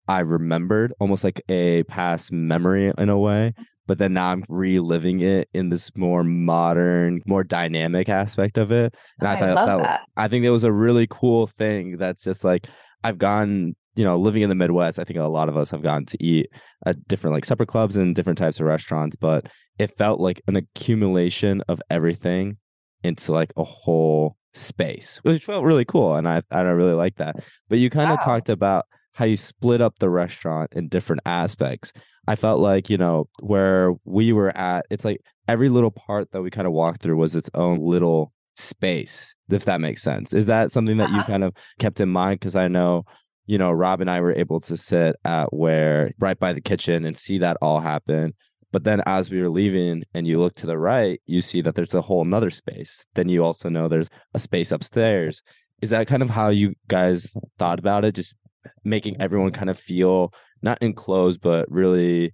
I 0.08 0.20
remembered, 0.20 0.94
almost 1.00 1.24
like 1.24 1.42
a 1.50 1.84
past 1.84 2.32
memory 2.32 2.92
in 2.98 3.10
a 3.10 3.18
way. 3.18 3.54
But 3.88 3.98
then 3.98 4.14
now 4.14 4.28
I'm 4.28 4.44
reliving 4.50 5.22
it 5.22 5.50
in 5.54 5.70
this 5.70 5.96
more 5.96 6.24
modern, 6.24 7.22
more 7.26 7.44
dynamic 7.44 8.10
aspect 8.10 8.58
of 8.58 8.72
it. 8.72 8.94
And 9.20 9.28
I, 9.28 9.34
I 9.34 9.54
thought 9.54 9.66
that, 9.66 9.78
that 9.78 10.02
I 10.18 10.28
think 10.28 10.44
that 10.44 10.52
was 10.52 10.66
a 10.66 10.72
really 10.72 11.08
cool 11.10 11.48
thing 11.48 11.98
that's 11.98 12.24
just 12.24 12.44
like 12.44 12.68
I've 13.04 13.18
gone 13.18 13.76
you 13.98 14.04
know, 14.04 14.16
living 14.16 14.44
in 14.44 14.50
the 14.50 14.56
Midwest, 14.56 15.00
I 15.00 15.04
think 15.04 15.18
a 15.18 15.24
lot 15.24 15.50
of 15.50 15.58
us 15.58 15.72
have 15.72 15.82
gone 15.82 16.06
to 16.06 16.24
eat 16.24 16.52
at 16.86 17.08
different 17.08 17.34
like 17.34 17.46
supper 17.46 17.66
clubs 17.66 17.96
and 17.96 18.16
different 18.16 18.38
types 18.38 18.60
of 18.60 18.68
restaurants, 18.68 19.16
but 19.16 19.48
it 19.80 19.98
felt 19.98 20.20
like 20.20 20.40
an 20.48 20.56
accumulation 20.56 21.64
of 21.68 21.82
everything 21.90 22.58
into 23.04 23.32
like 23.32 23.52
a 23.58 23.64
whole 23.64 24.38
space, 24.54 25.20
which 25.24 25.46
felt 25.46 25.66
really 25.66 25.84
cool. 25.84 26.16
And 26.16 26.28
I 26.28 26.44
I 26.52 26.62
really 26.62 26.94
like 26.94 27.16
that. 27.16 27.38
But 27.70 27.80
you 27.80 27.90
kind 27.90 28.12
of 28.12 28.20
wow. 28.20 28.26
talked 28.26 28.50
about 28.50 28.86
how 29.18 29.26
you 29.26 29.38
split 29.38 29.82
up 29.82 30.00
the 30.00 30.10
restaurant 30.10 30.72
in 30.74 30.88
different 30.88 31.22
aspects. 31.26 31.92
I 32.28 32.36
felt 32.36 32.60
like, 32.60 32.90
you 32.90 32.98
know, 32.98 33.30
where 33.42 33.94
we 34.06 34.32
were 34.32 34.56
at, 34.56 34.86
it's 34.90 35.06
like 35.06 35.22
every 35.48 35.70
little 35.70 35.92
part 35.92 36.32
that 36.32 36.42
we 36.42 36.52
kind 36.52 36.68
of 36.68 36.74
walked 36.74 37.02
through 37.02 37.18
was 37.18 37.36
its 37.36 37.50
own 37.54 37.80
little 37.80 38.32
space, 38.58 39.36
if 39.50 39.66
that 39.66 39.82
makes 39.82 40.04
sense. 40.04 40.34
Is 40.34 40.46
that 40.48 40.72
something 40.72 40.98
that 40.98 41.10
you 41.10 41.18
uh-huh. 41.18 41.28
kind 41.28 41.44
of 41.44 41.54
kept 41.80 42.00
in 42.00 42.10
mind? 42.10 42.40
Because 42.40 42.56
I 42.56 42.68
know 42.68 43.06
you 43.48 43.58
know, 43.58 43.72
Rob 43.72 44.02
and 44.02 44.10
I 44.10 44.20
were 44.20 44.34
able 44.34 44.60
to 44.60 44.78
sit 44.78 45.16
at 45.24 45.54
where 45.54 46.12
right 46.20 46.38
by 46.38 46.54
the 46.54 46.62
kitchen 46.62 47.06
and 47.06 47.18
see 47.18 47.40
that 47.40 47.58
all 47.62 47.80
happen. 47.80 48.34
But 48.74 48.84
then 48.84 49.02
as 49.06 49.32
we 49.32 49.42
were 49.42 49.50
leaving 49.50 50.04
and 50.14 50.28
you 50.28 50.38
look 50.38 50.56
to 50.58 50.68
the 50.68 50.78
right, 50.78 51.22
you 51.26 51.42
see 51.42 51.62
that 51.62 51.74
there's 51.74 51.94
a 51.94 52.02
whole 52.02 52.26
nother 52.26 52.50
space. 52.50 53.06
Then 53.16 53.30
you 53.30 53.46
also 53.46 53.70
know 53.70 53.88
there's 53.88 54.10
a 54.34 54.40
space 54.40 54.74
upstairs. 54.74 55.42
Is 55.82 55.92
that 55.92 56.08
kind 56.08 56.22
of 56.22 56.30
how 56.30 56.50
you 56.50 56.76
guys 56.90 57.34
thought 57.58 57.80
about 57.80 58.04
it? 58.04 58.16
Just 58.16 58.36
making 58.84 59.22
everyone 59.22 59.52
kind 59.52 59.70
of 59.70 59.80
feel 59.80 60.34
not 60.62 60.82
enclosed, 60.82 61.42
but 61.42 61.70
really 61.72 62.34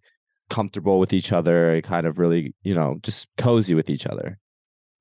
comfortable 0.50 1.00
with 1.00 1.14
each 1.14 1.32
other, 1.32 1.82
kind 1.82 2.06
of 2.06 2.20
really, 2.20 2.54
you 2.64 2.76
know, 2.76 2.98
just 3.02 3.28
cozy 3.38 3.74
with 3.74 3.90
each 3.90 4.06
other. 4.06 4.38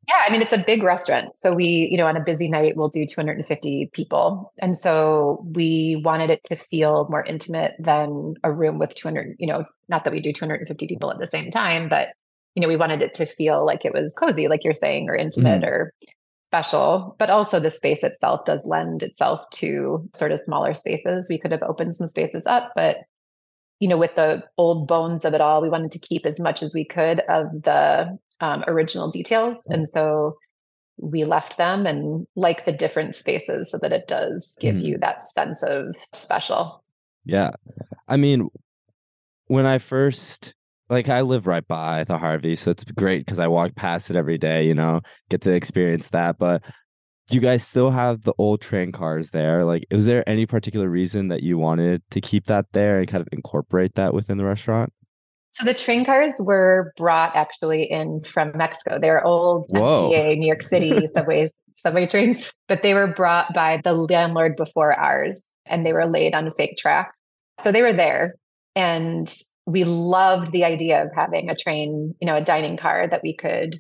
Yeah, 0.08 0.22
I 0.26 0.32
mean, 0.32 0.42
it's 0.42 0.52
a 0.52 0.58
big 0.58 0.82
restaurant. 0.82 1.36
So 1.36 1.52
we, 1.52 1.88
you 1.90 1.96
know, 1.96 2.06
on 2.06 2.16
a 2.16 2.24
busy 2.24 2.48
night, 2.48 2.76
we'll 2.76 2.88
do 2.88 3.06
250 3.06 3.90
people. 3.92 4.52
And 4.60 4.76
so 4.76 5.46
we 5.54 6.02
wanted 6.04 6.30
it 6.30 6.42
to 6.44 6.56
feel 6.56 7.06
more 7.08 7.24
intimate 7.24 7.74
than 7.78 8.34
a 8.42 8.50
room 8.50 8.78
with 8.78 8.94
200, 8.96 9.36
you 9.38 9.46
know, 9.46 9.64
not 9.88 10.02
that 10.04 10.12
we 10.12 10.20
do 10.20 10.32
250 10.32 10.88
people 10.88 11.12
at 11.12 11.18
the 11.20 11.28
same 11.28 11.52
time, 11.52 11.88
but, 11.88 12.08
you 12.56 12.62
know, 12.62 12.68
we 12.68 12.76
wanted 12.76 13.00
it 13.00 13.14
to 13.14 13.26
feel 13.26 13.64
like 13.64 13.84
it 13.84 13.92
was 13.92 14.14
cozy, 14.14 14.48
like 14.48 14.64
you're 14.64 14.74
saying, 14.74 15.08
or 15.08 15.14
intimate 15.14 15.60
mm-hmm. 15.60 15.70
or 15.70 15.94
special. 16.52 17.16
But 17.18 17.30
also 17.30 17.58
the 17.58 17.70
space 17.70 18.02
itself 18.02 18.44
does 18.44 18.66
lend 18.66 19.02
itself 19.02 19.48
to 19.52 20.06
sort 20.14 20.32
of 20.32 20.40
smaller 20.40 20.74
spaces. 20.74 21.26
We 21.30 21.38
could 21.38 21.50
have 21.50 21.62
opened 21.62 21.94
some 21.94 22.06
spaces 22.06 22.46
up, 22.46 22.72
but 22.76 22.98
you 23.80 23.88
know, 23.88 23.96
with 23.96 24.14
the 24.16 24.44
old 24.58 24.86
bones 24.86 25.24
of 25.24 25.32
it 25.32 25.40
all, 25.40 25.62
we 25.62 25.70
wanted 25.70 25.92
to 25.92 25.98
keep 25.98 26.26
as 26.26 26.38
much 26.38 26.62
as 26.62 26.74
we 26.74 26.84
could 26.84 27.20
of 27.20 27.46
the 27.62 28.16
um, 28.40 28.62
original 28.66 29.10
details. 29.10 29.66
And 29.66 29.88
so 29.88 30.36
we 30.98 31.24
left 31.24 31.56
them 31.56 31.86
and 31.86 32.26
like 32.36 32.64
the 32.64 32.70
different 32.70 33.14
spaces 33.14 33.70
so 33.70 33.78
that 33.78 33.92
it 33.92 34.06
does 34.06 34.56
give 34.60 34.76
mm. 34.76 34.84
you 34.84 34.98
that 34.98 35.22
sense 35.22 35.62
of 35.62 35.96
special. 36.12 36.84
Yeah. 37.24 37.52
I 38.06 38.18
mean, 38.18 38.50
when 39.46 39.64
I 39.66 39.78
first 39.78 40.54
like 40.92 41.08
I 41.08 41.22
live 41.22 41.46
right 41.46 41.66
by 41.66 42.04
the 42.04 42.18
Harvey, 42.18 42.54
so 42.54 42.70
it's 42.70 42.84
great 42.84 43.24
because 43.24 43.38
I 43.38 43.48
walk 43.48 43.74
past 43.74 44.10
it 44.10 44.16
every 44.16 44.36
day, 44.36 44.66
you 44.66 44.74
know, 44.74 45.00
get 45.30 45.40
to 45.42 45.50
experience 45.50 46.10
that. 46.10 46.38
But 46.38 46.62
you 47.30 47.40
guys 47.40 47.66
still 47.66 47.90
have 47.90 48.22
the 48.22 48.34
old 48.36 48.60
train 48.60 48.92
cars 48.92 49.30
there? 49.30 49.64
Like, 49.64 49.86
is 49.90 50.04
there 50.04 50.28
any 50.28 50.44
particular 50.44 50.90
reason 50.90 51.28
that 51.28 51.42
you 51.42 51.56
wanted 51.56 52.02
to 52.10 52.20
keep 52.20 52.44
that 52.46 52.66
there 52.72 52.98
and 52.98 53.08
kind 53.08 53.22
of 53.22 53.28
incorporate 53.32 53.94
that 53.94 54.12
within 54.12 54.36
the 54.36 54.44
restaurant? 54.44 54.92
So 55.52 55.64
the 55.64 55.74
train 55.74 56.04
cars 56.04 56.34
were 56.40 56.92
brought 56.98 57.34
actually 57.34 57.84
in 57.84 58.22
from 58.24 58.52
Mexico. 58.54 58.98
They're 59.00 59.24
old 59.24 59.66
Whoa. 59.70 60.10
MTA 60.10 60.38
New 60.38 60.46
York 60.46 60.62
City 60.62 61.06
subways, 61.14 61.48
subway 61.72 62.06
trains, 62.06 62.52
but 62.68 62.82
they 62.82 62.92
were 62.92 63.08
brought 63.08 63.54
by 63.54 63.80
the 63.82 63.94
landlord 63.94 64.56
before 64.56 64.92
ours 64.92 65.42
and 65.64 65.86
they 65.86 65.94
were 65.94 66.06
laid 66.06 66.34
on 66.34 66.46
a 66.46 66.50
fake 66.50 66.76
track. 66.76 67.14
So 67.60 67.72
they 67.72 67.82
were 67.82 67.92
there 67.94 68.34
and 68.74 69.34
we 69.66 69.84
loved 69.84 70.52
the 70.52 70.64
idea 70.64 71.04
of 71.04 71.10
having 71.14 71.50
a 71.50 71.56
train, 71.56 72.14
you 72.20 72.26
know, 72.26 72.36
a 72.36 72.44
dining 72.44 72.76
car 72.76 73.06
that 73.08 73.22
we 73.22 73.34
could 73.34 73.78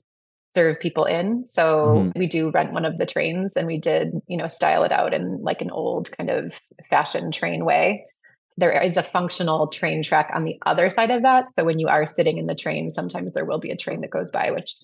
serve 0.54 0.80
people 0.80 1.04
in. 1.04 1.44
So 1.44 1.86
mm-hmm. 1.86 2.18
we 2.18 2.26
do 2.26 2.50
rent 2.50 2.72
one 2.72 2.84
of 2.84 2.98
the 2.98 3.06
trains 3.06 3.56
and 3.56 3.66
we 3.66 3.78
did, 3.78 4.12
you 4.28 4.36
know, 4.36 4.48
style 4.48 4.84
it 4.84 4.92
out 4.92 5.14
in 5.14 5.42
like 5.42 5.60
an 5.60 5.70
old 5.70 6.14
kind 6.16 6.30
of 6.30 6.60
fashion 6.88 7.32
train 7.32 7.64
way 7.64 8.04
there 8.56 8.82
is 8.82 8.96
a 8.96 9.02
functional 9.02 9.68
train 9.68 10.02
track 10.02 10.30
on 10.34 10.44
the 10.44 10.58
other 10.66 10.90
side 10.90 11.10
of 11.10 11.22
that. 11.22 11.50
So 11.54 11.64
when 11.64 11.78
you 11.78 11.88
are 11.88 12.06
sitting 12.06 12.38
in 12.38 12.46
the 12.46 12.54
train, 12.54 12.90
sometimes 12.90 13.32
there 13.32 13.44
will 13.44 13.58
be 13.58 13.70
a 13.70 13.76
train 13.76 14.02
that 14.02 14.10
goes 14.10 14.30
by, 14.30 14.50
which 14.50 14.76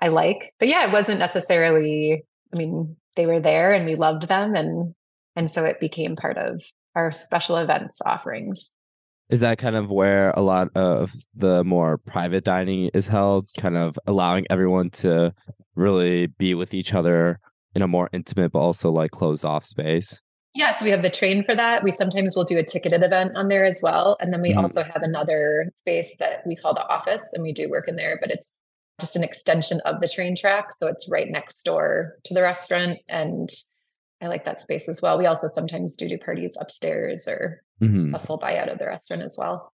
I 0.00 0.08
like. 0.08 0.52
But 0.58 0.68
yeah, 0.68 0.86
it 0.86 0.92
wasn't 0.92 1.20
necessarily, 1.20 2.24
I 2.52 2.56
mean, 2.56 2.96
they 3.16 3.26
were 3.26 3.40
there 3.40 3.72
and 3.72 3.86
we 3.86 3.94
loved 3.94 4.26
them 4.26 4.54
and 4.54 4.94
and 5.34 5.50
so 5.50 5.64
it 5.64 5.80
became 5.80 6.14
part 6.14 6.36
of 6.36 6.62
our 6.94 7.10
special 7.10 7.56
events 7.56 8.00
offerings. 8.04 8.70
Is 9.32 9.40
that 9.40 9.56
kind 9.56 9.76
of 9.76 9.90
where 9.90 10.30
a 10.32 10.42
lot 10.42 10.68
of 10.74 11.10
the 11.34 11.64
more 11.64 11.96
private 11.96 12.44
dining 12.44 12.90
is 12.92 13.08
held, 13.08 13.48
kind 13.56 13.78
of 13.78 13.98
allowing 14.06 14.44
everyone 14.50 14.90
to 14.90 15.32
really 15.74 16.26
be 16.26 16.52
with 16.54 16.74
each 16.74 16.92
other 16.92 17.40
in 17.74 17.80
a 17.80 17.88
more 17.88 18.10
intimate 18.12 18.52
but 18.52 18.58
also 18.58 18.90
like 18.90 19.10
closed 19.10 19.42
off 19.42 19.64
space? 19.64 20.20
Yeah, 20.54 20.76
so 20.76 20.84
we 20.84 20.90
have 20.90 21.00
the 21.00 21.08
train 21.08 21.44
for 21.44 21.56
that. 21.56 21.82
We 21.82 21.92
sometimes 21.92 22.36
will 22.36 22.44
do 22.44 22.58
a 22.58 22.62
ticketed 22.62 23.02
event 23.02 23.32
on 23.34 23.48
there 23.48 23.64
as 23.64 23.80
well. 23.82 24.18
And 24.20 24.34
then 24.34 24.42
we 24.42 24.50
mm-hmm. 24.50 24.58
also 24.58 24.82
have 24.82 25.02
another 25.02 25.72
space 25.78 26.14
that 26.18 26.46
we 26.46 26.54
call 26.54 26.74
the 26.74 26.86
office 26.88 27.26
and 27.32 27.42
we 27.42 27.54
do 27.54 27.70
work 27.70 27.88
in 27.88 27.96
there, 27.96 28.18
but 28.20 28.30
it's 28.30 28.52
just 29.00 29.16
an 29.16 29.24
extension 29.24 29.80
of 29.86 30.02
the 30.02 30.10
train 30.10 30.36
track. 30.36 30.74
So 30.78 30.88
it's 30.88 31.08
right 31.08 31.30
next 31.30 31.62
door 31.64 32.18
to 32.24 32.34
the 32.34 32.42
restaurant. 32.42 32.98
And 33.08 33.48
I 34.22 34.28
like 34.28 34.44
that 34.44 34.60
space 34.60 34.88
as 34.88 35.02
well. 35.02 35.18
We 35.18 35.26
also 35.26 35.48
sometimes 35.48 35.96
do 35.96 36.08
do 36.08 36.16
parties 36.16 36.56
upstairs 36.60 37.26
or 37.26 37.62
mm-hmm. 37.82 38.14
a 38.14 38.18
full 38.20 38.38
buyout 38.38 38.72
of 38.72 38.78
the 38.78 38.86
restaurant 38.86 39.22
as 39.22 39.36
well. 39.36 39.72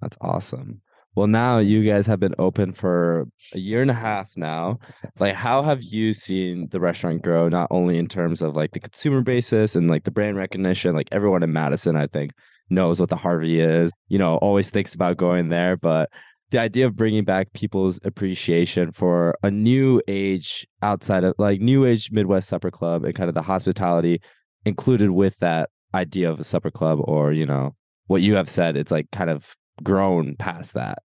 That's 0.00 0.18
awesome. 0.20 0.82
Well, 1.14 1.26
now 1.26 1.58
you 1.58 1.82
guys 1.82 2.06
have 2.08 2.20
been 2.20 2.34
open 2.38 2.74
for 2.74 3.26
a 3.54 3.58
year 3.58 3.80
and 3.80 3.90
a 3.90 3.94
half 3.94 4.36
now. 4.36 4.80
Like, 5.18 5.34
how 5.34 5.62
have 5.62 5.82
you 5.82 6.12
seen 6.12 6.68
the 6.70 6.78
restaurant 6.78 7.22
grow, 7.22 7.48
not 7.48 7.68
only 7.70 7.96
in 7.96 8.06
terms 8.06 8.42
of 8.42 8.54
like 8.54 8.72
the 8.72 8.80
consumer 8.80 9.22
basis 9.22 9.74
and 9.74 9.88
like 9.88 10.04
the 10.04 10.10
brand 10.10 10.36
recognition? 10.36 10.94
Like, 10.94 11.08
everyone 11.12 11.42
in 11.42 11.54
Madison, 11.54 11.96
I 11.96 12.06
think, 12.06 12.32
knows 12.68 13.00
what 13.00 13.08
the 13.08 13.16
Harvey 13.16 13.60
is, 13.60 13.90
you 14.08 14.18
know, 14.18 14.36
always 14.36 14.68
thinks 14.68 14.94
about 14.94 15.16
going 15.16 15.48
there. 15.48 15.78
But 15.78 16.10
the 16.56 16.62
idea 16.62 16.86
of 16.86 16.96
bringing 16.96 17.22
back 17.22 17.52
people's 17.52 18.00
appreciation 18.02 18.90
for 18.90 19.36
a 19.42 19.50
new 19.50 20.00
age 20.08 20.66
outside 20.80 21.22
of 21.22 21.34
like 21.36 21.60
new 21.60 21.84
age 21.84 22.10
Midwest 22.10 22.48
supper 22.48 22.70
club 22.70 23.04
and 23.04 23.14
kind 23.14 23.28
of 23.28 23.34
the 23.34 23.42
hospitality 23.42 24.22
included 24.64 25.10
with 25.10 25.36
that 25.40 25.68
idea 25.94 26.30
of 26.30 26.40
a 26.40 26.44
supper 26.44 26.70
club 26.70 26.98
or, 27.04 27.30
you 27.30 27.44
know, 27.44 27.74
what 28.06 28.22
you 28.22 28.36
have 28.36 28.48
said, 28.48 28.74
it's 28.74 28.90
like 28.90 29.10
kind 29.12 29.28
of 29.28 29.54
grown 29.82 30.34
past 30.36 30.72
that. 30.72 31.02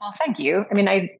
Well, 0.00 0.12
thank 0.12 0.38
you. 0.38 0.66
I 0.70 0.74
mean, 0.74 0.86
I 0.86 1.10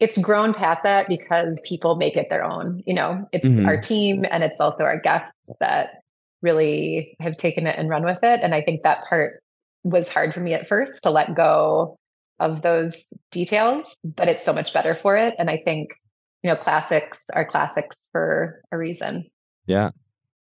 it's 0.00 0.16
grown 0.16 0.54
past 0.54 0.82
that 0.82 1.06
because 1.06 1.60
people 1.64 1.96
make 1.96 2.16
it 2.16 2.30
their 2.30 2.44
own. 2.44 2.82
You 2.86 2.94
know, 2.94 3.28
it's 3.30 3.46
mm-hmm. 3.46 3.66
our 3.66 3.78
team 3.78 4.24
and 4.30 4.42
it's 4.42 4.58
also 4.58 4.84
our 4.84 4.98
guests 4.98 5.52
that 5.60 6.02
really 6.40 7.14
have 7.20 7.36
taken 7.36 7.66
it 7.66 7.78
and 7.78 7.90
run 7.90 8.06
with 8.06 8.20
it. 8.22 8.40
And 8.42 8.54
I 8.54 8.62
think 8.62 8.84
that 8.84 9.04
part 9.04 9.42
was 9.84 10.08
hard 10.08 10.32
for 10.32 10.40
me 10.40 10.54
at 10.54 10.66
first 10.66 11.02
to 11.02 11.10
let 11.10 11.34
go 11.34 11.98
of 12.42 12.62
those 12.62 13.06
details, 13.30 13.96
but 14.04 14.28
it's 14.28 14.44
so 14.44 14.52
much 14.52 14.72
better 14.72 14.94
for 14.94 15.16
it. 15.16 15.34
And 15.38 15.48
I 15.48 15.56
think, 15.56 15.94
you 16.42 16.50
know, 16.50 16.56
classics 16.56 17.24
are 17.32 17.46
classics 17.46 17.96
for 18.10 18.60
a 18.72 18.78
reason. 18.78 19.30
Yeah. 19.66 19.90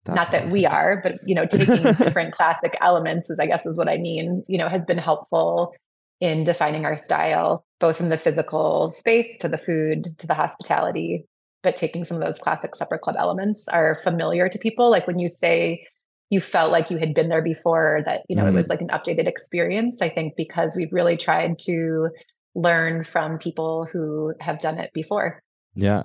Not 0.07 0.31
that 0.31 0.43
awesome. 0.43 0.53
we 0.53 0.65
are, 0.65 1.01
but 1.03 1.15
you 1.25 1.35
know, 1.35 1.45
taking 1.51 1.83
different 1.93 2.33
classic 2.33 2.77
elements 2.81 3.29
is 3.29 3.37
I 3.37 3.45
guess 3.45 3.65
is 3.65 3.77
what 3.77 3.89
I 3.89 3.97
mean, 3.97 4.43
you 4.47 4.57
know, 4.57 4.69
has 4.69 4.85
been 4.85 4.97
helpful 4.97 5.73
in 6.21 6.45
defining 6.45 6.85
our 6.85 6.97
style, 6.97 7.65
both 7.79 7.97
from 7.97 8.09
the 8.09 8.17
physical 8.17 8.89
space 8.89 9.37
to 9.39 9.49
the 9.49 9.57
food 9.57 10.07
to 10.19 10.25
the 10.25 10.33
hospitality. 10.33 11.25
But 11.61 11.75
taking 11.75 12.05
some 12.05 12.15
of 12.15 12.23
those 12.23 12.39
classic 12.39 12.75
supper 12.75 12.97
club 12.97 13.17
elements 13.19 13.67
are 13.67 13.95
familiar 13.95 14.47
to 14.47 14.57
people. 14.57 14.89
Like 14.89 15.05
when 15.05 15.19
you 15.19 15.27
say 15.27 15.85
you 16.29 16.41
felt 16.41 16.71
like 16.71 16.91
you 16.91 16.97
had 16.97 17.13
been 17.13 17.29
there 17.29 17.43
before, 17.43 18.01
that, 18.05 18.21
you 18.29 18.35
know, 18.35 18.43
mm. 18.43 18.49
it 18.49 18.53
was 18.53 18.67
mm-hmm. 18.67 18.71
like 18.71 18.81
an 18.81 18.87
updated 18.89 19.27
experience. 19.27 20.01
I 20.01 20.09
think 20.09 20.33
because 20.37 20.75
we've 20.75 20.93
really 20.93 21.17
tried 21.17 21.57
to 21.59 22.09
learn 22.55 23.03
from 23.03 23.37
people 23.37 23.87
who 23.91 24.33
have 24.39 24.59
done 24.59 24.77
it 24.77 24.91
before. 24.93 25.41
Yeah. 25.75 26.03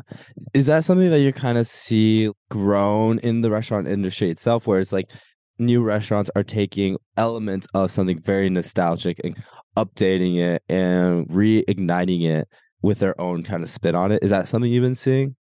Is 0.53 0.66
that 0.66 0.85
something 0.85 1.11
that 1.11 1.20
you 1.20 1.33
kind 1.33 1.59
of 1.59 1.66
see 1.68 2.31
grown 2.51 3.18
in 3.18 3.41
the 3.41 3.51
restaurant 3.51 3.89
industry 3.89 4.31
itself, 4.31 4.66
where 4.66 4.79
it's 4.79 4.93
like 4.93 5.11
new 5.59 5.83
restaurants 5.83 6.31
are 6.37 6.43
taking 6.43 6.97
elements 7.16 7.66
of 7.75 7.91
something 7.91 8.20
very 8.20 8.51
nostalgic 8.51 9.20
and 9.25 9.37
updating 9.77 10.39
it 10.39 10.62
and 10.68 11.27
reigniting 11.29 12.25
it 12.29 12.49
with 12.83 12.99
their 12.99 13.18
own 13.20 13.43
kind 13.43 13.62
of 13.62 13.70
spin 13.70 13.95
on 13.95 14.12
it. 14.12 14.22
Is 14.22 14.31
that 14.31 14.49
something 14.49 14.70
you've 14.70 14.83
been 14.83 14.95
seeing? 14.95 15.35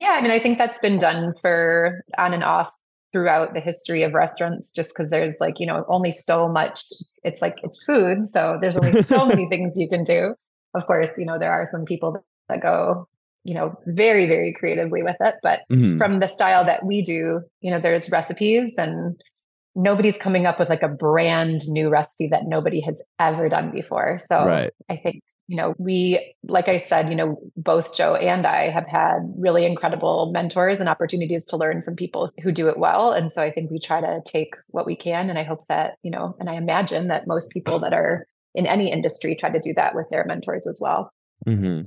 Yeah, 0.00 0.12
I 0.12 0.22
mean, 0.22 0.30
I 0.30 0.38
think 0.38 0.58
that's 0.58 0.78
been 0.78 0.98
done 0.98 1.34
for 1.40 2.04
on 2.16 2.32
and 2.32 2.44
off 2.44 2.70
throughout 3.14 3.54
the 3.54 3.60
history 3.60 4.02
of 4.02 4.12
restaurants 4.12 4.72
just 4.72 4.90
because 4.90 5.08
there's 5.08 5.36
like 5.38 5.60
you 5.60 5.66
know 5.66 5.84
only 5.88 6.10
so 6.10 6.48
much 6.48 6.84
it's, 6.90 7.20
it's, 7.22 7.40
like 7.40 7.56
it's 7.62 7.84
food 7.84 8.26
so 8.26 8.58
there's 8.60 8.76
only 8.76 9.02
so 9.04 9.24
many 9.32 9.48
things 9.48 9.78
you 9.78 9.88
can 9.88 10.02
do 10.02 10.34
of 10.74 10.84
course 10.86 11.08
you 11.16 11.24
know 11.24 11.38
there 11.38 11.52
are 11.52 11.66
some 11.70 11.84
people 11.84 12.24
that 12.48 12.60
go 12.60 13.06
you 13.44 13.54
know 13.54 13.78
very 13.86 14.26
very 14.26 14.52
creatively 14.52 15.04
with 15.04 15.16
it 15.20 15.36
but 15.44 15.60
mm-hmm. 15.70 15.96
from 15.96 16.18
the 16.18 16.26
style 16.26 16.64
that 16.64 16.84
we 16.84 17.02
do 17.02 17.40
you 17.60 17.70
know 17.70 17.78
there's 17.78 18.10
recipes 18.10 18.76
and 18.78 19.22
nobody's 19.74 20.18
coming 20.18 20.46
up 20.46 20.58
with 20.58 20.68
like 20.68 20.82
a 20.82 20.88
brand 20.88 21.62
new 21.68 21.88
recipe 21.88 22.28
that 22.28 22.46
nobody 22.46 22.80
has 22.80 23.02
ever 23.18 23.48
done 23.48 23.70
before. 23.70 24.18
So 24.28 24.44
right. 24.44 24.72
I 24.88 24.96
think, 24.96 25.22
you 25.46 25.56
know, 25.56 25.74
we, 25.78 26.34
like 26.44 26.68
I 26.68 26.78
said, 26.78 27.10
you 27.10 27.14
know, 27.14 27.38
both 27.56 27.94
Joe 27.94 28.14
and 28.14 28.46
I 28.46 28.70
have 28.70 28.86
had 28.86 29.18
really 29.36 29.66
incredible 29.66 30.30
mentors 30.32 30.80
and 30.80 30.88
opportunities 30.88 31.44
to 31.46 31.56
learn 31.56 31.82
from 31.82 31.96
people 31.96 32.32
who 32.42 32.50
do 32.50 32.68
it 32.68 32.78
well. 32.78 33.12
And 33.12 33.30
so 33.30 33.42
I 33.42 33.50
think 33.50 33.70
we 33.70 33.78
try 33.78 34.00
to 34.00 34.22
take 34.24 34.54
what 34.68 34.86
we 34.86 34.96
can. 34.96 35.28
And 35.28 35.38
I 35.38 35.42
hope 35.42 35.66
that, 35.68 35.96
you 36.02 36.10
know, 36.10 36.34
and 36.40 36.48
I 36.48 36.54
imagine 36.54 37.08
that 37.08 37.26
most 37.26 37.50
people 37.50 37.78
that 37.80 37.92
are 37.92 38.26
in 38.54 38.66
any 38.66 38.90
industry 38.90 39.36
try 39.36 39.50
to 39.50 39.60
do 39.60 39.74
that 39.74 39.94
with 39.94 40.08
their 40.10 40.24
mentors 40.24 40.66
as 40.66 40.78
well. 40.80 41.12
Mm-hmm. 41.46 41.82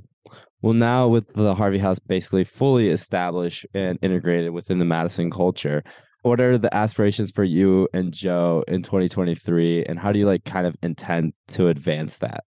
Well, 0.62 0.74
now 0.74 1.08
with 1.08 1.32
the 1.32 1.54
Harvey 1.54 1.78
House 1.78 1.98
basically 1.98 2.44
fully 2.44 2.90
established 2.90 3.66
and 3.74 3.98
integrated 4.02 4.52
within 4.52 4.78
the 4.78 4.84
Madison 4.84 5.30
culture, 5.30 5.82
what 6.22 6.40
are 6.40 6.58
the 6.58 6.74
aspirations 6.74 7.30
for 7.30 7.44
you 7.44 7.88
and 7.92 8.12
Joe 8.12 8.64
in 8.68 8.82
2023 8.82 9.84
and 9.84 9.98
how 9.98 10.12
do 10.12 10.18
you 10.18 10.26
like 10.26 10.44
kind 10.44 10.66
of 10.66 10.76
intend 10.82 11.32
to 11.48 11.68
advance 11.68 12.18
that? 12.18 12.44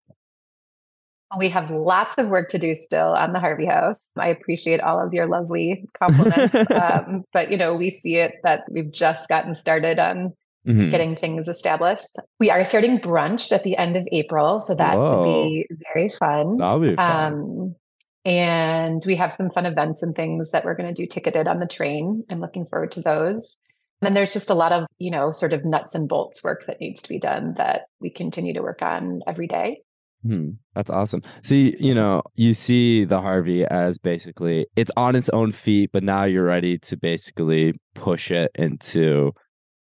We 1.38 1.48
have 1.50 1.70
lots 1.70 2.16
of 2.18 2.28
work 2.28 2.48
to 2.50 2.58
do 2.58 2.76
still 2.76 3.08
on 3.08 3.32
the 3.32 3.40
Harvey 3.40 3.66
House. 3.66 3.96
I 4.16 4.28
appreciate 4.28 4.80
all 4.80 5.04
of 5.04 5.12
your 5.12 5.26
lovely 5.26 5.84
compliments. 6.00 6.54
um, 6.70 7.24
but, 7.32 7.50
you 7.50 7.56
know, 7.56 7.74
we 7.74 7.90
see 7.90 8.16
it 8.16 8.34
that 8.42 8.64
we've 8.70 8.90
just 8.90 9.28
gotten 9.28 9.54
started 9.54 9.98
on 9.98 10.32
mm-hmm. 10.66 10.90
getting 10.90 11.16
things 11.16 11.48
established. 11.48 12.16
We 12.40 12.50
are 12.50 12.64
starting 12.64 12.98
brunch 12.98 13.52
at 13.52 13.62
the 13.62 13.76
end 13.76 13.96
of 13.96 14.06
April. 14.12 14.60
So 14.60 14.74
that 14.74 14.96
will 14.96 15.44
be 15.44 15.66
very 15.94 16.08
fun. 16.08 16.58
That'll 16.58 16.80
be 16.80 16.96
fun. 16.96 17.32
Um, 17.32 17.76
and 18.24 19.04
we 19.06 19.14
have 19.16 19.32
some 19.32 19.50
fun 19.50 19.66
events 19.66 20.02
and 20.02 20.14
things 20.14 20.50
that 20.50 20.64
we're 20.64 20.74
going 20.74 20.92
to 20.92 21.00
do 21.00 21.06
ticketed 21.06 21.46
on 21.46 21.60
the 21.60 21.66
train. 21.66 22.24
I'm 22.28 22.40
looking 22.40 22.66
forward 22.66 22.92
to 22.92 23.00
those. 23.00 23.56
And 24.00 24.06
then 24.06 24.14
there's 24.14 24.32
just 24.32 24.50
a 24.50 24.54
lot 24.54 24.72
of, 24.72 24.86
you 24.98 25.10
know, 25.10 25.30
sort 25.30 25.52
of 25.52 25.64
nuts 25.64 25.94
and 25.94 26.08
bolts 26.08 26.42
work 26.42 26.66
that 26.66 26.80
needs 26.80 27.00
to 27.02 27.08
be 27.08 27.18
done 27.18 27.54
that 27.54 27.86
we 28.00 28.10
continue 28.10 28.52
to 28.54 28.62
work 28.62 28.82
on 28.82 29.22
every 29.26 29.46
day. 29.46 29.82
Hmm, 30.26 30.50
that's 30.74 30.90
awesome. 30.90 31.22
So, 31.42 31.54
you, 31.54 31.76
you 31.78 31.94
know, 31.94 32.22
you 32.34 32.54
see 32.54 33.04
the 33.04 33.20
Harvey 33.20 33.64
as 33.64 33.98
basically 33.98 34.66
it's 34.76 34.90
on 34.96 35.14
its 35.14 35.28
own 35.30 35.52
feet, 35.52 35.90
but 35.92 36.02
now 36.02 36.24
you're 36.24 36.44
ready 36.44 36.78
to 36.78 36.96
basically 36.96 37.74
push 37.94 38.30
it 38.30 38.50
into 38.54 39.32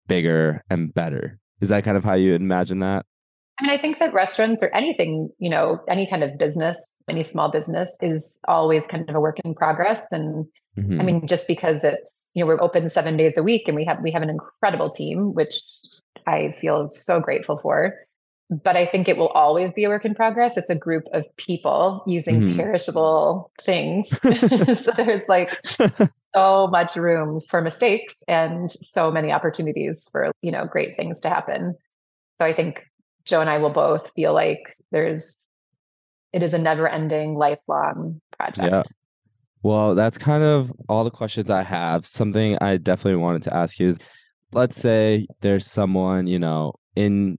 bigger 0.07 0.63
and 0.71 0.93
better. 0.93 1.39
Is 1.61 1.71
that 1.71 1.85
kind 1.85 1.97
of 1.97 2.05
how 2.05 2.15
you 2.15 2.35
imagine 2.35 2.81
that? 2.81 3.05
I 3.61 3.65
mean, 3.65 3.73
I 3.73 3.79
think 3.79 3.99
that 3.99 4.15
restaurants 4.15 4.63
or 4.63 4.73
anything, 4.75 5.31
you 5.39 5.51
know, 5.51 5.81
any 5.89 6.07
kind 6.07 6.23
of 6.23 6.39
business, 6.39 6.79
any 7.09 7.25
small 7.25 7.51
business 7.51 7.97
is 8.01 8.39
always 8.47 8.87
kind 8.87 9.09
of 9.09 9.17
a 9.17 9.21
work 9.21 9.39
in 9.45 9.55
progress. 9.55 10.07
And 10.13 10.47
mm-hmm. 10.79 11.01
I 11.01 11.05
mean, 11.05 11.27
just 11.27 11.49
because 11.49 11.83
it's, 11.83 12.13
you 12.35 12.45
know, 12.45 12.47
we're 12.47 12.63
open 12.63 12.89
seven 12.89 13.17
days 13.17 13.37
a 13.37 13.43
week 13.43 13.67
and 13.67 13.77
we 13.77 13.85
have 13.87 13.99
we 14.03 14.13
have 14.13 14.23
an 14.23 14.31
incredible 14.31 14.91
team, 14.91 15.35
which 15.35 15.61
I 16.27 16.55
feel 16.61 16.91
so 16.93 17.21
grateful 17.21 17.59
for. 17.59 17.95
But 18.51 18.77
I 18.77 18.87
think 18.87 19.09
it 19.09 19.19
will 19.19 19.29
always 19.29 19.75
be 19.75 19.85
a 19.85 19.89
work 19.91 20.07
in 20.07 20.15
progress. 20.15 20.57
It's 20.57 20.71
a 20.71 20.75
group 20.75 21.05
of 21.13 21.25
people 21.37 22.03
using 22.07 22.41
mm-hmm. 22.41 22.57
perishable 22.59 23.51
things. 23.63 24.09
so 24.81 24.91
there's 24.97 25.29
like 25.29 25.55
so 26.35 26.67
much 26.69 26.97
room 26.97 27.41
for 27.41 27.61
mistakes 27.61 28.15
and 28.27 28.71
so 28.71 29.11
many 29.11 29.33
opportunities 29.33 30.09
for, 30.11 30.33
you 30.41 30.51
know, 30.51 30.65
great 30.65 30.97
things 30.97 31.21
to 31.21 31.29
happen. 31.29 31.75
So 32.39 32.47
I 32.47 32.55
think 32.55 32.83
Joe 33.25 33.43
and 33.43 33.51
I 33.51 33.59
will 33.59 33.71
both 33.71 34.13
feel 34.15 34.33
like 34.33 34.77
there's 34.91 35.37
it 36.33 36.43
is 36.43 36.55
a 36.55 36.59
never 36.59 36.89
ending 36.89 37.35
lifelong 37.37 38.21
project. 38.37 38.71
Yeah. 38.71 38.83
Well, 39.63 39.95
that's 39.95 40.19
kind 40.19 40.43
of 40.43 40.73
all 40.89 41.05
the 41.05 41.11
questions 41.11 41.51
I 41.51 41.63
have. 41.63 42.07
Something 42.07 42.57
I 42.61 42.77
definitely 42.77 43.21
wanted 43.21 43.43
to 43.43 43.55
ask 43.55 43.79
you 43.79 43.89
is 43.89 43.99
let's 44.53 44.79
say 44.79 45.27
there's 45.41 45.67
someone, 45.67 46.27
you 46.27 46.39
know, 46.39 46.75
in 46.97 47.39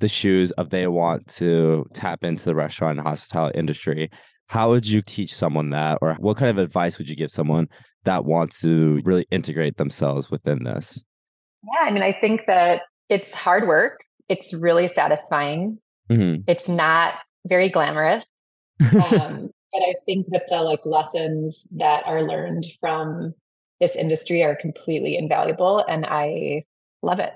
the 0.00 0.08
shoes 0.08 0.50
of 0.52 0.70
they 0.70 0.86
want 0.86 1.26
to 1.28 1.86
tap 1.94 2.24
into 2.24 2.44
the 2.44 2.54
restaurant 2.54 2.98
and 2.98 3.06
hospitality 3.06 3.58
industry. 3.58 4.10
How 4.48 4.70
would 4.70 4.86
you 4.86 5.00
teach 5.00 5.34
someone 5.34 5.70
that 5.70 5.98
or 6.02 6.14
what 6.14 6.36
kind 6.36 6.50
of 6.50 6.58
advice 6.58 6.98
would 6.98 7.08
you 7.08 7.16
give 7.16 7.30
someone 7.30 7.68
that 8.04 8.24
wants 8.24 8.60
to 8.60 9.00
really 9.04 9.26
integrate 9.30 9.76
themselves 9.76 10.30
within 10.30 10.64
this? 10.64 11.04
Yeah, 11.62 11.88
I 11.88 11.90
mean, 11.90 12.02
I 12.02 12.12
think 12.12 12.44
that 12.46 12.82
it's 13.08 13.32
hard 13.32 13.66
work 13.66 14.04
it's 14.28 14.54
really 14.54 14.88
satisfying. 14.88 15.78
Mm-hmm. 16.10 16.42
It's 16.46 16.68
not 16.68 17.14
very 17.46 17.68
glamorous. 17.68 18.24
Um, 18.80 19.50
but 19.72 19.82
I 19.82 19.94
think 20.06 20.26
that 20.30 20.44
the 20.48 20.62
like 20.62 20.84
lessons 20.84 21.66
that 21.76 22.04
are 22.06 22.22
learned 22.22 22.64
from 22.80 23.34
this 23.80 23.96
industry 23.96 24.42
are 24.42 24.56
completely 24.56 25.16
invaluable 25.16 25.84
and 25.88 26.06
I 26.06 26.64
love 27.02 27.18
it. 27.18 27.32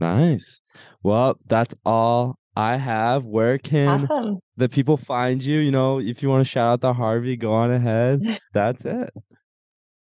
Nice. 0.00 0.60
Well, 1.02 1.38
that's 1.46 1.74
all 1.84 2.38
I 2.56 2.76
have. 2.76 3.24
Where 3.24 3.58
can 3.58 4.02
awesome. 4.02 4.38
the 4.56 4.68
people 4.68 4.96
find 4.96 5.42
you? 5.42 5.58
You 5.58 5.70
know, 5.70 6.00
if 6.00 6.22
you 6.22 6.28
want 6.28 6.44
to 6.44 6.50
shout 6.50 6.72
out 6.72 6.80
the 6.80 6.92
Harvey, 6.92 7.36
go 7.36 7.52
on 7.52 7.70
ahead. 7.70 8.40
That's 8.52 8.84
it. 8.84 9.10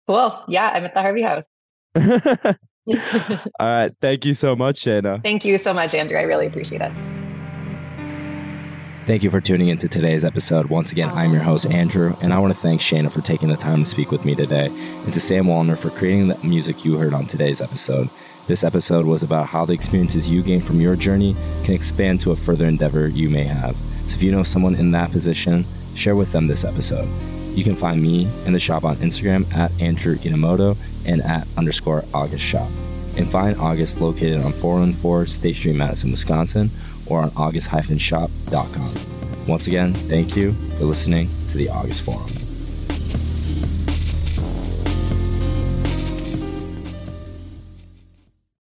Cool. 0.07 0.43
Yeah, 0.47 0.69
I'm 0.69 0.85
at 0.85 0.93
the 0.93 1.01
Harvey 1.01 1.21
house. 1.21 1.43
All 3.59 3.67
right. 3.67 3.91
Thank 4.01 4.23
you 4.25 4.33
so 4.33 4.55
much, 4.55 4.81
Shaina. 4.81 5.21
Thank 5.23 5.43
you 5.43 5.57
so 5.57 5.73
much, 5.73 5.93
Andrew. 5.93 6.17
I 6.17 6.21
really 6.21 6.47
appreciate 6.47 6.81
it. 6.81 6.91
Thank 9.05 9.23
you 9.23 9.29
for 9.29 9.39
tuning 9.39 9.69
into 9.69 9.87
today's 9.87 10.25
episode. 10.25 10.65
Once 10.65 10.91
again, 10.91 11.09
I'm 11.09 11.31
your 11.31 11.41
host, 11.41 11.65
Andrew, 11.67 12.15
and 12.21 12.33
I 12.33 12.39
want 12.39 12.53
to 12.53 12.59
thank 12.59 12.81
Shaina 12.81 13.09
for 13.09 13.21
taking 13.21 13.47
the 13.47 13.55
time 13.55 13.83
to 13.83 13.89
speak 13.89 14.11
with 14.11 14.25
me 14.25 14.35
today, 14.35 14.65
and 14.67 15.13
to 15.13 15.21
Sam 15.21 15.45
Wallner 15.45 15.77
for 15.77 15.89
creating 15.89 16.27
the 16.27 16.37
music 16.39 16.83
you 16.83 16.97
heard 16.97 17.13
on 17.13 17.25
today's 17.25 17.61
episode. 17.61 18.09
This 18.47 18.63
episode 18.63 19.05
was 19.05 19.23
about 19.23 19.47
how 19.47 19.65
the 19.65 19.73
experiences 19.73 20.29
you 20.29 20.41
gain 20.41 20.61
from 20.61 20.79
your 20.79 20.95
journey 20.95 21.35
can 21.65 21.73
expand 21.73 22.21
to 22.21 22.31
a 22.31 22.35
further 22.35 22.65
endeavor 22.65 23.09
you 23.09 23.29
may 23.29 23.43
have. 23.43 23.75
So 24.07 24.15
if 24.15 24.23
you 24.23 24.31
know 24.31 24.43
someone 24.43 24.75
in 24.75 24.91
that 24.91 25.11
position, 25.11 25.65
share 25.95 26.15
with 26.15 26.31
them 26.31 26.47
this 26.47 26.63
episode. 26.63 27.09
You 27.57 27.65
can 27.65 27.75
find 27.75 28.01
me 28.01 28.25
in 28.45 28.53
the 28.53 28.59
shop 28.59 28.85
on 28.85 28.95
Instagram 28.97 29.53
at 29.53 29.73
Andrew 29.81 30.15
Inamoto 30.19 30.77
and 31.03 31.21
at 31.23 31.45
underscore 31.57 32.05
August 32.13 32.45
Shop. 32.45 32.69
And 33.17 33.29
find 33.29 33.59
August 33.59 33.99
located 33.99 34.41
on 34.41 34.53
414 34.53 35.27
State 35.27 35.55
Street, 35.57 35.75
Madison, 35.75 36.11
Wisconsin, 36.11 36.71
or 37.05 37.21
on 37.21 37.33
august-shop.com. 37.35 38.93
Once 39.45 39.67
again, 39.67 39.93
thank 39.93 40.37
you 40.37 40.53
for 40.77 40.85
listening 40.85 41.29
to 41.47 41.57
the 41.57 41.67
August 41.67 42.01
Forum. 42.03 42.46